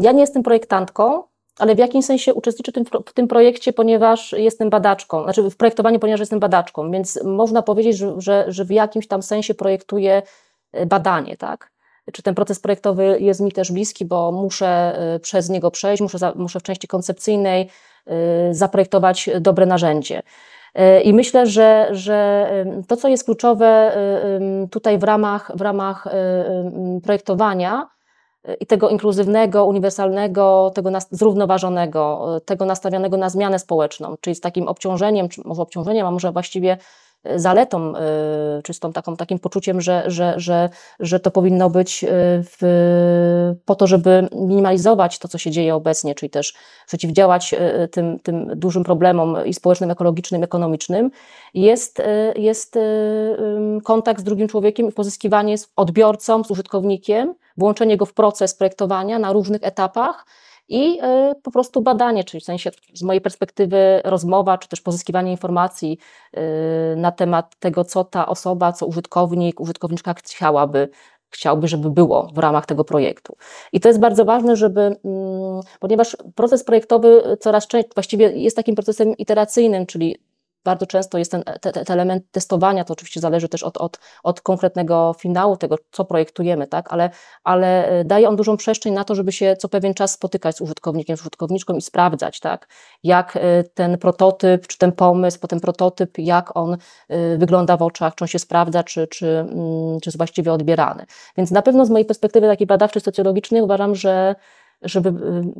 ja 0.00 0.12
nie 0.12 0.20
jestem 0.20 0.42
projektantką, 0.42 1.22
ale 1.58 1.74
w 1.74 1.78
jakimś 1.78 2.04
sensie 2.04 2.34
uczestniczę 2.34 2.72
w 3.06 3.12
tym 3.12 3.28
projekcie, 3.28 3.72
ponieważ 3.72 4.32
jestem 4.32 4.70
badaczką, 4.70 5.22
znaczy 5.22 5.50
w 5.50 5.56
projektowaniu, 5.56 5.98
ponieważ 5.98 6.20
jestem 6.20 6.40
badaczką, 6.40 6.90
więc 6.90 7.20
można 7.24 7.62
powiedzieć, 7.62 7.96
że, 7.96 8.14
że, 8.18 8.44
że 8.48 8.64
w 8.64 8.70
jakimś 8.70 9.08
tam 9.08 9.22
sensie 9.22 9.54
projektuję 9.54 10.22
e, 10.72 10.86
badanie, 10.86 11.36
tak? 11.36 11.70
Czy 12.12 12.22
ten 12.22 12.34
proces 12.34 12.60
projektowy 12.60 13.16
jest 13.20 13.40
mi 13.40 13.52
też 13.52 13.72
bliski, 13.72 14.04
bo 14.04 14.32
muszę 14.32 14.66
e, 14.66 15.18
przez 15.20 15.48
niego 15.48 15.70
przejść, 15.70 16.02
muszę, 16.02 16.18
za, 16.18 16.32
muszę 16.36 16.60
w 16.60 16.62
części 16.62 16.88
koncepcyjnej 16.88 17.68
e, 18.06 18.54
zaprojektować 18.54 19.30
dobre 19.40 19.66
narzędzie. 19.66 20.22
I 21.04 21.12
myślę, 21.14 21.46
że, 21.46 21.88
że 21.90 22.50
to, 22.88 22.96
co 22.96 23.08
jest 23.08 23.24
kluczowe 23.24 23.96
tutaj 24.70 24.98
w 24.98 25.02
ramach, 25.02 25.52
w 25.54 25.60
ramach 25.60 26.08
projektowania, 27.02 27.88
i 28.60 28.66
tego 28.66 28.88
inkluzywnego, 28.88 29.64
uniwersalnego, 29.64 30.72
tego 30.74 30.90
zrównoważonego, 31.10 32.26
tego 32.44 32.64
nastawionego 32.64 33.16
na 33.16 33.30
zmianę 33.30 33.58
społeczną, 33.58 34.14
czyli 34.20 34.36
z 34.36 34.40
takim 34.40 34.68
obciążeniem, 34.68 35.28
czy 35.28 35.40
może 35.44 35.62
obciążeniem, 35.62 36.06
a 36.06 36.10
może 36.10 36.32
właściwie 36.32 36.78
e, 37.24 37.38
zaletą, 37.38 37.96
e, 37.96 38.62
czy 38.64 38.74
z 38.74 38.80
tą 38.80 38.92
taką, 38.92 39.16
takim 39.16 39.38
poczuciem, 39.38 39.80
że, 39.80 40.02
że, 40.06 40.34
że, 40.36 40.68
że 41.00 41.20
to 41.20 41.30
powinno 41.30 41.70
być 41.70 42.04
e, 42.04 42.08
w, 42.42 43.56
po 43.64 43.74
to, 43.74 43.86
żeby 43.86 44.28
minimalizować 44.32 45.18
to, 45.18 45.28
co 45.28 45.38
się 45.38 45.50
dzieje 45.50 45.74
obecnie, 45.74 46.14
czyli 46.14 46.30
też 46.30 46.54
przeciwdziałać 46.86 47.54
tym, 47.90 48.20
tym 48.20 48.50
dużym 48.56 48.84
problemom 48.84 49.36
i 49.46 49.54
społecznym, 49.54 49.90
ekologicznym, 49.90 50.42
ekonomicznym, 50.42 51.10
jest, 51.54 52.02
jest 52.36 52.78
kontakt 53.84 54.20
z 54.20 54.24
drugim 54.24 54.48
człowiekiem 54.48 54.88
i 54.88 54.92
pozyskiwanie 54.92 55.58
z 55.58 55.68
odbiorcą, 55.76 56.44
z 56.44 56.50
użytkownikiem, 56.50 57.34
włączenie 57.58 57.96
go 57.96 58.06
w 58.06 58.14
proces 58.14 58.54
projektowania 58.54 59.18
na 59.18 59.32
różnych 59.32 59.64
etapach 59.64 60.26
i 60.68 60.98
po 61.42 61.50
prostu 61.50 61.82
badanie, 61.82 62.24
czyli 62.24 62.40
w 62.40 62.44
sensie 62.44 62.70
z 62.94 63.02
mojej 63.02 63.20
perspektywy 63.20 64.00
rozmowa, 64.04 64.58
czy 64.58 64.68
też 64.68 64.80
pozyskiwanie 64.80 65.30
informacji 65.30 65.98
na 66.96 67.12
temat 67.12 67.56
tego, 67.58 67.84
co 67.84 68.04
ta 68.04 68.26
osoba, 68.26 68.72
co 68.72 68.86
użytkownik, 68.86 69.60
użytkowniczka 69.60 70.14
chciałaby 70.14 70.88
chciałby, 71.30 71.68
żeby 71.68 71.90
było 71.90 72.30
w 72.34 72.38
ramach 72.38 72.66
tego 72.66 72.84
projektu. 72.84 73.36
I 73.72 73.80
to 73.80 73.88
jest 73.88 74.00
bardzo 74.00 74.24
ważne, 74.24 74.56
żeby, 74.56 74.80
mm, 74.80 75.60
ponieważ 75.80 76.16
proces 76.34 76.64
projektowy 76.64 77.36
coraz 77.40 77.66
częściej, 77.66 77.90
właściwie 77.94 78.32
jest 78.32 78.56
takim 78.56 78.74
procesem 78.74 79.16
iteracyjnym, 79.16 79.86
czyli 79.86 80.18
bardzo 80.66 80.86
często 80.86 81.18
jest 81.18 81.30
ten, 81.30 81.42
te, 81.60 81.72
te 81.72 81.92
element 81.92 82.24
testowania, 82.30 82.84
to 82.84 82.92
oczywiście 82.92 83.20
zależy 83.20 83.48
też 83.48 83.62
od, 83.62 83.76
od, 83.76 83.98
od 84.22 84.40
konkretnego 84.40 85.14
finału, 85.18 85.56
tego, 85.56 85.76
co 85.90 86.04
projektujemy, 86.04 86.66
tak? 86.66 86.92
ale, 86.92 87.10
ale 87.44 87.88
e, 87.88 88.04
daje 88.04 88.28
on 88.28 88.36
dużą 88.36 88.56
przestrzeń 88.56 88.94
na 88.94 89.04
to, 89.04 89.14
żeby 89.14 89.32
się 89.32 89.56
co 89.56 89.68
pewien 89.68 89.94
czas 89.94 90.12
spotykać 90.12 90.56
z 90.56 90.60
użytkownikiem, 90.60 91.16
z 91.16 91.20
użytkowniczką 91.20 91.74
i 91.74 91.82
sprawdzać, 91.82 92.40
tak? 92.40 92.68
jak 93.02 93.36
e, 93.36 93.64
ten 93.64 93.98
prototyp, 93.98 94.66
czy 94.66 94.78
ten 94.78 94.92
pomysł, 94.92 95.38
potem 95.40 95.60
prototyp, 95.60 96.18
jak 96.18 96.56
on 96.56 96.76
e, 97.08 97.36
wygląda 97.38 97.76
w 97.76 97.82
oczach, 97.82 98.14
czy 98.14 98.24
on 98.24 98.28
się 98.28 98.38
sprawdza, 98.38 98.82
czy, 98.82 99.06
czy, 99.06 99.26
mm, 99.26 100.00
czy 100.00 100.08
jest 100.08 100.16
właściwie 100.16 100.52
odbierany. 100.52 101.06
Więc 101.36 101.50
na 101.50 101.62
pewno 101.62 101.86
z 101.86 101.90
mojej 101.90 102.04
perspektywy 102.04 102.46
takiej 102.46 102.66
badawczej, 102.66 103.02
socjologicznej 103.02 103.62
uważam, 103.62 103.94
że 103.94 104.34
żeby 104.82 105.08
y, 105.08 105.12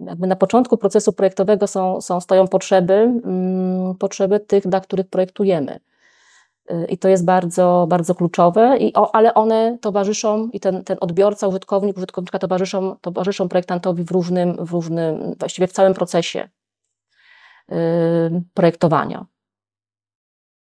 jakby 0.07 0.27
na 0.27 0.37
początku 0.37 0.77
procesu 0.77 1.12
projektowego 1.12 1.67
są, 1.67 2.01
są, 2.01 2.21
stoją 2.21 2.49
potrzeby, 2.49 2.95
mm, 2.95 3.95
potrzeby 3.95 4.41
tych, 4.41 4.69
dla 4.69 4.81
których 4.81 5.09
projektujemy. 5.09 5.81
Y, 6.71 6.87
I 6.89 6.99
to 6.99 7.09
jest 7.09 7.25
bardzo, 7.25 7.87
bardzo 7.89 8.14
kluczowe, 8.14 8.77
i, 8.79 8.95
o, 8.95 9.14
ale 9.14 9.35
one 9.35 9.79
towarzyszą, 9.81 10.49
i 10.53 10.61
ten, 10.61 10.85
ten 10.85 10.97
odbiorca, 11.01 11.49
użytkownik, 11.49 11.97
użytkowniczka 11.97 12.39
towarzyszą, 12.39 12.97
towarzyszą 13.01 13.49
projektantowi 13.49 14.05
w 14.05 14.11
różnym, 14.11 14.67
w 14.67 14.73
różnym, 14.73 15.35
właściwie 15.39 15.67
w 15.67 15.73
całym 15.73 15.95
procesie 15.95 16.49
y, 17.73 17.75
projektowania. 18.55 19.27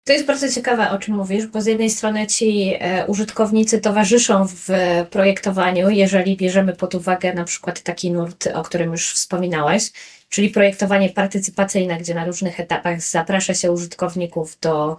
To 0.08 0.14
jest 0.14 0.26
bardzo 0.26 0.50
ciekawe, 0.50 0.92
o 0.92 1.00
czym 1.00 1.16
mówisz, 1.16 1.48
bo 1.48 1.62
z 1.62 1.66
jednej 1.66 1.90
strony 1.90 2.28
ci 2.28 2.74
e, 2.80 3.06
użytkownicy 3.08 3.82
towarzyszą 3.82 4.48
w 4.48 4.70
projektowaniu, 5.10 5.90
jeżeli 5.90 6.38
bierzemy 6.38 6.76
pod 6.76 6.96
uwagę 6.96 7.34
na 7.34 7.44
przykład 7.44 7.82
taki 7.82 8.12
nurt, 8.12 8.48
o 8.48 8.64
którym 8.64 8.92
już 8.92 9.14
wspominałaś, 9.14 9.92
czyli 10.30 10.50
projektowanie 10.50 11.10
partycypacyjne, 11.10 11.98
gdzie 11.98 12.14
na 12.14 12.26
różnych 12.26 12.60
etapach 12.60 13.02
zaprasza 13.02 13.54
się 13.54 13.72
użytkowników 13.72 14.60
do, 14.60 14.98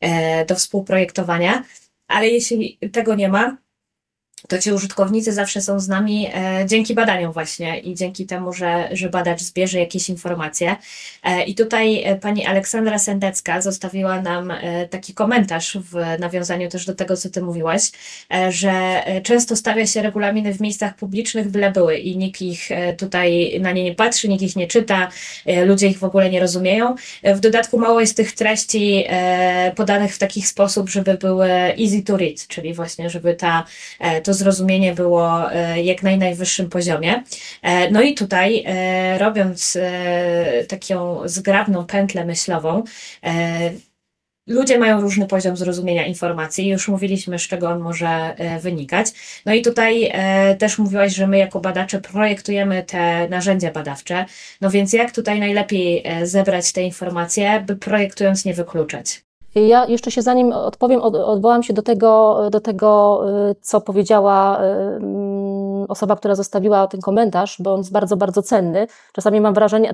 e, 0.00 0.44
do 0.44 0.54
współprojektowania, 0.54 1.64
ale 2.08 2.28
jeśli 2.28 2.78
tego 2.92 3.14
nie 3.14 3.28
ma, 3.28 3.56
to 4.48 4.58
ci 4.58 4.72
użytkownicy 4.72 5.32
zawsze 5.32 5.62
są 5.62 5.80
z 5.80 5.88
nami 5.88 6.28
e, 6.34 6.66
dzięki 6.66 6.94
badaniom 6.94 7.32
właśnie 7.32 7.78
i 7.78 7.94
dzięki 7.94 8.26
temu, 8.26 8.52
że, 8.52 8.88
że 8.92 9.08
badacz 9.08 9.40
zbierze 9.40 9.78
jakieś 9.78 10.08
informacje. 10.08 10.76
E, 11.22 11.44
I 11.44 11.54
tutaj 11.54 12.02
e, 12.04 12.16
pani 12.16 12.46
Aleksandra 12.46 12.98
Sendecka 12.98 13.60
zostawiła 13.60 14.22
nam 14.22 14.50
e, 14.50 14.88
taki 14.88 15.14
komentarz 15.14 15.78
w 15.90 16.20
nawiązaniu 16.20 16.68
też 16.68 16.86
do 16.86 16.94
tego, 16.94 17.16
co 17.16 17.30
ty 17.30 17.42
mówiłaś, 17.42 17.90
e, 18.34 18.52
że 18.52 18.70
e, 18.70 19.20
często 19.20 19.56
stawia 19.56 19.86
się 19.86 20.02
regulaminy 20.02 20.54
w 20.54 20.60
miejscach 20.60 20.96
publicznych, 20.96 21.48
byle 21.48 21.70
były 21.70 21.96
i 21.96 22.16
nikt 22.16 22.42
ich 22.42 22.68
tutaj 22.98 23.58
na 23.60 23.72
nie 23.72 23.84
nie 23.84 23.94
patrzy, 23.94 24.28
nikt 24.28 24.42
ich 24.42 24.56
nie 24.56 24.66
czyta, 24.66 25.08
ludzie 25.66 25.86
ich 25.86 25.98
w 25.98 26.04
ogóle 26.04 26.30
nie 26.30 26.40
rozumieją. 26.40 26.94
W 27.22 27.40
dodatku 27.40 27.78
mało 27.78 28.00
jest 28.00 28.16
tych 28.16 28.32
treści 28.32 29.04
podanych 29.76 30.14
w 30.14 30.18
taki 30.18 30.42
sposób, 30.42 30.90
żeby 30.90 31.14
były 31.14 31.48
easy 31.52 32.02
to 32.02 32.16
read, 32.16 32.46
czyli 32.46 32.74
właśnie, 32.74 33.10
żeby 33.10 33.34
ta, 33.34 33.64
to 34.22 34.29
to 34.30 34.34
zrozumienie 34.34 34.94
było 34.94 35.52
e, 35.52 35.82
jak 35.82 36.02
na 36.02 36.16
najwyższym 36.16 36.68
poziomie. 36.68 37.22
E, 37.62 37.90
no 37.90 38.02
i 38.02 38.14
tutaj, 38.14 38.64
e, 38.66 39.18
robiąc 39.18 39.78
taką 40.68 41.28
zgrabną 41.28 41.86
pętlę 41.86 42.24
myślową, 42.24 42.84
ludzie 44.46 44.78
mają 44.78 45.00
różny 45.00 45.26
poziom 45.26 45.56
zrozumienia 45.56 46.06
informacji. 46.06 46.68
Już 46.68 46.88
mówiliśmy, 46.88 47.38
z 47.38 47.42
czego 47.42 47.68
on 47.68 47.80
może 47.80 48.36
wynikać. 48.60 49.06
No 49.46 49.54
i 49.54 49.62
tutaj 49.62 50.12
też 50.58 50.78
mówiłaś, 50.78 51.14
że 51.14 51.26
my 51.26 51.38
jako 51.38 51.60
badacze 51.60 52.00
projektujemy 52.00 52.82
te 52.82 53.28
narzędzia 53.28 53.70
badawcze. 53.70 54.24
No 54.60 54.70
więc 54.70 54.92
jak 54.92 55.12
tutaj 55.12 55.40
najlepiej 55.40 56.04
zebrać 56.22 56.72
te 56.72 56.82
informacje, 56.82 57.64
by 57.66 57.76
projektując 57.76 58.44
nie 58.44 58.54
wykluczać? 58.54 59.29
Ja 59.54 59.86
jeszcze 59.86 60.10
się 60.10 60.22
zanim 60.22 60.52
odpowiem, 60.52 61.00
odwołam 61.02 61.62
się 61.62 61.72
do 61.72 61.82
tego, 61.82 62.40
do 62.50 62.60
tego, 62.60 63.20
y, 63.50 63.54
co 63.60 63.80
powiedziała 63.80 64.62
y, 64.62 64.64
mm, 64.64 65.86
osoba, 65.88 66.16
która 66.16 66.34
zostawiła 66.34 66.86
ten 66.86 67.00
komentarz, 67.00 67.56
bo 67.58 67.74
on 67.74 67.80
jest 67.80 67.92
bardzo, 67.92 68.16
bardzo 68.16 68.42
cenny. 68.42 68.86
Czasami 69.12 69.40
mam 69.40 69.54
wrażenie, 69.54 69.92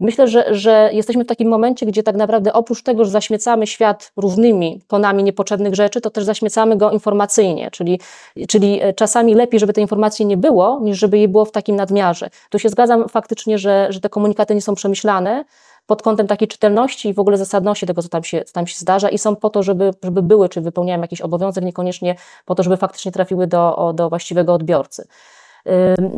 myślę, 0.00 0.28
że, 0.28 0.54
że 0.54 0.90
jesteśmy 0.92 1.24
w 1.24 1.26
takim 1.26 1.48
momencie, 1.48 1.86
gdzie 1.86 2.02
tak 2.02 2.16
naprawdę 2.16 2.52
oprócz 2.52 2.82
tego, 2.82 3.04
że 3.04 3.10
zaśmiecamy 3.10 3.66
świat 3.66 4.12
różnymi 4.16 4.80
tonami 4.88 5.24
niepotrzebnych 5.24 5.74
rzeczy, 5.74 6.00
to 6.00 6.10
też 6.10 6.24
zaśmiecamy 6.24 6.76
go 6.76 6.90
informacyjnie, 6.90 7.70
czyli, 7.70 8.00
czyli 8.48 8.82
e, 8.82 8.94
czasami 8.94 9.34
lepiej, 9.34 9.60
żeby 9.60 9.72
tej 9.72 9.82
informacji 9.82 10.26
nie 10.26 10.36
było, 10.36 10.80
niż 10.80 10.98
żeby 10.98 11.18
jej 11.18 11.28
było 11.28 11.44
w 11.44 11.52
takim 11.52 11.76
nadmiarze. 11.76 12.30
Tu 12.50 12.58
się 12.58 12.68
zgadzam 12.68 13.08
faktycznie, 13.08 13.58
że, 13.58 13.86
że 13.90 14.00
te 14.00 14.08
komunikaty 14.08 14.54
nie 14.54 14.62
są 14.62 14.74
przemyślane, 14.74 15.44
pod 15.86 16.02
kątem 16.02 16.26
takiej 16.26 16.48
czytelności 16.48 17.08
i 17.08 17.14
w 17.14 17.18
ogóle 17.18 17.36
zasadności 17.36 17.86
tego, 17.86 18.02
co 18.02 18.08
tam 18.08 18.24
się, 18.24 18.44
co 18.44 18.52
tam 18.52 18.66
się 18.66 18.78
zdarza 18.78 19.08
i 19.08 19.18
są 19.18 19.36
po 19.36 19.50
to, 19.50 19.62
żeby, 19.62 19.90
żeby 20.02 20.22
były, 20.22 20.48
czy 20.48 20.60
wypełniają 20.60 21.00
jakiś 21.00 21.20
obowiązek, 21.20 21.64
niekoniecznie 21.64 22.16
po 22.44 22.54
to, 22.54 22.62
żeby 22.62 22.76
faktycznie 22.76 23.12
trafiły 23.12 23.46
do, 23.46 23.92
do 23.94 24.08
właściwego 24.08 24.54
odbiorcy. 24.54 25.08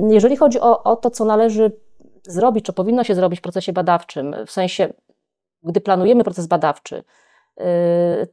Jeżeli 0.09 0.37
chodzi 0.37 0.61
o, 0.61 0.83
o 0.83 0.97
to, 0.97 1.11
co 1.11 1.25
należy 1.25 1.73
zrobić, 2.23 2.64
czy 2.64 2.73
powinno 2.73 3.05
się 3.05 3.14
zrobić 3.14 3.41
w 3.41 3.43
procesie 3.43 3.73
badawczym, 3.73 4.37
w 4.47 4.51
sensie, 4.51 4.93
gdy 5.62 5.81
planujemy 5.81 6.25
proces 6.25 6.47
badawczy, 6.47 7.05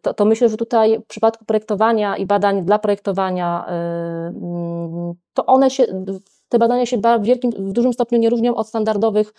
to, 0.01 0.13
to, 0.13 0.25
myślę, 0.25 0.49
że 0.49 0.57
tutaj 0.57 0.99
w 0.99 1.05
przypadku 1.05 1.45
projektowania 1.45 2.17
i 2.17 2.25
badań 2.25 2.65
dla 2.65 2.79
projektowania, 2.79 3.65
to 5.33 5.45
one 5.45 5.69
się, 5.69 5.85
te 6.49 6.59
badania 6.59 6.85
się 6.85 6.97
w, 6.97 7.01
wielkim, 7.21 7.51
w 7.51 7.71
dużym 7.71 7.93
stopniu 7.93 8.19
nie 8.19 8.29
różnią 8.29 8.55
od 8.55 8.67
standardowych 8.67 9.33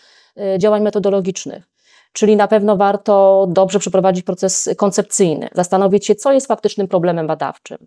y, 0.55 0.59
działań 0.59 0.82
metodologicznych. 0.82 1.75
Czyli 2.16 2.36
na 2.36 2.48
pewno 2.48 2.76
warto 2.76 3.46
dobrze 3.48 3.78
przeprowadzić 3.78 4.24
proces 4.24 4.70
koncepcyjny, 4.76 5.48
zastanowić 5.54 6.06
się, 6.06 6.14
co 6.14 6.32
jest 6.32 6.46
faktycznym 6.46 6.88
problemem 6.88 7.26
badawczym, 7.26 7.78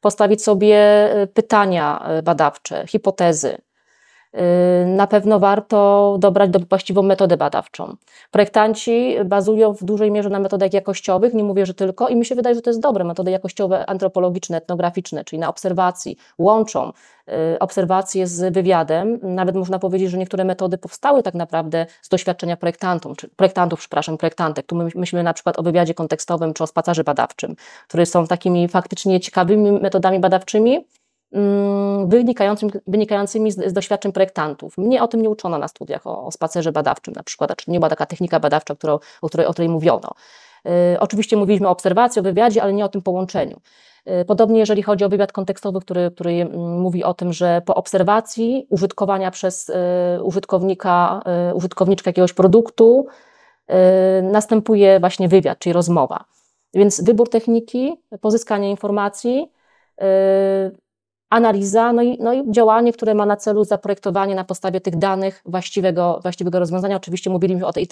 postawić 0.00 0.42
sobie 0.42 1.08
y, 1.22 1.26
pytania 1.26 2.08
y, 2.18 2.22
badawcze, 2.22 2.86
hipotezy, 2.86 3.58
na 4.86 5.06
pewno 5.06 5.38
warto 5.38 6.16
dobrać 6.20 6.50
do 6.50 6.58
właściwą 6.58 7.02
metodę 7.02 7.36
badawczą. 7.36 7.96
Projektanci 8.30 9.16
bazują 9.24 9.72
w 9.72 9.84
dużej 9.84 10.10
mierze 10.10 10.30
na 10.30 10.38
metodach 10.40 10.72
jakościowych, 10.72 11.34
nie 11.34 11.44
mówię, 11.44 11.66
że 11.66 11.74
tylko, 11.74 12.08
i 12.08 12.16
mi 12.16 12.24
się 12.24 12.34
wydaje, 12.34 12.54
że 12.54 12.62
to 12.62 12.70
jest 12.70 12.80
dobre. 12.80 13.04
Metody 13.04 13.30
jakościowe, 13.30 13.86
antropologiczne, 13.86 14.56
etnograficzne, 14.56 15.24
czyli 15.24 15.40
na 15.40 15.48
obserwacji, 15.48 16.16
łączą 16.38 16.92
y, 17.28 17.58
obserwacje 17.58 18.26
z 18.26 18.54
wywiadem. 18.54 19.18
Nawet 19.22 19.56
można 19.56 19.78
powiedzieć, 19.78 20.10
że 20.10 20.18
niektóre 20.18 20.44
metody 20.44 20.78
powstały 20.78 21.22
tak 21.22 21.34
naprawdę 21.34 21.86
z 22.02 22.08
doświadczenia 22.08 22.56
projektantów, 22.56 23.16
czy 23.16 23.28
projektantów, 23.28 23.78
przepraszam, 23.78 24.18
projektantek. 24.18 24.66
Tu 24.66 24.76
myślimy 24.94 25.22
na 25.22 25.34
przykład 25.34 25.58
o 25.58 25.62
wywiadzie 25.62 25.94
kontekstowym 25.94 26.54
czy 26.54 26.64
o 26.64 26.66
spacerze 26.66 27.04
badawczym, 27.04 27.56
które 27.88 28.06
są 28.06 28.26
takimi 28.26 28.68
faktycznie 28.68 29.20
ciekawymi 29.20 29.72
metodami 29.72 30.20
badawczymi, 30.20 30.84
Mm, 31.32 32.08
wynikającymi, 32.08 32.72
wynikającymi 32.86 33.52
z, 33.52 33.70
z, 33.70 33.72
doświadczeń 33.72 34.12
projektantów. 34.12 34.78
Mnie 34.78 35.02
o 35.02 35.08
tym 35.08 35.22
nie 35.22 35.30
uczono 35.30 35.58
na 35.58 35.68
studiach, 35.68 36.06
o, 36.06 36.26
o 36.26 36.32
spacerze 36.32 36.72
badawczym 36.72 37.14
na 37.14 37.22
przykład, 37.22 37.56
czy 37.56 37.70
nie 37.70 37.78
była 37.78 37.90
taka 37.90 38.06
technika 38.06 38.40
badawcza, 38.40 38.74
którą, 38.74 38.98
o, 39.22 39.28
której, 39.28 39.46
o 39.46 39.52
której 39.52 39.68
mówiono. 39.68 40.10
Y, 40.94 41.00
oczywiście 41.00 41.36
mówiliśmy 41.36 41.68
o 41.68 41.70
obserwacji, 41.70 42.20
o 42.20 42.22
wywiadzie, 42.22 42.62
ale 42.62 42.72
nie 42.72 42.84
o 42.84 42.88
tym 42.88 43.02
połączeniu. 43.02 43.60
Y, 44.20 44.24
podobnie 44.24 44.60
jeżeli 44.60 44.82
chodzi 44.82 45.04
o 45.04 45.08
wywiad 45.08 45.32
kontekstowy, 45.32 45.80
który, 45.80 46.10
który 46.10 46.32
mm, 46.32 46.80
mówi 46.80 47.04
o 47.04 47.14
tym, 47.14 47.32
że 47.32 47.62
po 47.66 47.74
obserwacji 47.74 48.66
użytkowania 48.70 49.30
przez 49.30 49.68
y, 49.68 49.74
użytkownika, 50.22 51.22
użytkowniczka 51.54 52.08
jakiegoś 52.08 52.32
produktu 52.32 53.06
następuje 54.22 55.00
właśnie 55.00 55.28
wywiad, 55.28 55.58
czyli 55.58 55.72
rozmowa. 55.72 56.24
Więc 56.74 57.04
wybór 57.04 57.30
techniki, 57.30 57.96
pozyskanie 58.20 58.70
informacji, 58.70 59.52
analiza, 61.30 61.92
no 61.92 62.02
i, 62.02 62.18
no 62.20 62.32
i 62.32 62.52
działanie, 62.52 62.92
które 62.92 63.14
ma 63.14 63.26
na 63.26 63.36
celu 63.36 63.64
zaprojektowanie 63.64 64.34
na 64.34 64.44
podstawie 64.44 64.80
tych 64.80 64.96
danych 64.96 65.42
właściwego, 65.44 66.18
właściwego 66.22 66.58
rozwiązania. 66.58 66.96
Oczywiście 66.96 67.30
mówiliśmy 67.30 67.66
o 67.66 67.72
tej 67.72 67.88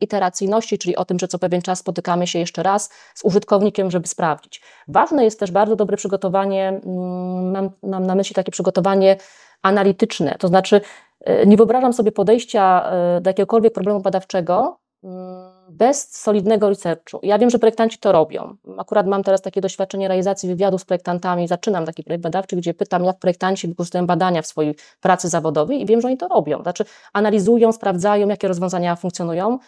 iteracyjności, 0.00 0.78
czyli 0.78 0.96
o 0.96 1.04
tym, 1.04 1.18
że 1.18 1.28
co 1.28 1.38
pewien 1.38 1.62
czas 1.62 1.78
spotykamy 1.78 2.26
się 2.26 2.38
jeszcze 2.38 2.62
raz 2.62 2.90
z 3.14 3.24
użytkownikiem, 3.24 3.90
żeby 3.90 4.08
sprawdzić. 4.08 4.62
Ważne 4.88 5.24
jest 5.24 5.40
też 5.40 5.50
bardzo 5.50 5.76
dobre 5.76 5.96
przygotowanie, 5.96 6.68
mm, 6.68 7.50
mam, 7.50 7.70
mam 7.82 8.06
na 8.06 8.14
myśli 8.14 8.34
takie 8.34 8.52
przygotowanie 8.52 9.16
analityczne, 9.62 10.36
to 10.38 10.48
znaczy 10.48 10.80
e, 11.20 11.46
nie 11.46 11.56
wyobrażam 11.56 11.92
sobie 11.92 12.12
podejścia 12.12 12.90
e, 12.90 13.20
do 13.20 13.30
jakiegokolwiek 13.30 13.72
problemu 13.72 14.00
badawczego, 14.00 14.78
mm, 15.04 15.57
bez 15.70 16.16
solidnego 16.16 16.68
researchu. 16.68 17.20
Ja 17.22 17.38
wiem, 17.38 17.50
że 17.50 17.58
projektanci 17.58 17.98
to 17.98 18.12
robią. 18.12 18.56
Akurat 18.78 19.06
mam 19.06 19.22
teraz 19.22 19.42
takie 19.42 19.60
doświadczenie 19.60 20.08
realizacji 20.08 20.48
wywiadu 20.48 20.78
z 20.78 20.84
projektantami. 20.84 21.48
Zaczynam 21.48 21.86
taki 21.86 22.04
projekt 22.04 22.22
badawczy, 22.22 22.56
gdzie 22.56 22.74
pytam, 22.74 23.04
jak 23.04 23.18
projektanci 23.18 23.68
wykorzystują 23.68 24.06
badania 24.06 24.42
w 24.42 24.46
swojej 24.46 24.74
pracy 25.00 25.28
zawodowej 25.28 25.82
i 25.82 25.86
wiem, 25.86 26.00
że 26.00 26.08
oni 26.08 26.16
to 26.16 26.28
robią. 26.28 26.62
Znaczy 26.62 26.84
analizują, 27.12 27.72
sprawdzają, 27.72 28.28
jakie 28.28 28.48
rozwiązania 28.48 28.96
funkcjonują, 28.96 29.58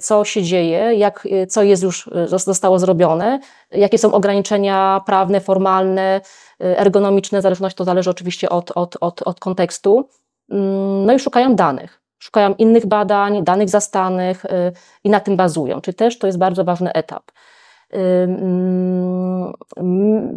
co 0.00 0.24
się 0.24 0.42
dzieje, 0.42 0.94
jak, 0.94 1.28
co 1.48 1.62
jest 1.62 1.82
już, 1.82 2.10
zostało 2.26 2.78
zrobione, 2.78 3.40
jakie 3.70 3.98
są 3.98 4.12
ograniczenia 4.12 5.00
prawne, 5.06 5.40
formalne, 5.40 6.20
ergonomiczne, 6.60 7.42
zależność 7.42 7.76
to 7.76 7.84
zależy 7.84 8.10
oczywiście 8.10 8.48
od, 8.48 8.70
od, 8.74 8.96
od, 9.00 9.22
od 9.22 9.40
kontekstu. 9.40 10.08
Mm, 10.50 11.06
no 11.06 11.12
i 11.12 11.18
szukają 11.18 11.54
danych 11.54 12.05
szukają 12.18 12.54
innych 12.54 12.86
badań, 12.86 13.44
danych 13.44 13.68
zastanych 13.68 14.44
y, 14.44 14.48
i 15.04 15.10
na 15.10 15.20
tym 15.20 15.36
bazują. 15.36 15.80
Czyli 15.80 15.94
też 15.94 16.18
to 16.18 16.26
jest 16.26 16.38
bardzo 16.38 16.64
ważny 16.64 16.92
etap. 16.92 17.22
Y, 17.94 17.96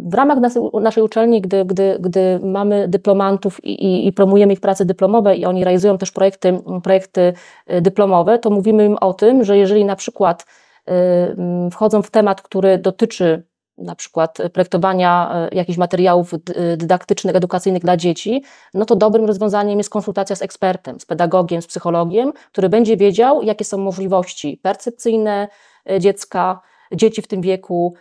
w 0.02 0.14
ramach 0.14 0.38
naszej 0.80 1.02
uczelni, 1.02 1.40
gdy, 1.40 1.64
gdy, 1.64 1.96
gdy 2.00 2.40
mamy 2.42 2.88
dyplomantów 2.88 3.64
i, 3.64 3.84
i, 3.84 4.06
i, 4.06 4.12
promujemy 4.12 4.52
ich 4.52 4.60
prace 4.60 4.84
dyplomowe 4.84 5.36
i 5.36 5.44
oni 5.44 5.64
realizują 5.64 5.98
też 5.98 6.12
projekty, 6.12 6.60
projekty 6.82 7.32
y, 7.72 7.80
dyplomowe, 7.80 8.38
to 8.38 8.50
mówimy 8.50 8.86
im 8.86 8.96
o 9.00 9.14
tym, 9.14 9.44
że 9.44 9.58
jeżeli 9.58 9.84
na 9.84 9.96
przykład 9.96 10.46
mm, 10.86 11.70
wchodzą 11.70 12.02
w 12.02 12.10
temat, 12.10 12.42
który 12.42 12.78
dotyczy 12.78 13.49
na 13.80 13.94
przykład 13.94 14.38
projektowania 14.52 15.30
e, 15.34 15.54
jakichś 15.54 15.78
materiałów 15.78 16.34
dydaktycznych, 16.76 17.36
edukacyjnych 17.36 17.82
dla 17.82 17.96
dzieci, 17.96 18.42
no 18.74 18.84
to 18.84 18.96
dobrym 18.96 19.24
rozwiązaniem 19.24 19.78
jest 19.78 19.90
konsultacja 19.90 20.36
z 20.36 20.42
ekspertem, 20.42 21.00
z 21.00 21.06
pedagogiem, 21.06 21.62
z 21.62 21.66
psychologiem, 21.66 22.32
który 22.52 22.68
będzie 22.68 22.96
wiedział, 22.96 23.42
jakie 23.42 23.64
są 23.64 23.78
możliwości 23.78 24.60
percepcyjne 24.62 25.48
e, 25.90 26.00
dziecka, 26.00 26.60
dzieci 26.92 27.22
w 27.22 27.26
tym 27.26 27.40
wieku, 27.40 27.94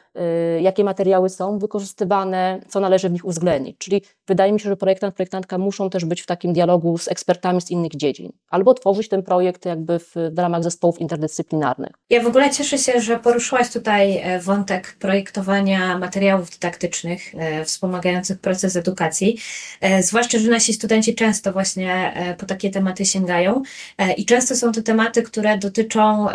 jakie 0.61 0.83
materiały 0.83 1.29
są 1.29 1.59
wykorzystywane, 1.59 2.61
co 2.67 2.79
należy 2.79 3.09
w 3.09 3.11
nich 3.11 3.25
uwzględnić. 3.25 3.77
Czyli 3.77 4.01
wydaje 4.27 4.51
mi 4.51 4.59
się, 4.59 4.69
że 4.69 4.77
projektant, 4.77 5.15
projektantka 5.15 5.57
muszą 5.57 5.89
też 5.89 6.05
być 6.05 6.21
w 6.21 6.25
takim 6.25 6.53
dialogu 6.53 6.97
z 6.97 7.07
ekspertami 7.07 7.61
z 7.61 7.71
innych 7.71 7.95
dziedzin, 7.95 8.31
albo 8.49 8.73
tworzyć 8.73 9.09
ten 9.09 9.23
projekt 9.23 9.65
jakby 9.65 9.99
w, 9.99 10.13
w 10.31 10.39
ramach 10.39 10.63
zespołów 10.63 10.99
interdyscyplinarnych. 10.99 11.91
Ja 12.09 12.23
w 12.23 12.27
ogóle 12.27 12.49
cieszę 12.49 12.77
się, 12.77 13.01
że 13.01 13.19
poruszyłaś 13.19 13.69
tutaj 13.69 14.17
e, 14.17 14.39
wątek 14.39 14.95
projektowania 14.99 15.97
materiałów 15.97 16.49
dydaktycznych 16.49 17.35
e, 17.35 17.65
wspomagających 17.65 18.39
proces 18.39 18.75
edukacji, 18.75 19.39
e, 19.81 20.03
zwłaszcza, 20.03 20.39
że 20.39 20.49
nasi 20.49 20.73
studenci 20.73 21.15
często 21.15 21.53
właśnie 21.53 22.13
po 22.37 22.45
takie 22.45 22.69
tematy 22.69 23.05
sięgają 23.05 23.61
i 24.17 24.25
często 24.25 24.55
są 24.55 24.71
to 24.71 24.81
tematy, 24.81 25.23
które 25.23 25.57
dotyczą 25.57 26.27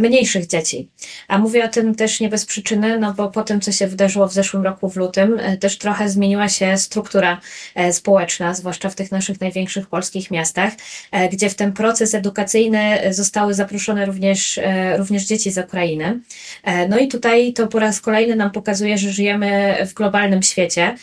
mniejszych 0.00 0.46
dzieci. 0.46 0.90
A 1.28 1.38
mówię 1.38 1.64
o 1.64 1.68
tym 1.68 1.94
też 1.94 2.20
nie 2.20 2.28
bez 2.28 2.46
przyczyny, 2.46 2.98
no 2.98 3.14
bo 3.14 3.25
po 3.30 3.42
tym, 3.42 3.60
co 3.60 3.72
się 3.72 3.86
wydarzyło 3.86 4.28
w 4.28 4.32
zeszłym 4.32 4.64
roku 4.64 4.88
w 4.88 4.96
lutym, 4.96 5.38
e, 5.40 5.56
też 5.56 5.78
trochę 5.78 6.08
zmieniła 6.08 6.48
się 6.48 6.76
struktura 6.78 7.40
e, 7.74 7.92
społeczna, 7.92 8.54
zwłaszcza 8.54 8.90
w 8.90 8.94
tych 8.94 9.12
naszych 9.12 9.40
największych 9.40 9.86
polskich 9.86 10.30
miastach, 10.30 10.72
e, 11.12 11.28
gdzie 11.28 11.50
w 11.50 11.54
ten 11.54 11.72
proces 11.72 12.14
edukacyjny 12.14 12.98
zostały 13.10 13.54
zaproszone 13.54 14.06
również, 14.06 14.60
również 14.98 15.24
dzieci 15.24 15.50
z 15.50 15.58
Ukrainy. 15.58 16.20
No 16.88 16.98
i 16.98 17.08
tutaj 17.08 17.52
to 17.52 17.66
po 17.66 17.78
raz 17.78 18.00
kolejny 18.00 18.36
nam 18.36 18.50
pokazuje, 18.50 18.98
że 18.98 19.12
żyjemy 19.12 19.76
w 19.86 19.94
globalnym 19.94 20.42
świecie 20.42 20.94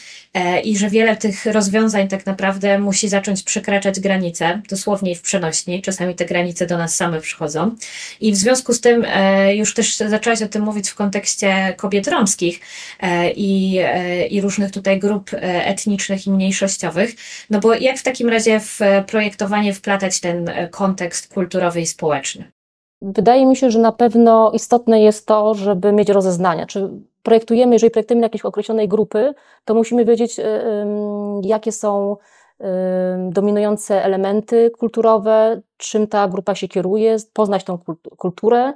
i 0.64 0.78
że 0.78 0.90
wiele 0.90 1.18
tych 1.18 1.46
rozwiązań 1.46 2.08
tak 2.08 2.26
naprawdę 2.26 2.80
musi 2.80 3.10
zacząć 3.10 3.44
przekraczać 3.44 4.00
granice, 4.00 4.62
dosłownie 4.70 5.16
w 5.16 5.22
przenośni. 5.22 5.82
Czasami 5.82 6.16
te 6.16 6.26
granice 6.26 6.68
do 6.68 6.78
nas 6.78 6.96
same 6.96 7.22
przychodzą. 7.22 7.76
I 8.22 8.32
w 8.32 8.36
związku 8.36 8.74
z 8.74 8.82
tym 8.82 9.06
już 9.54 9.74
też 9.74 9.96
zaczęłaś 9.96 10.42
o 10.42 10.48
tym 10.48 10.64
mówić, 10.64 10.90
w 10.90 10.96
kontekście 10.96 11.74
kobiet 11.78 12.08
romskich 12.08 12.60
e, 13.00 13.32
i, 13.32 13.78
e, 13.80 14.28
i 14.28 14.42
różnych 14.42 14.72
tutaj 14.72 15.00
grup 15.00 15.34
e, 15.34 15.66
etnicznych 15.66 16.28
i 16.28 16.32
mniejszościowych. 16.32 17.16
No 17.50 17.60
bo 17.60 17.74
jak 17.74 17.98
w 17.98 18.04
takim 18.04 18.30
razie 18.30 18.60
w 18.60 18.80
projektowanie 19.08 19.74
wplatać 19.74 20.20
ten 20.20 20.52
kontekst 20.72 21.34
kulturowy 21.34 21.82
i 21.82 21.86
społeczny? 21.88 22.52
Wydaje 23.02 23.46
mi 23.46 23.56
się, 23.56 23.72
że 23.72 23.80
na 23.80 23.92
pewno 23.92 24.52
istotne 24.52 25.02
jest 25.02 25.26
to, 25.26 25.56
żeby 25.56 25.92
mieć 25.92 26.10
rozeznania. 26.10 26.66
Czy 26.66 26.90
projektujemy, 27.24 27.76
jeżeli 27.76 27.92
projektujemy 27.92 28.24
jakiejś 28.24 28.46
określonej 28.46 28.88
grupy, 28.88 29.34
to 29.66 29.74
musimy 29.74 30.06
wiedzieć, 30.06 30.40
jakie 31.44 31.72
są 31.72 32.18
dominujące 33.30 34.04
elementy 34.04 34.72
kulturowe, 34.72 35.62
czym 35.78 36.08
ta 36.08 36.28
grupa 36.28 36.56
się 36.56 36.68
kieruje, 36.68 37.18
poznać 37.34 37.64
tą 37.64 37.80
kulturę, 38.18 38.74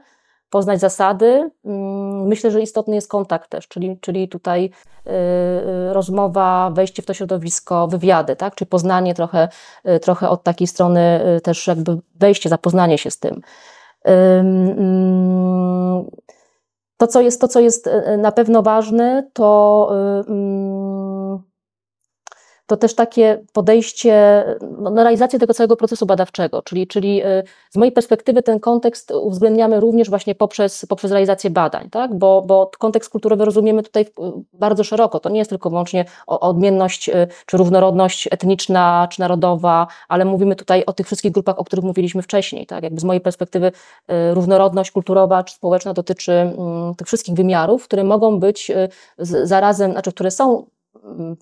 poznać 0.50 0.80
zasady. 0.80 1.50
Mm, 1.66 2.28
myślę, 2.28 2.52
że 2.52 2.62
istotny 2.62 2.96
jest 2.96 3.10
kontakt 3.10 3.50
też, 3.50 3.68
czyli, 3.68 3.98
czyli 4.02 4.30
tutaj 4.30 4.66
y, 4.66 5.10
y, 5.10 5.94
rozmowa, 5.94 6.72
wejście 6.74 7.02
w 7.02 7.06
to 7.06 7.14
środowisko, 7.14 7.88
wywiady, 7.88 8.36
tak? 8.36 8.56
czyli 8.56 8.70
poznanie 8.70 9.14
trochę, 9.14 9.50
y, 9.90 10.00
trochę 10.00 10.30
od 10.30 10.44
takiej 10.44 10.68
strony 10.68 11.22
też 11.44 11.68
jakby 11.68 11.98
wejście, 12.16 12.50
zapoznanie 12.50 12.98
się 12.98 13.12
z 13.12 13.20
tym. 13.20 13.42
Mm, 14.04 16.06
to, 16.98 17.08
co 17.08 17.22
jest, 17.22 17.42
to, 17.42 17.48
co 17.48 17.60
jest 17.60 17.90
na 18.18 18.32
pewno 18.32 18.62
ważne, 18.62 19.30
to 19.34 19.90
mm, 20.28 20.87
to 22.68 22.78
też 22.78 22.96
takie 22.96 23.44
podejście 23.54 24.44
no, 24.80 24.90
na 24.90 25.04
realizację 25.04 25.40
tego 25.40 25.54
całego 25.54 25.78
procesu 25.78 26.06
badawczego, 26.06 26.62
czyli, 26.62 26.88
czyli 26.88 27.26
y, 27.26 27.44
z 27.70 27.78
mojej 27.78 27.92
perspektywy 27.92 28.44
ten 28.44 28.60
kontekst 28.60 29.12
uwzględniamy 29.12 29.80
również 29.80 30.10
właśnie 30.10 30.36
poprzez, 30.36 30.86
poprzez 30.86 31.12
realizację 31.12 31.50
badań, 31.50 31.90
tak? 31.90 32.16
bo, 32.16 32.42
bo 32.42 32.72
kontekst 32.80 33.12
kulturowy 33.12 33.46
rozumiemy 33.46 33.84
tutaj 33.84 34.06
bardzo 34.54 34.84
szeroko. 34.84 35.20
To 35.20 35.30
nie 35.30 35.38
jest 35.38 35.50
tylko 35.50 35.70
wyłącznie 35.70 36.06
odmienność 36.28 37.10
y, 37.10 37.28
czy 37.46 37.58
różnorodność 37.58 38.28
etniczna 38.32 39.08
czy 39.12 39.20
narodowa, 39.20 39.88
ale 40.08 40.26
mówimy 40.26 40.56
tutaj 40.56 40.84
o 40.86 40.94
tych 40.94 41.06
wszystkich 41.06 41.32
grupach, 41.32 41.60
o 41.60 41.64
których 41.64 41.86
mówiliśmy 41.86 42.22
wcześniej. 42.22 42.66
Tak? 42.66 42.84
Jakby 42.84 43.00
z 43.00 43.04
mojej 43.04 43.22
perspektywy 43.22 43.68
y, 43.68 44.34
różnorodność 44.34 44.92
kulturowa 44.92 45.44
czy 45.44 45.56
społeczna 45.56 45.94
dotyczy 45.94 46.32
mm, 46.32 46.96
tych 46.96 47.08
wszystkich 47.08 47.36
wymiarów, 47.36 47.84
które 47.84 48.04
mogą 48.04 48.40
być 48.40 48.72
zarazem, 49.44 49.92
znaczy 49.92 50.12
które 50.12 50.32
są 50.32 50.66
mm, 51.04 51.36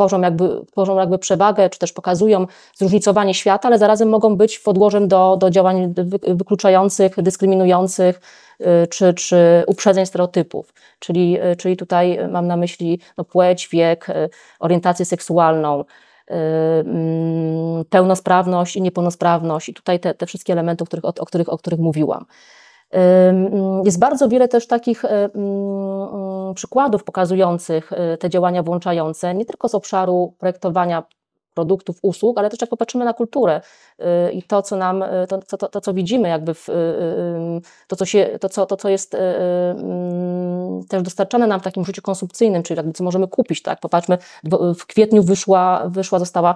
tworzą 0.00 0.20
jakby, 0.20 0.60
tworzą 0.72 0.98
jakby 0.98 1.18
przewagę, 1.18 1.70
czy 1.70 1.78
też 1.78 1.92
pokazują 1.92 2.46
zróżnicowanie 2.74 3.34
świata, 3.34 3.68
ale 3.68 3.78
zarazem 3.78 4.08
mogą 4.08 4.36
być 4.36 4.58
podłożem 4.58 5.08
do, 5.08 5.36
do 5.36 5.50
działań 5.50 5.94
wykluczających, 6.28 7.22
dyskryminujących, 7.22 8.20
y, 8.60 8.86
czy, 8.86 9.14
czy 9.14 9.64
uprzedzeń 9.66 10.06
stereotypów. 10.06 10.74
Czyli, 10.98 11.40
y, 11.42 11.56
czyli 11.56 11.76
tutaj 11.76 12.18
mam 12.28 12.46
na 12.46 12.56
myśli 12.56 13.00
no, 13.18 13.24
płeć, 13.24 13.68
wiek, 13.72 14.08
y, 14.08 14.30
orientację 14.60 15.04
seksualną, 15.04 15.84
mm, 16.26 17.84
pełnosprawność 17.84 18.76
i 18.76 18.82
niepełnosprawność 18.82 19.68
i 19.68 19.74
tutaj 19.74 20.00
te, 20.00 20.14
te 20.14 20.26
wszystkie 20.26 20.52
elementy, 20.52 20.84
o 20.84 20.86
których, 20.86 21.04
o, 21.04 21.12
o, 21.18 21.26
których, 21.26 21.48
o 21.48 21.58
których 21.58 21.80
mówiłam. 21.80 22.24
Jest 23.84 23.98
bardzo 23.98 24.28
wiele 24.28 24.48
też 24.48 24.66
takich 24.66 25.04
przykładów 26.54 27.04
pokazujących 27.04 27.92
e, 27.92 28.16
te 28.16 28.30
działania 28.30 28.62
włączające, 28.62 29.34
nie 29.34 29.44
tylko 29.44 29.68
z 29.68 29.74
obszaru 29.74 30.34
projektowania 30.38 31.02
produktów, 31.54 31.96
usług, 32.02 32.38
ale 32.38 32.50
też 32.50 32.60
jak 32.60 32.70
popatrzymy 32.70 33.04
na 33.04 33.12
kulturę 33.12 33.60
e, 33.98 34.32
i 34.32 34.42
to, 34.42 34.62
co 34.62 34.76
nam, 34.76 35.02
e, 35.02 35.26
to, 35.26 35.56
to, 35.56 35.68
to, 35.68 35.80
co 35.80 35.94
widzimy 35.94 36.28
jakby 36.28 36.54
w, 36.54 36.66
to, 37.88 37.96
co 37.96 38.04
się, 38.04 38.38
to, 38.40 38.48
co, 38.48 38.66
to, 38.66 38.76
co 38.76 38.88
jest 38.88 39.16
też 40.88 41.02
dostarczane 41.02 41.46
nam 41.46 41.60
w 41.60 41.62
takim 41.62 41.84
życiu 41.84 42.02
konsumpcyjnym, 42.02 42.62
czyli 42.62 42.76
jakby 42.76 42.92
co 42.92 43.04
możemy 43.04 43.28
kupić, 43.28 43.62
tak, 43.62 43.80
popatrzmy, 43.80 44.18
w 44.78 44.86
kwietniu 44.86 45.22
wyszła, 45.22 45.82
wyszła 45.88 46.18
została 46.18 46.54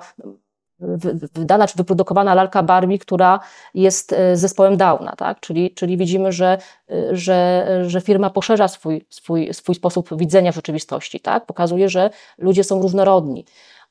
wydana 1.34 1.66
czy 1.66 1.76
wyprodukowana 1.76 2.34
lalka 2.34 2.62
Barbie, 2.62 2.98
która 2.98 3.40
jest 3.74 4.12
e, 4.12 4.36
zespołem 4.36 4.76
Downa, 4.76 5.12
tak? 5.16 5.40
czyli, 5.40 5.70
czyli 5.70 5.96
widzimy, 5.96 6.32
że, 6.32 6.58
e, 6.90 7.16
że, 7.16 7.66
że 7.86 8.00
firma 8.00 8.30
poszerza 8.30 8.68
swój, 8.68 9.06
swój, 9.10 9.54
swój 9.54 9.74
sposób 9.74 10.18
widzenia 10.18 10.52
rzeczywistości, 10.52 11.20
tak? 11.20 11.46
pokazuje, 11.46 11.88
że 11.88 12.10
ludzie 12.38 12.64
są 12.64 12.82
różnorodni. 12.82 13.44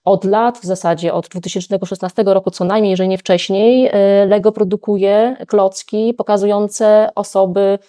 Od 0.06 0.26
lat, 0.26 0.58
w 0.58 0.64
zasadzie 0.64 1.14
od 1.14 1.28
2016 1.28 2.24
roku 2.26 2.52
co 2.52 2.66
najmniej, 2.66 2.92
jeżeli 2.92 3.10
nie 3.10 3.18
wcześniej, 3.18 3.90
e, 3.92 4.26
Lego 4.26 4.52
produkuje 4.52 5.38
klocki 5.48 6.14
pokazujące 6.14 7.10
osoby 7.16 7.80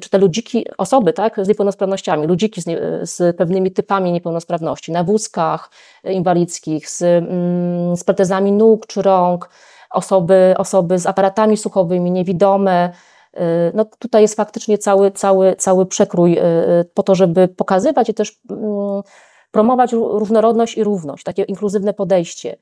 czy 0.00 0.10
te 0.10 0.18
ludziki, 0.18 0.66
osoby 0.78 1.12
tak, 1.12 1.36
z 1.42 1.48
niepełnosprawnościami, 1.48 2.26
ludziki 2.26 2.62
z, 2.62 2.66
nie, 2.66 2.78
z 3.02 3.36
pewnymi 3.36 3.70
typami 3.70 4.12
niepełnosprawności, 4.12 4.92
na 4.92 5.04
wózkach 5.04 5.70
inwalidzkich, 6.04 6.90
z, 6.90 7.02
mm, 7.02 7.96
z 7.96 8.04
protezami 8.04 8.52
nóg 8.52 8.86
czy 8.86 9.02
rąk, 9.02 9.50
osoby, 9.90 10.54
osoby 10.58 10.98
z 10.98 11.06
aparatami 11.06 11.56
słuchowymi, 11.56 12.10
niewidome, 12.10 12.92
y, 13.34 13.40
no 13.74 13.84
tutaj 13.84 14.22
jest 14.22 14.36
faktycznie 14.36 14.78
cały, 14.78 15.10
cały, 15.10 15.56
cały 15.56 15.86
przekrój 15.86 16.38
y, 16.38 16.42
y, 16.42 16.84
po 16.94 17.02
to, 17.02 17.14
żeby 17.14 17.48
pokazywać 17.48 18.08
i 18.08 18.14
też 18.14 18.40
mm, 18.50 19.02
promować 19.50 19.92
różnorodność 19.92 20.76
i 20.76 20.84
równość, 20.84 21.24
takie 21.24 21.42
inkluzywne 21.42 21.94
podejście. 21.94 22.56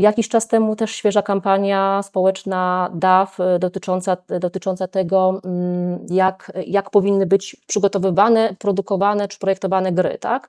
Jakiś 0.00 0.28
czas 0.28 0.48
temu 0.48 0.76
też 0.76 0.90
świeża 0.90 1.22
kampania 1.22 2.02
społeczna 2.02 2.90
DAF 2.94 3.38
dotycząca, 3.58 4.16
dotycząca 4.40 4.88
tego, 4.88 5.40
mm, 5.44 6.06
jak, 6.10 6.52
jak 6.66 6.90
powinny 6.90 7.26
być 7.26 7.56
przygotowywane, 7.66 8.56
produkowane 8.58 9.28
czy 9.28 9.38
projektowane 9.38 9.92
gry, 9.92 10.18
tak? 10.18 10.48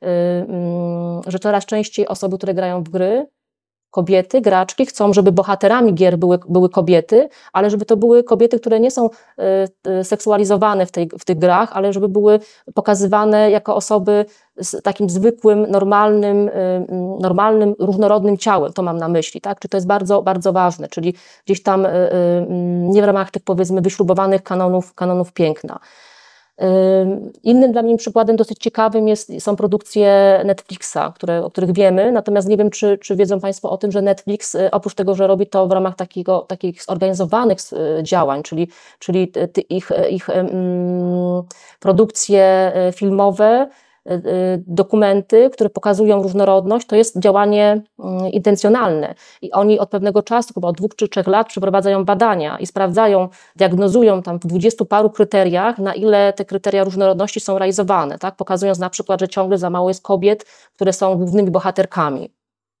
Mm, 0.00 1.20
że 1.26 1.38
coraz 1.38 1.66
częściej 1.66 2.08
osoby, 2.08 2.36
które 2.36 2.54
grają 2.54 2.82
w 2.82 2.88
gry, 2.88 3.26
kobiety, 3.96 4.40
graczki 4.40 4.86
chcą, 4.86 5.12
żeby 5.12 5.32
bohaterami 5.32 5.94
gier 5.94 6.18
były, 6.18 6.38
były 6.48 6.68
kobiety, 6.68 7.28
ale 7.52 7.70
żeby 7.70 7.84
to 7.84 7.96
były 7.96 8.24
kobiety, 8.24 8.60
które 8.60 8.80
nie 8.80 8.90
są 8.90 9.06
y, 9.06 9.12
y, 10.00 10.04
seksualizowane 10.04 10.86
w, 10.86 10.90
tej, 10.90 11.08
w 11.18 11.24
tych 11.24 11.38
grach, 11.38 11.72
ale 11.72 11.92
żeby 11.92 12.08
były 12.08 12.40
pokazywane 12.74 13.50
jako 13.50 13.76
osoby 13.76 14.24
z 14.56 14.82
takim 14.82 15.10
zwykłym, 15.10 15.66
normalnym, 15.70 16.48
y, 16.48 16.86
normalnym, 17.20 17.74
różnorodnym 17.78 18.36
ciałem, 18.38 18.72
to 18.72 18.82
mam 18.82 18.98
na 18.98 19.08
myśli, 19.08 19.40
tak? 19.40 19.60
Czy 19.60 19.68
to 19.68 19.76
jest 19.76 19.86
bardzo, 19.86 20.22
bardzo 20.22 20.52
ważne, 20.52 20.88
czyli 20.88 21.14
gdzieś 21.46 21.62
tam 21.62 21.86
mm, 21.86 22.90
nie 22.90 23.02
w 23.02 23.04
ramach 23.04 23.30
tych 23.30 23.42
powiedzmy 23.42 23.80
wyśrubowanych 23.80 24.42
kanonów, 24.42 24.94
kanonów 24.94 25.32
piękna. 25.32 25.78
Innym 27.42 27.72
dla 27.72 27.82
mnie 27.82 27.96
przykładem 27.96 28.36
dosyć 28.36 28.58
ciekawym 28.58 29.08
jest, 29.08 29.32
są 29.38 29.56
produkcje 29.56 30.40
Netflixa, 30.44 30.98
które, 31.14 31.44
o 31.44 31.50
których 31.50 31.72
wiemy, 31.72 32.12
natomiast 32.12 32.48
nie 32.48 32.56
wiem, 32.56 32.70
czy, 32.70 32.98
czy 32.98 33.16
wiedzą 33.16 33.40
Państwo 33.40 33.70
o 33.70 33.76
tym, 33.76 33.92
że 33.92 34.02
Netflix 34.02 34.54
y, 34.54 34.70
oprócz 34.70 34.94
tego, 34.94 35.14
że 35.14 35.26
robi 35.26 35.46
to 35.46 35.66
w 35.66 35.72
ramach 35.72 35.96
takiego, 35.96 36.40
takich 36.40 36.82
zorganizowanych 36.82 37.58
y, 37.98 38.02
działań, 38.02 38.42
czyli, 38.42 38.68
czyli 38.98 39.32
ich, 39.68 39.90
ich 40.10 40.28
produkcje 41.80 42.72
y, 42.88 42.92
filmowe, 42.92 43.68
dokumenty, 44.66 45.50
które 45.50 45.70
pokazują 45.70 46.22
różnorodność, 46.22 46.86
to 46.86 46.96
jest 46.96 47.18
działanie 47.18 47.82
mm, 47.98 48.32
intencjonalne. 48.32 49.14
I 49.42 49.52
oni 49.52 49.78
od 49.78 49.90
pewnego 49.90 50.22
czasu, 50.22 50.54
chyba 50.54 50.68
od 50.68 50.76
dwóch 50.76 50.94
czy 50.96 51.08
trzech 51.08 51.26
lat, 51.26 51.46
przeprowadzają 51.46 52.04
badania 52.04 52.58
i 52.58 52.66
sprawdzają, 52.66 53.28
diagnozują 53.56 54.22
tam 54.22 54.38
w 54.38 54.46
dwudziestu 54.46 54.86
paru 54.86 55.10
kryteriach, 55.10 55.78
na 55.78 55.94
ile 55.94 56.32
te 56.32 56.44
kryteria 56.44 56.84
różnorodności 56.84 57.40
są 57.40 57.58
realizowane, 57.58 58.18
tak? 58.18 58.36
pokazując 58.36 58.78
na 58.78 58.90
przykład, 58.90 59.20
że 59.20 59.28
ciągle 59.28 59.58
za 59.58 59.70
mało 59.70 59.90
jest 59.90 60.02
kobiet, 60.02 60.44
które 60.74 60.92
są 60.92 61.16
głównymi 61.16 61.50
bohaterkami. 61.50 62.30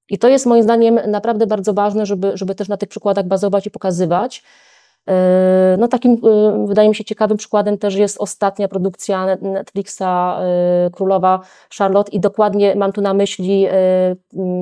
I 0.08 0.18
to 0.18 0.28
jest 0.28 0.46
moim 0.46 0.62
zdaniem 0.62 1.00
naprawdę 1.06 1.46
bardzo 1.46 1.74
ważne, 1.74 2.06
żeby, 2.06 2.32
żeby 2.34 2.54
też 2.54 2.68
na 2.68 2.76
tych 2.76 2.88
przykładach 2.88 3.26
bazować 3.26 3.66
i 3.66 3.70
pokazywać. 3.70 4.42
Yy, 5.06 5.76
no 5.78 5.88
takim, 5.88 6.12
yy, 6.12 6.66
wydaje 6.66 6.88
mi 6.88 6.94
się, 6.94 7.04
ciekawym 7.04 7.36
przykładem 7.36 7.78
też 7.78 7.94
jest 7.94 8.20
ostatnia 8.20 8.68
produkcja 8.68 9.36
Netflixa 9.42 10.00
yy, 10.84 10.90
Królowa 10.90 11.40
Charlotte 11.78 12.12
i 12.12 12.20
dokładnie 12.20 12.74
mam 12.76 12.92
tu 12.92 13.00
na 13.00 13.14
myśli 13.14 13.66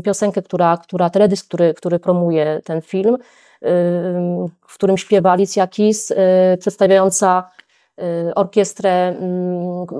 piosenkę, 0.04 0.42
która, 0.42 0.76
która 0.76 1.10
teledysk, 1.10 1.46
który, 1.48 1.74
który 1.74 1.98
promuje 1.98 2.60
ten 2.64 2.82
film, 2.82 3.16
w 4.68 4.74
którym 4.74 4.98
śpiewa 4.98 5.30
Alicia 5.30 5.66
Keys, 5.66 6.12
przedstawiająca 6.58 7.50
orkiestrę, 8.34 9.14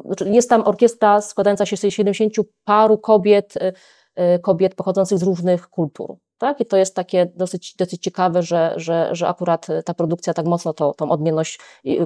znaczy 0.05 0.31
jest 0.31 0.51
tam 0.51 0.63
orkiestra 0.63 1.21
składająca 1.21 1.67
się 1.67 1.77
z 1.77 1.81
70 1.81 2.33
paru 2.65 2.99
kobiet, 2.99 3.55
kobiet 4.43 4.75
pochodzących 4.75 5.19
z 5.19 5.23
różnych 5.23 5.69
kultur. 5.69 6.17
Tak? 6.39 6.61
I 6.61 6.67
to 6.67 6.77
jest 6.77 6.95
takie 6.95 7.27
dosyć, 7.37 7.75
dosyć 7.75 8.03
ciekawe, 8.03 8.43
że, 8.43 8.75
że, 8.77 9.09
że 9.13 9.29
akurat 9.29 9.67
ta 9.85 9.95
produkcja 9.95 10.35
tak 10.35 10.47
mocno 10.47 10.73
to, 10.73 10.95
tą 10.95 11.11
odmienność 11.11 11.59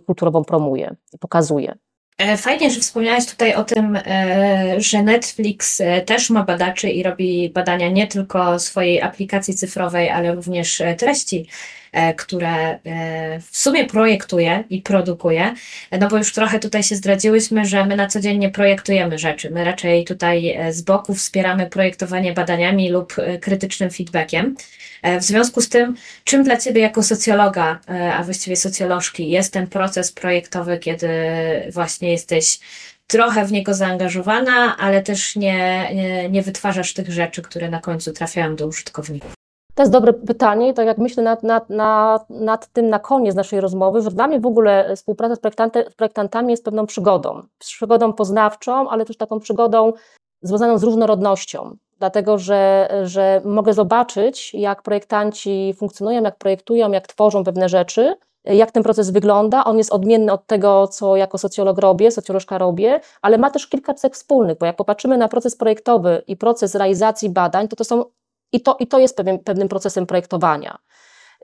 kulturową 0.06 0.44
promuje 0.44 0.96
i 1.12 1.18
pokazuje. 1.18 1.74
E, 2.18 2.36
fajnie, 2.36 2.70
że 2.70 2.80
wspomniałeś 2.80 3.26
tutaj 3.26 3.54
o 3.54 3.64
tym, 3.64 3.98
e, 4.06 4.74
że 4.78 5.02
Netflix 5.02 5.80
e, 5.80 6.02
też 6.02 6.30
ma 6.30 6.44
badaczy 6.44 6.90
i 6.90 7.02
robi 7.02 7.50
badania 7.50 7.90
nie 7.90 8.06
tylko 8.06 8.58
swojej 8.58 9.02
aplikacji 9.02 9.54
cyfrowej, 9.54 10.10
ale 10.10 10.34
również 10.34 10.82
treści 10.98 11.46
E, 11.87 11.87
które 12.16 12.48
e, 12.48 13.40
w 13.40 13.58
sumie 13.58 13.86
projektuje 13.86 14.64
i 14.70 14.82
produkuje, 14.82 15.54
no 16.00 16.08
bo 16.08 16.16
już 16.16 16.32
trochę 16.32 16.58
tutaj 16.58 16.82
się 16.82 16.96
zdradziłyśmy, 16.96 17.64
że 17.64 17.86
my 17.86 17.96
na 17.96 18.06
co 18.06 18.20
dzień 18.20 18.38
nie 18.38 18.50
projektujemy 18.50 19.18
rzeczy. 19.18 19.50
My 19.50 19.64
raczej 19.64 20.04
tutaj 20.04 20.50
e, 20.50 20.72
z 20.72 20.82
boku 20.82 21.14
wspieramy 21.14 21.66
projektowanie 21.66 22.32
badaniami 22.32 22.90
lub 22.90 23.14
krytycznym 23.40 23.90
feedbackiem. 23.90 24.56
W 25.20 25.22
związku 25.22 25.60
z 25.60 25.68
tym, 25.68 25.94
czym 26.24 26.42
dla 26.42 26.56
Ciebie 26.56 26.80
jako 26.80 27.02
socjologa, 27.02 27.80
a 28.14 28.24
właściwie 28.24 28.56
socjolożki, 28.56 29.30
jest 29.30 29.52
ten 29.52 29.66
proces 29.66 30.12
projektowy, 30.12 30.78
kiedy 30.78 31.08
właśnie 31.72 32.12
jesteś 32.12 32.58
trochę 33.08 33.44
w 33.44 33.52
niego 33.52 33.74
zaangażowana, 33.74 34.76
ale 34.76 35.02
też 35.02 35.36
nie, 35.36 35.90
nie, 35.94 36.28
nie 36.28 36.42
wytwarzasz 36.42 36.94
tych 36.94 37.12
rzeczy, 37.12 37.42
które 37.42 37.70
na 37.70 37.80
końcu 37.80 38.12
trafiają 38.12 38.56
do 38.56 38.66
użytkowników? 38.66 39.37
To 39.78 39.82
jest 39.82 39.92
dobre 39.92 40.12
pytanie 40.12 40.68
i 40.68 40.74
tak 40.74 40.86
jak 40.86 40.98
myślę 40.98 41.22
nad, 41.22 41.42
nad, 41.42 41.70
nad, 41.70 42.30
nad 42.30 42.66
tym 42.66 42.88
na 42.88 42.98
koniec 42.98 43.34
naszej 43.34 43.60
rozmowy, 43.60 44.02
że 44.02 44.10
dla 44.10 44.26
mnie 44.26 44.40
w 44.40 44.46
ogóle 44.46 44.96
współpraca 44.96 45.34
z, 45.34 45.38
z 45.92 45.94
projektantami 45.94 46.50
jest 46.50 46.64
pewną 46.64 46.86
przygodą. 46.86 47.42
Przygodą 47.58 48.12
poznawczą, 48.12 48.90
ale 48.90 49.04
też 49.04 49.16
taką 49.16 49.40
przygodą 49.40 49.92
związaną 50.42 50.78
z 50.78 50.82
różnorodnością. 50.82 51.76
Dlatego, 51.98 52.38
że, 52.38 52.88
że 53.04 53.42
mogę 53.44 53.72
zobaczyć, 53.72 54.54
jak 54.54 54.82
projektanci 54.82 55.74
funkcjonują, 55.76 56.22
jak 56.22 56.36
projektują, 56.36 56.92
jak 56.92 57.06
tworzą 57.06 57.44
pewne 57.44 57.68
rzeczy, 57.68 58.14
jak 58.44 58.70
ten 58.70 58.82
proces 58.82 59.10
wygląda. 59.10 59.64
On 59.64 59.78
jest 59.78 59.92
odmienny 59.92 60.32
od 60.32 60.46
tego, 60.46 60.88
co 60.88 61.16
jako 61.16 61.38
socjolog 61.38 61.78
robię, 61.78 62.10
socjolożka 62.10 62.58
robię, 62.58 63.00
ale 63.22 63.38
ma 63.38 63.50
też 63.50 63.66
kilka 63.66 63.94
cech 63.94 64.12
wspólnych, 64.12 64.58
bo 64.58 64.66
jak 64.66 64.76
popatrzymy 64.76 65.18
na 65.18 65.28
proces 65.28 65.56
projektowy 65.56 66.22
i 66.26 66.36
proces 66.36 66.74
realizacji 66.74 67.30
badań, 67.30 67.68
to 67.68 67.76
to 67.76 67.84
są 67.84 68.04
i 68.52 68.60
to, 68.60 68.76
i 68.80 68.86
to 68.86 68.98
jest 68.98 69.16
pewien, 69.16 69.38
pewnym 69.38 69.68
procesem 69.68 70.06
projektowania. 70.06 70.78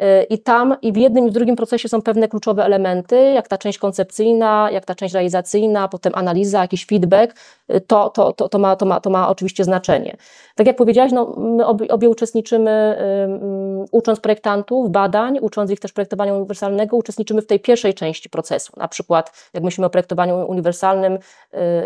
Y, 0.02 0.22
I 0.30 0.38
tam 0.38 0.76
i 0.82 0.92
w 0.92 0.96
jednym 0.96 1.26
i 1.26 1.30
w 1.30 1.32
drugim 1.32 1.56
procesie 1.56 1.88
są 1.88 2.02
pewne 2.02 2.28
kluczowe 2.28 2.64
elementy, 2.64 3.16
jak 3.16 3.48
ta 3.48 3.58
część 3.58 3.78
koncepcyjna, 3.78 4.68
jak 4.72 4.84
ta 4.84 4.94
część 4.94 5.14
realizacyjna, 5.14 5.88
potem 5.88 6.12
analiza, 6.16 6.60
jakiś 6.60 6.86
feedback, 6.86 7.34
y, 7.70 7.80
to, 7.80 8.10
to, 8.10 8.32
to, 8.32 8.48
to, 8.48 8.58
ma, 8.58 8.76
to, 8.76 8.86
ma, 8.86 9.00
to 9.00 9.10
ma 9.10 9.28
oczywiście 9.28 9.64
znaczenie. 9.64 10.16
Tak 10.54 10.66
jak 10.66 10.76
powiedziałaś, 10.76 11.12
no, 11.12 11.34
my 11.36 11.66
obie, 11.66 12.08
uczestniczymy, 12.08 12.96
um, 13.20 13.84
ucząc 13.92 14.20
projektantów 14.20 14.90
badań, 14.90 15.38
ucząc 15.40 15.70
ich 15.70 15.80
też 15.80 15.92
projektowania 15.92 16.34
uniwersalnego, 16.34 16.96
uczestniczymy 16.96 17.42
w 17.42 17.46
tej 17.46 17.60
pierwszej 17.60 17.94
części 17.94 18.30
procesu. 18.30 18.72
Na 18.76 18.88
przykład, 18.88 19.50
jak 19.54 19.64
myślimy 19.64 19.86
o 19.86 19.90
projektowaniu 19.90 20.46
uniwersalnym 20.48 21.12
y, 21.12 21.18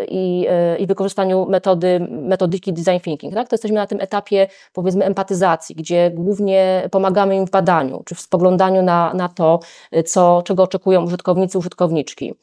i, 0.07 0.47
i 0.79 0.87
wykorzystaniu 0.87 1.45
metody, 1.45 2.07
metodyki 2.09 2.73
design 2.73 2.99
thinking, 3.03 3.33
tak? 3.33 3.47
to 3.47 3.53
jesteśmy 3.53 3.75
na 3.75 3.87
tym 3.87 4.01
etapie, 4.01 4.47
powiedzmy, 4.73 5.05
empatyzacji, 5.05 5.75
gdzie 5.75 6.11
głównie 6.11 6.87
pomagamy 6.91 7.35
im 7.35 7.47
w 7.47 7.51
badaniu, 7.51 7.98
czy 8.05 8.15
w 8.15 8.19
spoglądaniu 8.19 8.81
na, 8.81 9.13
na 9.13 9.29
to, 9.29 9.59
co, 10.05 10.41
czego 10.45 10.63
oczekują 10.63 11.03
użytkownicy, 11.03 11.57
użytkowniczki. 11.57 12.33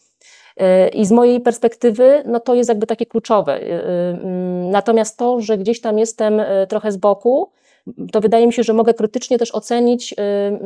I 0.93 1.07
z 1.07 1.13
mojej 1.13 1.41
perspektywy, 1.41 2.23
no 2.27 2.41
to 2.41 2.55
jest 2.55 2.69
jakby 2.69 2.87
takie 2.87 3.07
kluczowe. 3.07 3.63
Y, 3.63 3.65
y, 3.65 3.73
mm, 3.73 4.71
natomiast 4.71 5.19
to, 5.19 5.41
że 5.41 5.59
gdzieś 5.59 5.81
tam 5.81 5.99
jestem 5.99 6.41
y, 6.41 6.67
trochę 6.69 6.93
z 6.93 6.97
boku, 6.97 7.53
to 8.13 8.21
wydaje 8.21 8.47
mi 8.47 8.53
się, 8.53 8.63
że 8.63 8.73
mogę 8.73 8.95
krytycznie 8.95 9.39
też 9.39 9.55
ocenić 9.55 10.15
mm, 10.17 10.61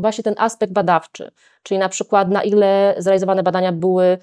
właśnie 0.00 0.24
ten 0.24 0.34
aspekt 0.38 0.72
badawczy, 0.72 1.30
czyli 1.62 1.78
na 1.78 1.88
przykład 1.88 2.30
na 2.30 2.42
ile 2.42 2.94
zrealizowane 2.98 3.42
badania 3.42 3.72
były 3.72 4.18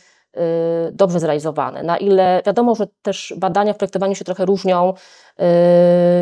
dobrze 0.92 1.20
zrealizowane, 1.20 1.84
na 1.84 1.98
ile 1.98 2.42
wiadomo, 2.46 2.76
że 2.76 2.88
też 3.02 3.34
badania 3.38 3.74
w 3.74 3.78
projektowaniu 3.78 4.16
się 4.16 4.26
trochę 4.26 4.46
różnią 4.46 4.94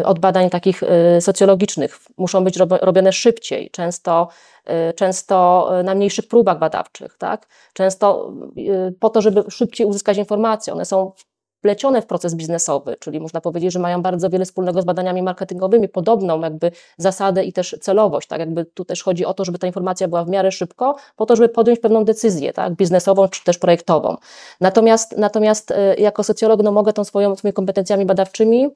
od 0.06 0.20
badań 0.20 0.50
takich 0.50 0.84
socjologicznych, 1.20 2.00
muszą 2.18 2.44
być 2.44 2.58
robione 2.82 3.14
szybciej, 3.14 3.70
często 3.72 4.28
Y, 4.70 4.94
często 4.94 5.70
y, 5.80 5.84
na 5.84 5.96
mniejszych 5.96 6.28
próbach 6.28 6.60
badawczych, 6.60 7.18
tak? 7.18 7.48
często 7.74 8.34
y, 8.58 8.96
po 9.00 9.10
to, 9.10 9.22
żeby 9.22 9.44
szybciej 9.50 9.88
uzyskać 9.88 10.18
informacje. 10.18 10.74
One 10.74 10.86
są 10.86 11.12
wplecione 11.60 12.02
w 12.02 12.06
proces 12.06 12.36
biznesowy, 12.36 12.96
czyli 13.00 13.20
można 13.20 13.42
powiedzieć, 13.42 13.74
że 13.74 13.80
mają 13.80 14.02
bardzo 14.02 14.30
wiele 14.30 14.46
wspólnego 14.46 14.82
z 14.82 14.86
badaniami 14.86 15.22
marketingowymi, 15.22 15.90
podobną 15.90 16.42
jakby 16.42 16.72
zasadę 16.98 17.44
i 17.44 17.54
też 17.54 17.76
celowość, 17.82 18.28
tak 18.28 18.40
jakby 18.40 18.66
tu 18.66 18.86
też 18.86 19.04
chodzi 19.04 19.26
o 19.26 19.34
to, 19.34 19.46
żeby 19.46 19.60
ta 19.60 19.68
informacja 19.68 20.08
była 20.08 20.26
w 20.26 20.30
miarę 20.30 20.52
szybko, 20.52 20.96
po 21.16 21.26
to, 21.26 21.36
żeby 21.36 21.50
podjąć 21.50 21.80
pewną 21.80 22.06
decyzję, 22.06 22.54
tak, 22.54 22.74
biznesową 22.74 23.28
czy 23.28 23.44
też 23.44 23.58
projektową. 23.58 24.18
Natomiast, 24.62 25.18
natomiast 25.18 25.74
jako 25.98 26.24
socjolog 26.24 26.64
no, 26.64 26.72
mogę 26.72 26.94
tą 26.94 27.04
swoją, 27.04 27.36
swoimi 27.36 27.54
kompetencjami 27.54 28.06
badawczymi 28.06 28.70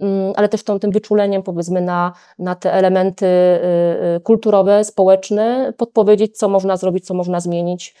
Mm, 0.00 0.32
ale 0.36 0.48
też 0.48 0.62
tą, 0.62 0.78
tym 0.78 0.90
wyczuleniem 0.90 1.42
powiedzmy 1.42 1.80
na, 1.80 2.12
na 2.38 2.54
te 2.54 2.72
elementy 2.72 3.26
y, 3.26 4.16
y, 4.16 4.20
kulturowe, 4.20 4.84
społeczne, 4.84 5.72
podpowiedzieć, 5.76 6.38
co 6.38 6.48
można 6.48 6.76
zrobić, 6.76 7.06
co 7.06 7.14
można 7.14 7.40
zmienić. 7.40 7.94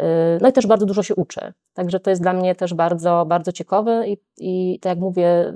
Y, 0.00 0.02
no 0.40 0.48
i 0.48 0.52
też 0.52 0.66
bardzo 0.66 0.86
dużo 0.86 1.02
się 1.02 1.14
uczę. 1.14 1.52
Także 1.74 2.00
to 2.00 2.10
jest 2.10 2.22
dla 2.22 2.32
mnie 2.32 2.54
też 2.54 2.74
bardzo, 2.74 3.24
bardzo 3.28 3.52
ciekawe 3.52 4.08
i, 4.08 4.18
i 4.38 4.78
tak 4.80 4.90
jak 4.90 4.98
mówię, 4.98 5.52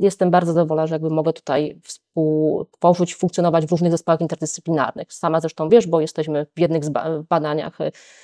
jestem 0.00 0.30
bardzo 0.30 0.52
zadowolona, 0.52 0.86
że 0.86 0.94
jakby 0.94 1.10
mogę 1.10 1.32
tutaj 1.32 1.80
współtworzyć, 1.82 3.14
funkcjonować 3.14 3.66
w 3.66 3.70
różnych 3.70 3.92
zespołach 3.92 4.20
interdyscyplinarnych. 4.20 5.12
Sama 5.12 5.40
zresztą 5.40 5.68
wiesz, 5.68 5.86
bo 5.86 6.00
jesteśmy 6.00 6.46
w 6.56 6.60
jednych 6.60 6.82
badaniach 7.28 7.78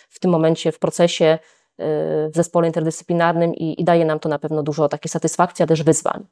w 0.08 0.20
tym 0.20 0.30
momencie 0.30 0.72
w 0.72 0.78
procesie 0.78 1.38
w 1.78 2.30
zespole 2.34 2.66
interdyscyplinarnym 2.66 3.54
i, 3.54 3.80
i 3.80 3.84
daje 3.84 4.04
nam 4.04 4.20
to 4.20 4.28
na 4.28 4.38
pewno 4.38 4.62
dużo 4.62 4.88
takiej 4.88 5.08
satysfakcji, 5.08 5.62
a 5.62 5.66
też 5.66 5.82
wyzwań. 5.82 6.26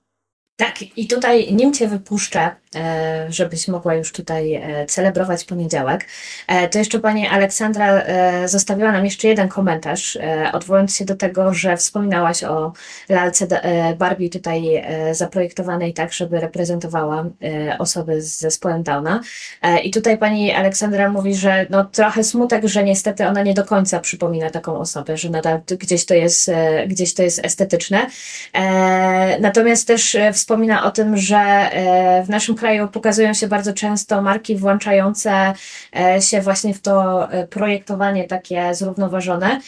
Tak, 0.61 0.83
i 0.97 1.07
tutaj 1.07 1.55
nim 1.55 1.73
Cię 1.73 1.89
wypuszczę, 1.89 2.51
e, 2.75 3.27
żebyś 3.29 3.69
mogła 3.69 3.95
już 3.95 4.13
tutaj 4.13 4.55
e, 4.55 4.87
celebrować 4.87 5.45
poniedziałek, 5.45 6.07
e, 6.47 6.69
to 6.69 6.79
jeszcze 6.79 6.99
Pani 6.99 7.29
Aleksandra 7.29 8.03
zostawiła 8.47 8.93
nam 8.93 9.05
jeszcze 9.05 9.29
jeden 9.29 9.49
komentarz, 9.49 10.19
odwołując 10.53 10.97
się 10.97 11.05
do 11.05 11.17
tego, 11.17 11.55
że 11.55 11.77
wspominałaś 11.77 12.45
o 12.45 12.73
lalce 13.09 13.47
Barbie 13.99 14.31
tutaj 14.31 14.85
zaprojektowanej 15.13 15.95
tak, 15.95 16.13
żeby 16.13 16.41
reprezentowała 16.41 17.25
osoby 17.79 18.23
z 18.23 18.39
zespołem 18.39 18.83
Downa. 18.83 19.21
I 19.85 19.91
tutaj 19.91 20.19
Pani 20.19 20.53
Aleksandra 20.53 21.09
mówi, 21.09 21.35
że 21.35 21.67
no 21.71 21.85
trochę 21.85 22.25
smutek, 22.25 22.65
że 22.65 22.85
niestety 22.85 23.27
ona 23.27 23.43
nie 23.43 23.55
do 23.55 23.65
końca 23.65 24.01
przypomina 24.01 24.51
taką 24.51 24.79
osobę, 24.79 25.17
że 25.17 25.31
nadal 25.31 25.61
gdzieś 25.67 26.07
to 26.07 26.15
jest, 26.15 26.51
gdzieś 26.89 27.15
to 27.15 27.23
jest 27.23 27.45
estetyczne. 27.45 28.07
Natomiast 29.41 29.87
też 29.87 30.17
wspomniała 30.33 30.50
wspomina 30.51 30.85
o 30.85 30.91
tym, 30.91 31.17
że 31.17 31.37
e, 31.37 32.23
w 32.25 32.29
naszym 32.29 32.55
kraju 32.55 32.89
pokazują 32.89 33.35
się 33.35 33.49
bardzo 33.49 33.73
często 33.73 34.23
marki 34.23 34.57
włączające 34.57 35.53
e, 35.97 36.23
się 36.23 36.41
właśnie 36.41 36.75
w 36.75 36.81
to 36.81 37.29
e, 37.33 37.47
projektowanie 37.47 38.25
takie 38.25 38.75
zrównoważone. 38.75 39.61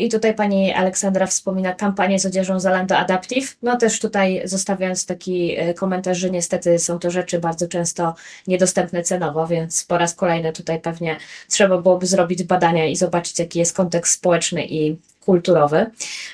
I 0.00 0.08
tutaj 0.08 0.34
pani 0.34 0.72
Aleksandra 0.72 1.26
wspomina 1.26 1.74
kampanię 1.74 2.18
z 2.18 2.26
odzieżą 2.26 2.60
Zalando 2.60 2.96
Adaptive. 2.96 3.56
No 3.62 3.76
też 3.76 4.00
tutaj 4.00 4.42
zostawiając 4.44 5.06
taki 5.06 5.56
komentarz, 5.76 6.18
że 6.18 6.30
niestety 6.30 6.78
są 6.78 6.98
to 6.98 7.10
rzeczy 7.10 7.38
bardzo 7.38 7.68
często 7.68 8.14
niedostępne 8.46 9.02
cenowo, 9.02 9.46
więc 9.46 9.84
po 9.84 9.98
raz 9.98 10.14
kolejny 10.14 10.52
tutaj 10.52 10.80
pewnie 10.80 11.16
trzeba 11.48 11.78
byłoby 11.78 12.06
zrobić 12.06 12.42
badania 12.42 12.86
i 12.86 12.96
zobaczyć, 12.96 13.38
jaki 13.38 13.58
jest 13.58 13.76
kontekst 13.76 14.12
społeczny 14.12 14.66
i 14.66 14.96
kulturowy. 15.24 15.90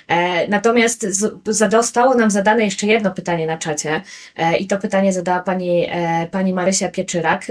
E, 0.08 0.48
natomiast 0.48 1.06
zostało 1.46 2.14
nam 2.14 2.30
zadane 2.30 2.64
jeszcze 2.64 2.86
jedno 2.86 3.10
pytanie 3.10 3.46
na 3.46 3.58
czacie 3.58 4.02
e, 4.36 4.56
i 4.56 4.66
to 4.66 4.78
pytanie 4.78 5.12
zadała 5.12 5.40
pani, 5.40 5.86
e, 5.90 6.26
pani 6.30 6.52
Marysia 6.52 6.88
Pieczyrak, 6.88 7.46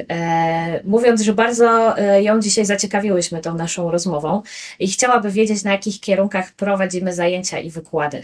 mówiąc, 0.84 1.22
że 1.22 1.34
bardzo 1.34 1.96
ją 2.20 2.40
dzisiaj 2.40 2.66
zaciekawiłyśmy 2.66 3.42
tą 3.42 3.54
naszą 3.54 3.92
rozmową 3.92 4.42
i 4.80 4.88
chciałaby 4.88 5.32
wiedzieć, 5.32 5.64
na 5.64 5.72
jakich 5.72 6.00
kierunkach 6.00 6.52
prowadzimy 6.52 7.14
zajęcia 7.14 7.60
i 7.60 7.70
wykłady. 7.70 8.24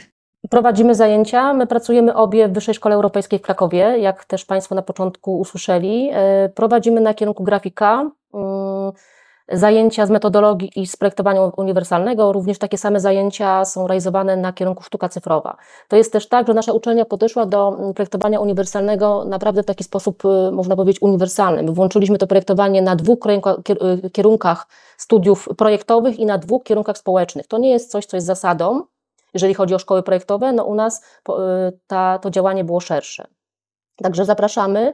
Prowadzimy 0.49 0.95
zajęcia. 0.95 1.53
My 1.53 1.67
pracujemy 1.67 2.15
obie 2.15 2.47
w 2.47 2.53
Wyższej 2.53 2.75
Szkole 2.75 2.95
Europejskiej 2.95 3.39
w 3.39 3.41
Krakowie, 3.41 3.77
jak 3.99 4.25
też 4.25 4.45
Państwo 4.45 4.75
na 4.75 4.81
początku 4.81 5.39
usłyszeli. 5.39 6.11
Prowadzimy 6.55 7.01
na 7.01 7.13
kierunku 7.13 7.43
grafika. 7.43 8.11
Zajęcia 9.51 10.05
z 10.05 10.09
metodologii 10.09 10.71
i 10.75 10.87
z 10.87 10.97
projektowania 10.97 11.41
uniwersalnego, 11.41 12.31
również 12.31 12.57
takie 12.57 12.77
same 12.77 12.99
zajęcia 12.99 13.65
są 13.65 13.87
realizowane 13.87 14.37
na 14.37 14.53
kierunku 14.53 14.83
sztuka 14.83 15.09
cyfrowa. 15.09 15.57
To 15.87 15.95
jest 15.95 16.13
też 16.13 16.29
tak, 16.29 16.47
że 16.47 16.53
nasza 16.53 16.73
uczelnia 16.73 17.05
podeszła 17.05 17.45
do 17.45 17.75
mm, 17.79 17.93
projektowania 17.93 18.39
uniwersalnego 18.39 19.25
naprawdę 19.25 19.63
w 19.63 19.65
taki 19.65 19.83
sposób, 19.83 20.25
y, 20.25 20.51
można 20.51 20.75
powiedzieć, 20.75 21.01
uniwersalny. 21.01 21.63
My 21.63 21.71
włączyliśmy 21.71 22.17
to 22.17 22.27
projektowanie 22.27 22.81
na 22.81 22.95
dwóch 22.95 23.19
y, 24.05 24.09
kierunkach 24.09 24.67
studiów 24.97 25.49
projektowych 25.57 26.19
i 26.19 26.25
na 26.25 26.37
dwóch 26.37 26.63
kierunkach 26.63 26.97
społecznych. 26.97 27.47
To 27.47 27.57
nie 27.57 27.69
jest 27.69 27.91
coś, 27.91 28.05
co 28.05 28.17
jest 28.17 28.27
zasadą, 28.27 28.81
jeżeli 29.33 29.53
chodzi 29.53 29.75
o 29.75 29.79
szkoły 29.79 30.03
projektowe, 30.03 30.51
no 30.51 30.63
u 30.63 30.75
nas 30.75 31.03
y, 31.29 31.33
ta, 31.87 32.19
to 32.19 32.29
działanie 32.29 32.63
było 32.63 32.79
szersze. 32.79 33.27
Także 33.95 34.25
zapraszamy. 34.25 34.93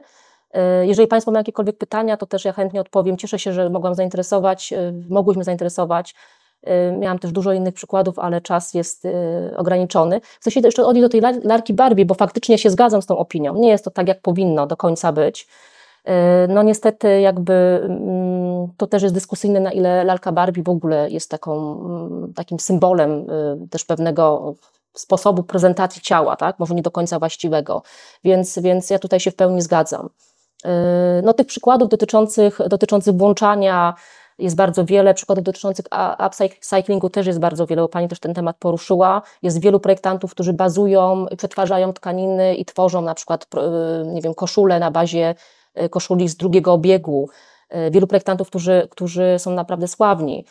E, 0.52 0.86
jeżeli 0.86 1.08
Państwo 1.08 1.30
mają 1.30 1.40
jakiekolwiek 1.40 1.78
pytania, 1.78 2.16
to 2.16 2.26
też 2.26 2.44
ja 2.44 2.52
chętnie 2.52 2.80
odpowiem. 2.80 3.16
Cieszę 3.16 3.38
się, 3.38 3.52
że 3.52 3.70
mogłam 3.70 3.94
zainteresować, 3.94 4.72
e, 4.72 4.92
mogłyśmy 5.08 5.44
zainteresować. 5.44 6.14
E, 6.62 6.92
miałam 6.92 7.18
też 7.18 7.32
dużo 7.32 7.52
innych 7.52 7.74
przykładów, 7.74 8.18
ale 8.18 8.40
czas 8.40 8.74
jest 8.74 9.08
ograniczony. 9.56 10.20
Chcę 10.40 10.50
się 10.50 10.60
jeszcze 10.60 10.84
odnieść 10.84 11.02
do 11.02 11.08
tej 11.08 11.20
larki 11.44 11.74
Barbie, 11.74 12.06
bo 12.06 12.14
faktycznie 12.14 12.58
się 12.58 12.70
zgadzam 12.70 13.02
z 13.02 13.06
tą 13.06 13.18
opinią. 13.18 13.54
Nie 13.54 13.68
jest 13.68 13.84
to 13.84 13.90
tak, 13.90 14.08
jak 14.08 14.20
powinno 14.20 14.66
do 14.66 14.76
końca 14.76 15.12
być. 15.12 15.48
No 16.48 16.62
niestety 16.62 17.20
jakby 17.20 17.80
mm, 17.82 18.68
to 18.76 18.86
też 18.86 19.02
jest 19.02 19.14
dyskusyjne, 19.14 19.60
na 19.60 19.72
ile 19.72 20.04
lalka 20.04 20.32
Barbie 20.32 20.62
w 20.62 20.68
ogóle 20.68 21.10
jest 21.10 21.30
taką, 21.30 21.80
mm, 21.84 22.34
takim 22.34 22.60
symbolem 22.60 23.26
też 23.70 23.84
pewnego 23.84 24.54
sposobu 24.94 25.42
prezentacji 25.42 26.02
ciała, 26.02 26.36
tak? 26.36 26.58
może 26.58 26.74
nie 26.74 26.82
do 26.82 26.90
końca 26.90 27.18
właściwego. 27.18 27.82
Więc, 28.24 28.58
więc 28.58 28.90
ja 28.90 28.98
tutaj 28.98 29.20
się 29.20 29.30
w 29.30 29.36
pełni 29.36 29.62
zgadzam. 29.62 30.08
Yy, 30.64 30.70
no, 31.22 31.32
tych 31.32 31.46
przykładów 31.46 31.88
dotyczących, 31.88 32.58
dotyczących 32.68 33.16
włączania 33.16 33.94
jest 34.38 34.56
bardzo 34.56 34.84
wiele, 34.84 35.14
przykładów 35.14 35.44
dotyczących 35.44 35.86
upcyclingu 36.26 37.10
też 37.10 37.26
jest 37.26 37.38
bardzo 37.38 37.66
wiele, 37.66 37.82
bo 37.82 37.88
Pani 37.88 38.08
też 38.08 38.20
ten 38.20 38.34
temat 38.34 38.56
poruszyła. 38.58 39.22
Jest 39.42 39.60
wielu 39.60 39.80
projektantów, 39.80 40.30
którzy 40.30 40.52
bazują, 40.52 41.26
przetwarzają 41.36 41.92
tkaniny 41.92 42.54
i 42.54 42.64
tworzą 42.64 43.02
na 43.02 43.14
przykład, 43.14 43.46
yy, 43.54 44.12
nie 44.12 44.22
wiem, 44.22 44.34
koszule 44.34 44.78
na 44.78 44.90
bazie 44.90 45.34
yy, 45.74 45.88
koszuli 45.88 46.28
z 46.28 46.36
drugiego 46.36 46.72
obiegu. 46.72 47.28
Wielu 47.90 48.06
projektantów, 48.06 48.48
którzy, 48.48 48.88
którzy 48.90 49.34
są 49.38 49.50
naprawdę 49.50 49.88
sławni, 49.88 50.44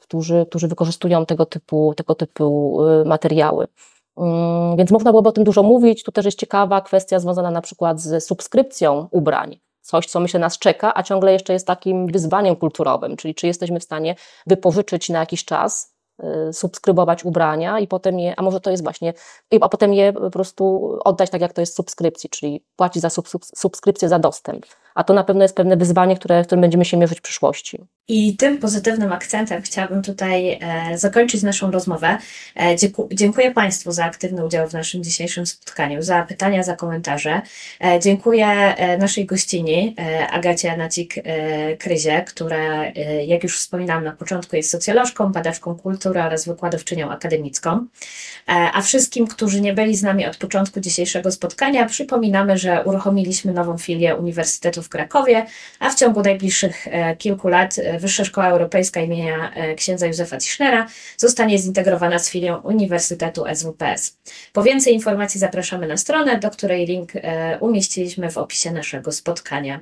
którzy, 0.00 0.46
którzy 0.48 0.68
wykorzystują 0.68 1.26
tego 1.26 1.46
typu, 1.46 1.94
tego 1.96 2.14
typu 2.14 2.78
materiały. 3.04 3.66
Mm, 4.20 4.76
więc 4.76 4.90
można 4.90 5.10
byłoby 5.10 5.28
o 5.28 5.32
tym 5.32 5.44
dużo 5.44 5.62
mówić. 5.62 6.02
Tu 6.02 6.12
też 6.12 6.24
jest 6.24 6.38
ciekawa 6.38 6.80
kwestia 6.80 7.18
związana 7.18 7.50
na 7.50 7.60
przykład 7.60 8.00
z 8.00 8.24
subskrypcją 8.24 9.08
ubrań. 9.10 9.60
Coś, 9.80 10.06
co 10.06 10.20
myślę 10.20 10.40
nas 10.40 10.58
czeka, 10.58 10.92
a 10.94 11.02
ciągle 11.02 11.32
jeszcze 11.32 11.52
jest 11.52 11.66
takim 11.66 12.06
wyzwaniem 12.06 12.56
kulturowym, 12.56 13.16
czyli 13.16 13.34
czy 13.34 13.46
jesteśmy 13.46 13.80
w 13.80 13.84
stanie 13.84 14.14
wypożyczyć 14.46 15.08
na 15.08 15.18
jakiś 15.18 15.44
czas, 15.44 15.94
y, 16.48 16.52
subskrybować 16.52 17.24
ubrania 17.24 17.80
i 17.80 17.86
potem 17.86 18.18
je, 18.18 18.34
a 18.36 18.42
może 18.42 18.60
to 18.60 18.70
jest 18.70 18.82
właśnie, 18.82 19.14
a 19.60 19.68
potem 19.68 19.94
je 19.94 20.12
po 20.12 20.30
prostu 20.30 20.94
oddać 21.04 21.30
tak, 21.30 21.40
jak 21.40 21.52
to 21.52 21.60
jest 21.60 21.76
subskrypcji, 21.76 22.30
czyli 22.30 22.64
płacić 22.76 23.02
za 23.02 23.10
subskrypcję 23.54 24.08
za 24.08 24.18
dostęp 24.18 24.66
a 25.00 25.04
to 25.04 25.14
na 25.14 25.24
pewno 25.24 25.42
jest 25.42 25.56
pewne 25.56 25.76
wyzwanie, 25.76 26.16
które, 26.16 26.42
w 26.42 26.46
którym 26.46 26.60
będziemy 26.60 26.84
się 26.84 26.96
mierzyć 26.96 27.18
w 27.18 27.22
przyszłości. 27.22 27.78
I 28.08 28.36
tym 28.36 28.58
pozytywnym 28.58 29.12
akcentem 29.12 29.62
chciałabym 29.62 30.02
tutaj 30.02 30.58
e, 30.60 30.98
zakończyć 30.98 31.42
naszą 31.42 31.70
rozmowę. 31.70 32.18
E, 32.56 32.76
dziękuję 33.12 33.50
Państwu 33.50 33.92
za 33.92 34.04
aktywny 34.04 34.46
udział 34.46 34.68
w 34.68 34.72
naszym 34.72 35.04
dzisiejszym 35.04 35.46
spotkaniu, 35.46 36.02
za 36.02 36.22
pytania, 36.22 36.62
za 36.62 36.76
komentarze. 36.76 37.42
E, 37.84 38.00
dziękuję 38.00 38.46
e, 38.46 38.98
naszej 38.98 39.26
gościni, 39.26 39.94
e, 39.98 40.30
Agacie 40.30 40.72
Anacik-Kryzie, 40.72 42.24
która, 42.24 42.84
e, 42.84 43.24
jak 43.24 43.42
już 43.42 43.58
wspominałam 43.58 44.04
na 44.04 44.12
początku, 44.12 44.56
jest 44.56 44.70
socjolożką, 44.70 45.32
badaczką 45.32 45.74
kultury 45.74 46.22
oraz 46.22 46.46
wykładowczynią 46.46 47.10
akademicką. 47.10 47.86
A 48.46 48.82
wszystkim, 48.82 49.26
którzy 49.26 49.60
nie 49.60 49.72
byli 49.72 49.96
z 49.96 50.02
nami 50.02 50.26
od 50.26 50.36
początku 50.36 50.80
dzisiejszego 50.80 51.32
spotkania, 51.32 51.86
przypominamy, 51.86 52.58
że 52.58 52.84
uruchomiliśmy 52.84 53.52
nową 53.52 53.78
filię 53.78 54.16
Uniwersytetu 54.16 54.82
w 54.82 54.88
Krakowie, 54.90 55.46
a 55.78 55.90
w 55.90 55.94
ciągu 55.94 56.22
najbliższych 56.22 56.88
e, 56.88 57.16
kilku 57.16 57.48
lat 57.48 57.78
e, 57.78 57.98
Wyższa 57.98 58.24
Szkoła 58.24 58.48
Europejska 58.48 59.00
imienia 59.00 59.54
e, 59.54 59.74
księdza 59.74 60.06
Józefa 60.06 60.36
Tischnera 60.36 60.86
zostanie 61.16 61.58
zintegrowana 61.58 62.18
z 62.18 62.30
filią 62.30 62.60
Uniwersytetu 62.60 63.44
SWPS. 63.54 64.16
Po 64.52 64.62
więcej 64.62 64.94
informacji 64.94 65.40
zapraszamy 65.40 65.86
na 65.86 65.96
stronę, 65.96 66.38
do 66.38 66.50
której 66.50 66.86
link 66.86 67.12
umieściliśmy 67.60 68.30
w 68.30 68.38
opisie 68.38 68.72
naszego 68.72 69.12
spotkania. 69.12 69.80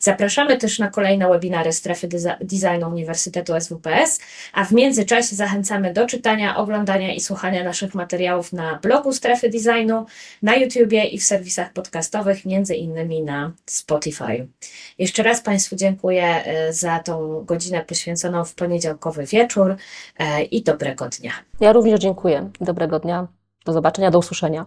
Zapraszamy 0.00 0.56
też 0.56 0.78
na 0.78 0.88
kolejne 0.88 1.28
webinary 1.28 1.72
Strefy 1.72 2.08
Designu 2.40 2.88
Uniwersytetu 2.88 3.60
SWPS, 3.60 4.20
a 4.52 4.64
w 4.64 4.72
międzyczasie 4.72 5.36
zachęcamy 5.36 5.92
do 5.92 6.06
czytania, 6.06 6.56
oglądania 6.56 7.14
i 7.14 7.20
słuchania 7.20 7.64
naszych 7.64 7.94
materiałów 7.94 8.52
na 8.52 8.78
blogu 8.82 9.12
Strefy 9.12 9.48
Designu, 9.48 10.06
na 10.42 10.56
YouTubie 10.56 11.04
i 11.04 11.18
w 11.18 11.24
serwisach 11.24 11.72
podcastowych, 11.72 12.44
między 12.44 12.74
innymi 12.74 13.22
na 13.22 13.52
Spotify. 13.66 14.39
Jeszcze 14.98 15.22
raz 15.22 15.40
Państwu 15.40 15.76
dziękuję 15.76 16.44
e, 16.44 16.72
za 16.72 16.98
tą 16.98 17.44
godzinę 17.44 17.84
poświęconą 17.84 18.44
w 18.44 18.54
poniedziałkowy 18.54 19.26
wieczór 19.26 19.76
e, 20.18 20.42
i 20.42 20.62
dobrego 20.62 21.08
dnia. 21.08 21.32
Ja 21.60 21.72
również 21.72 22.00
dziękuję. 22.00 22.50
Dobrego 22.60 22.98
dnia. 22.98 23.28
Do 23.64 23.72
zobaczenia, 23.72 24.10
do 24.10 24.18
usłyszenia. 24.18 24.66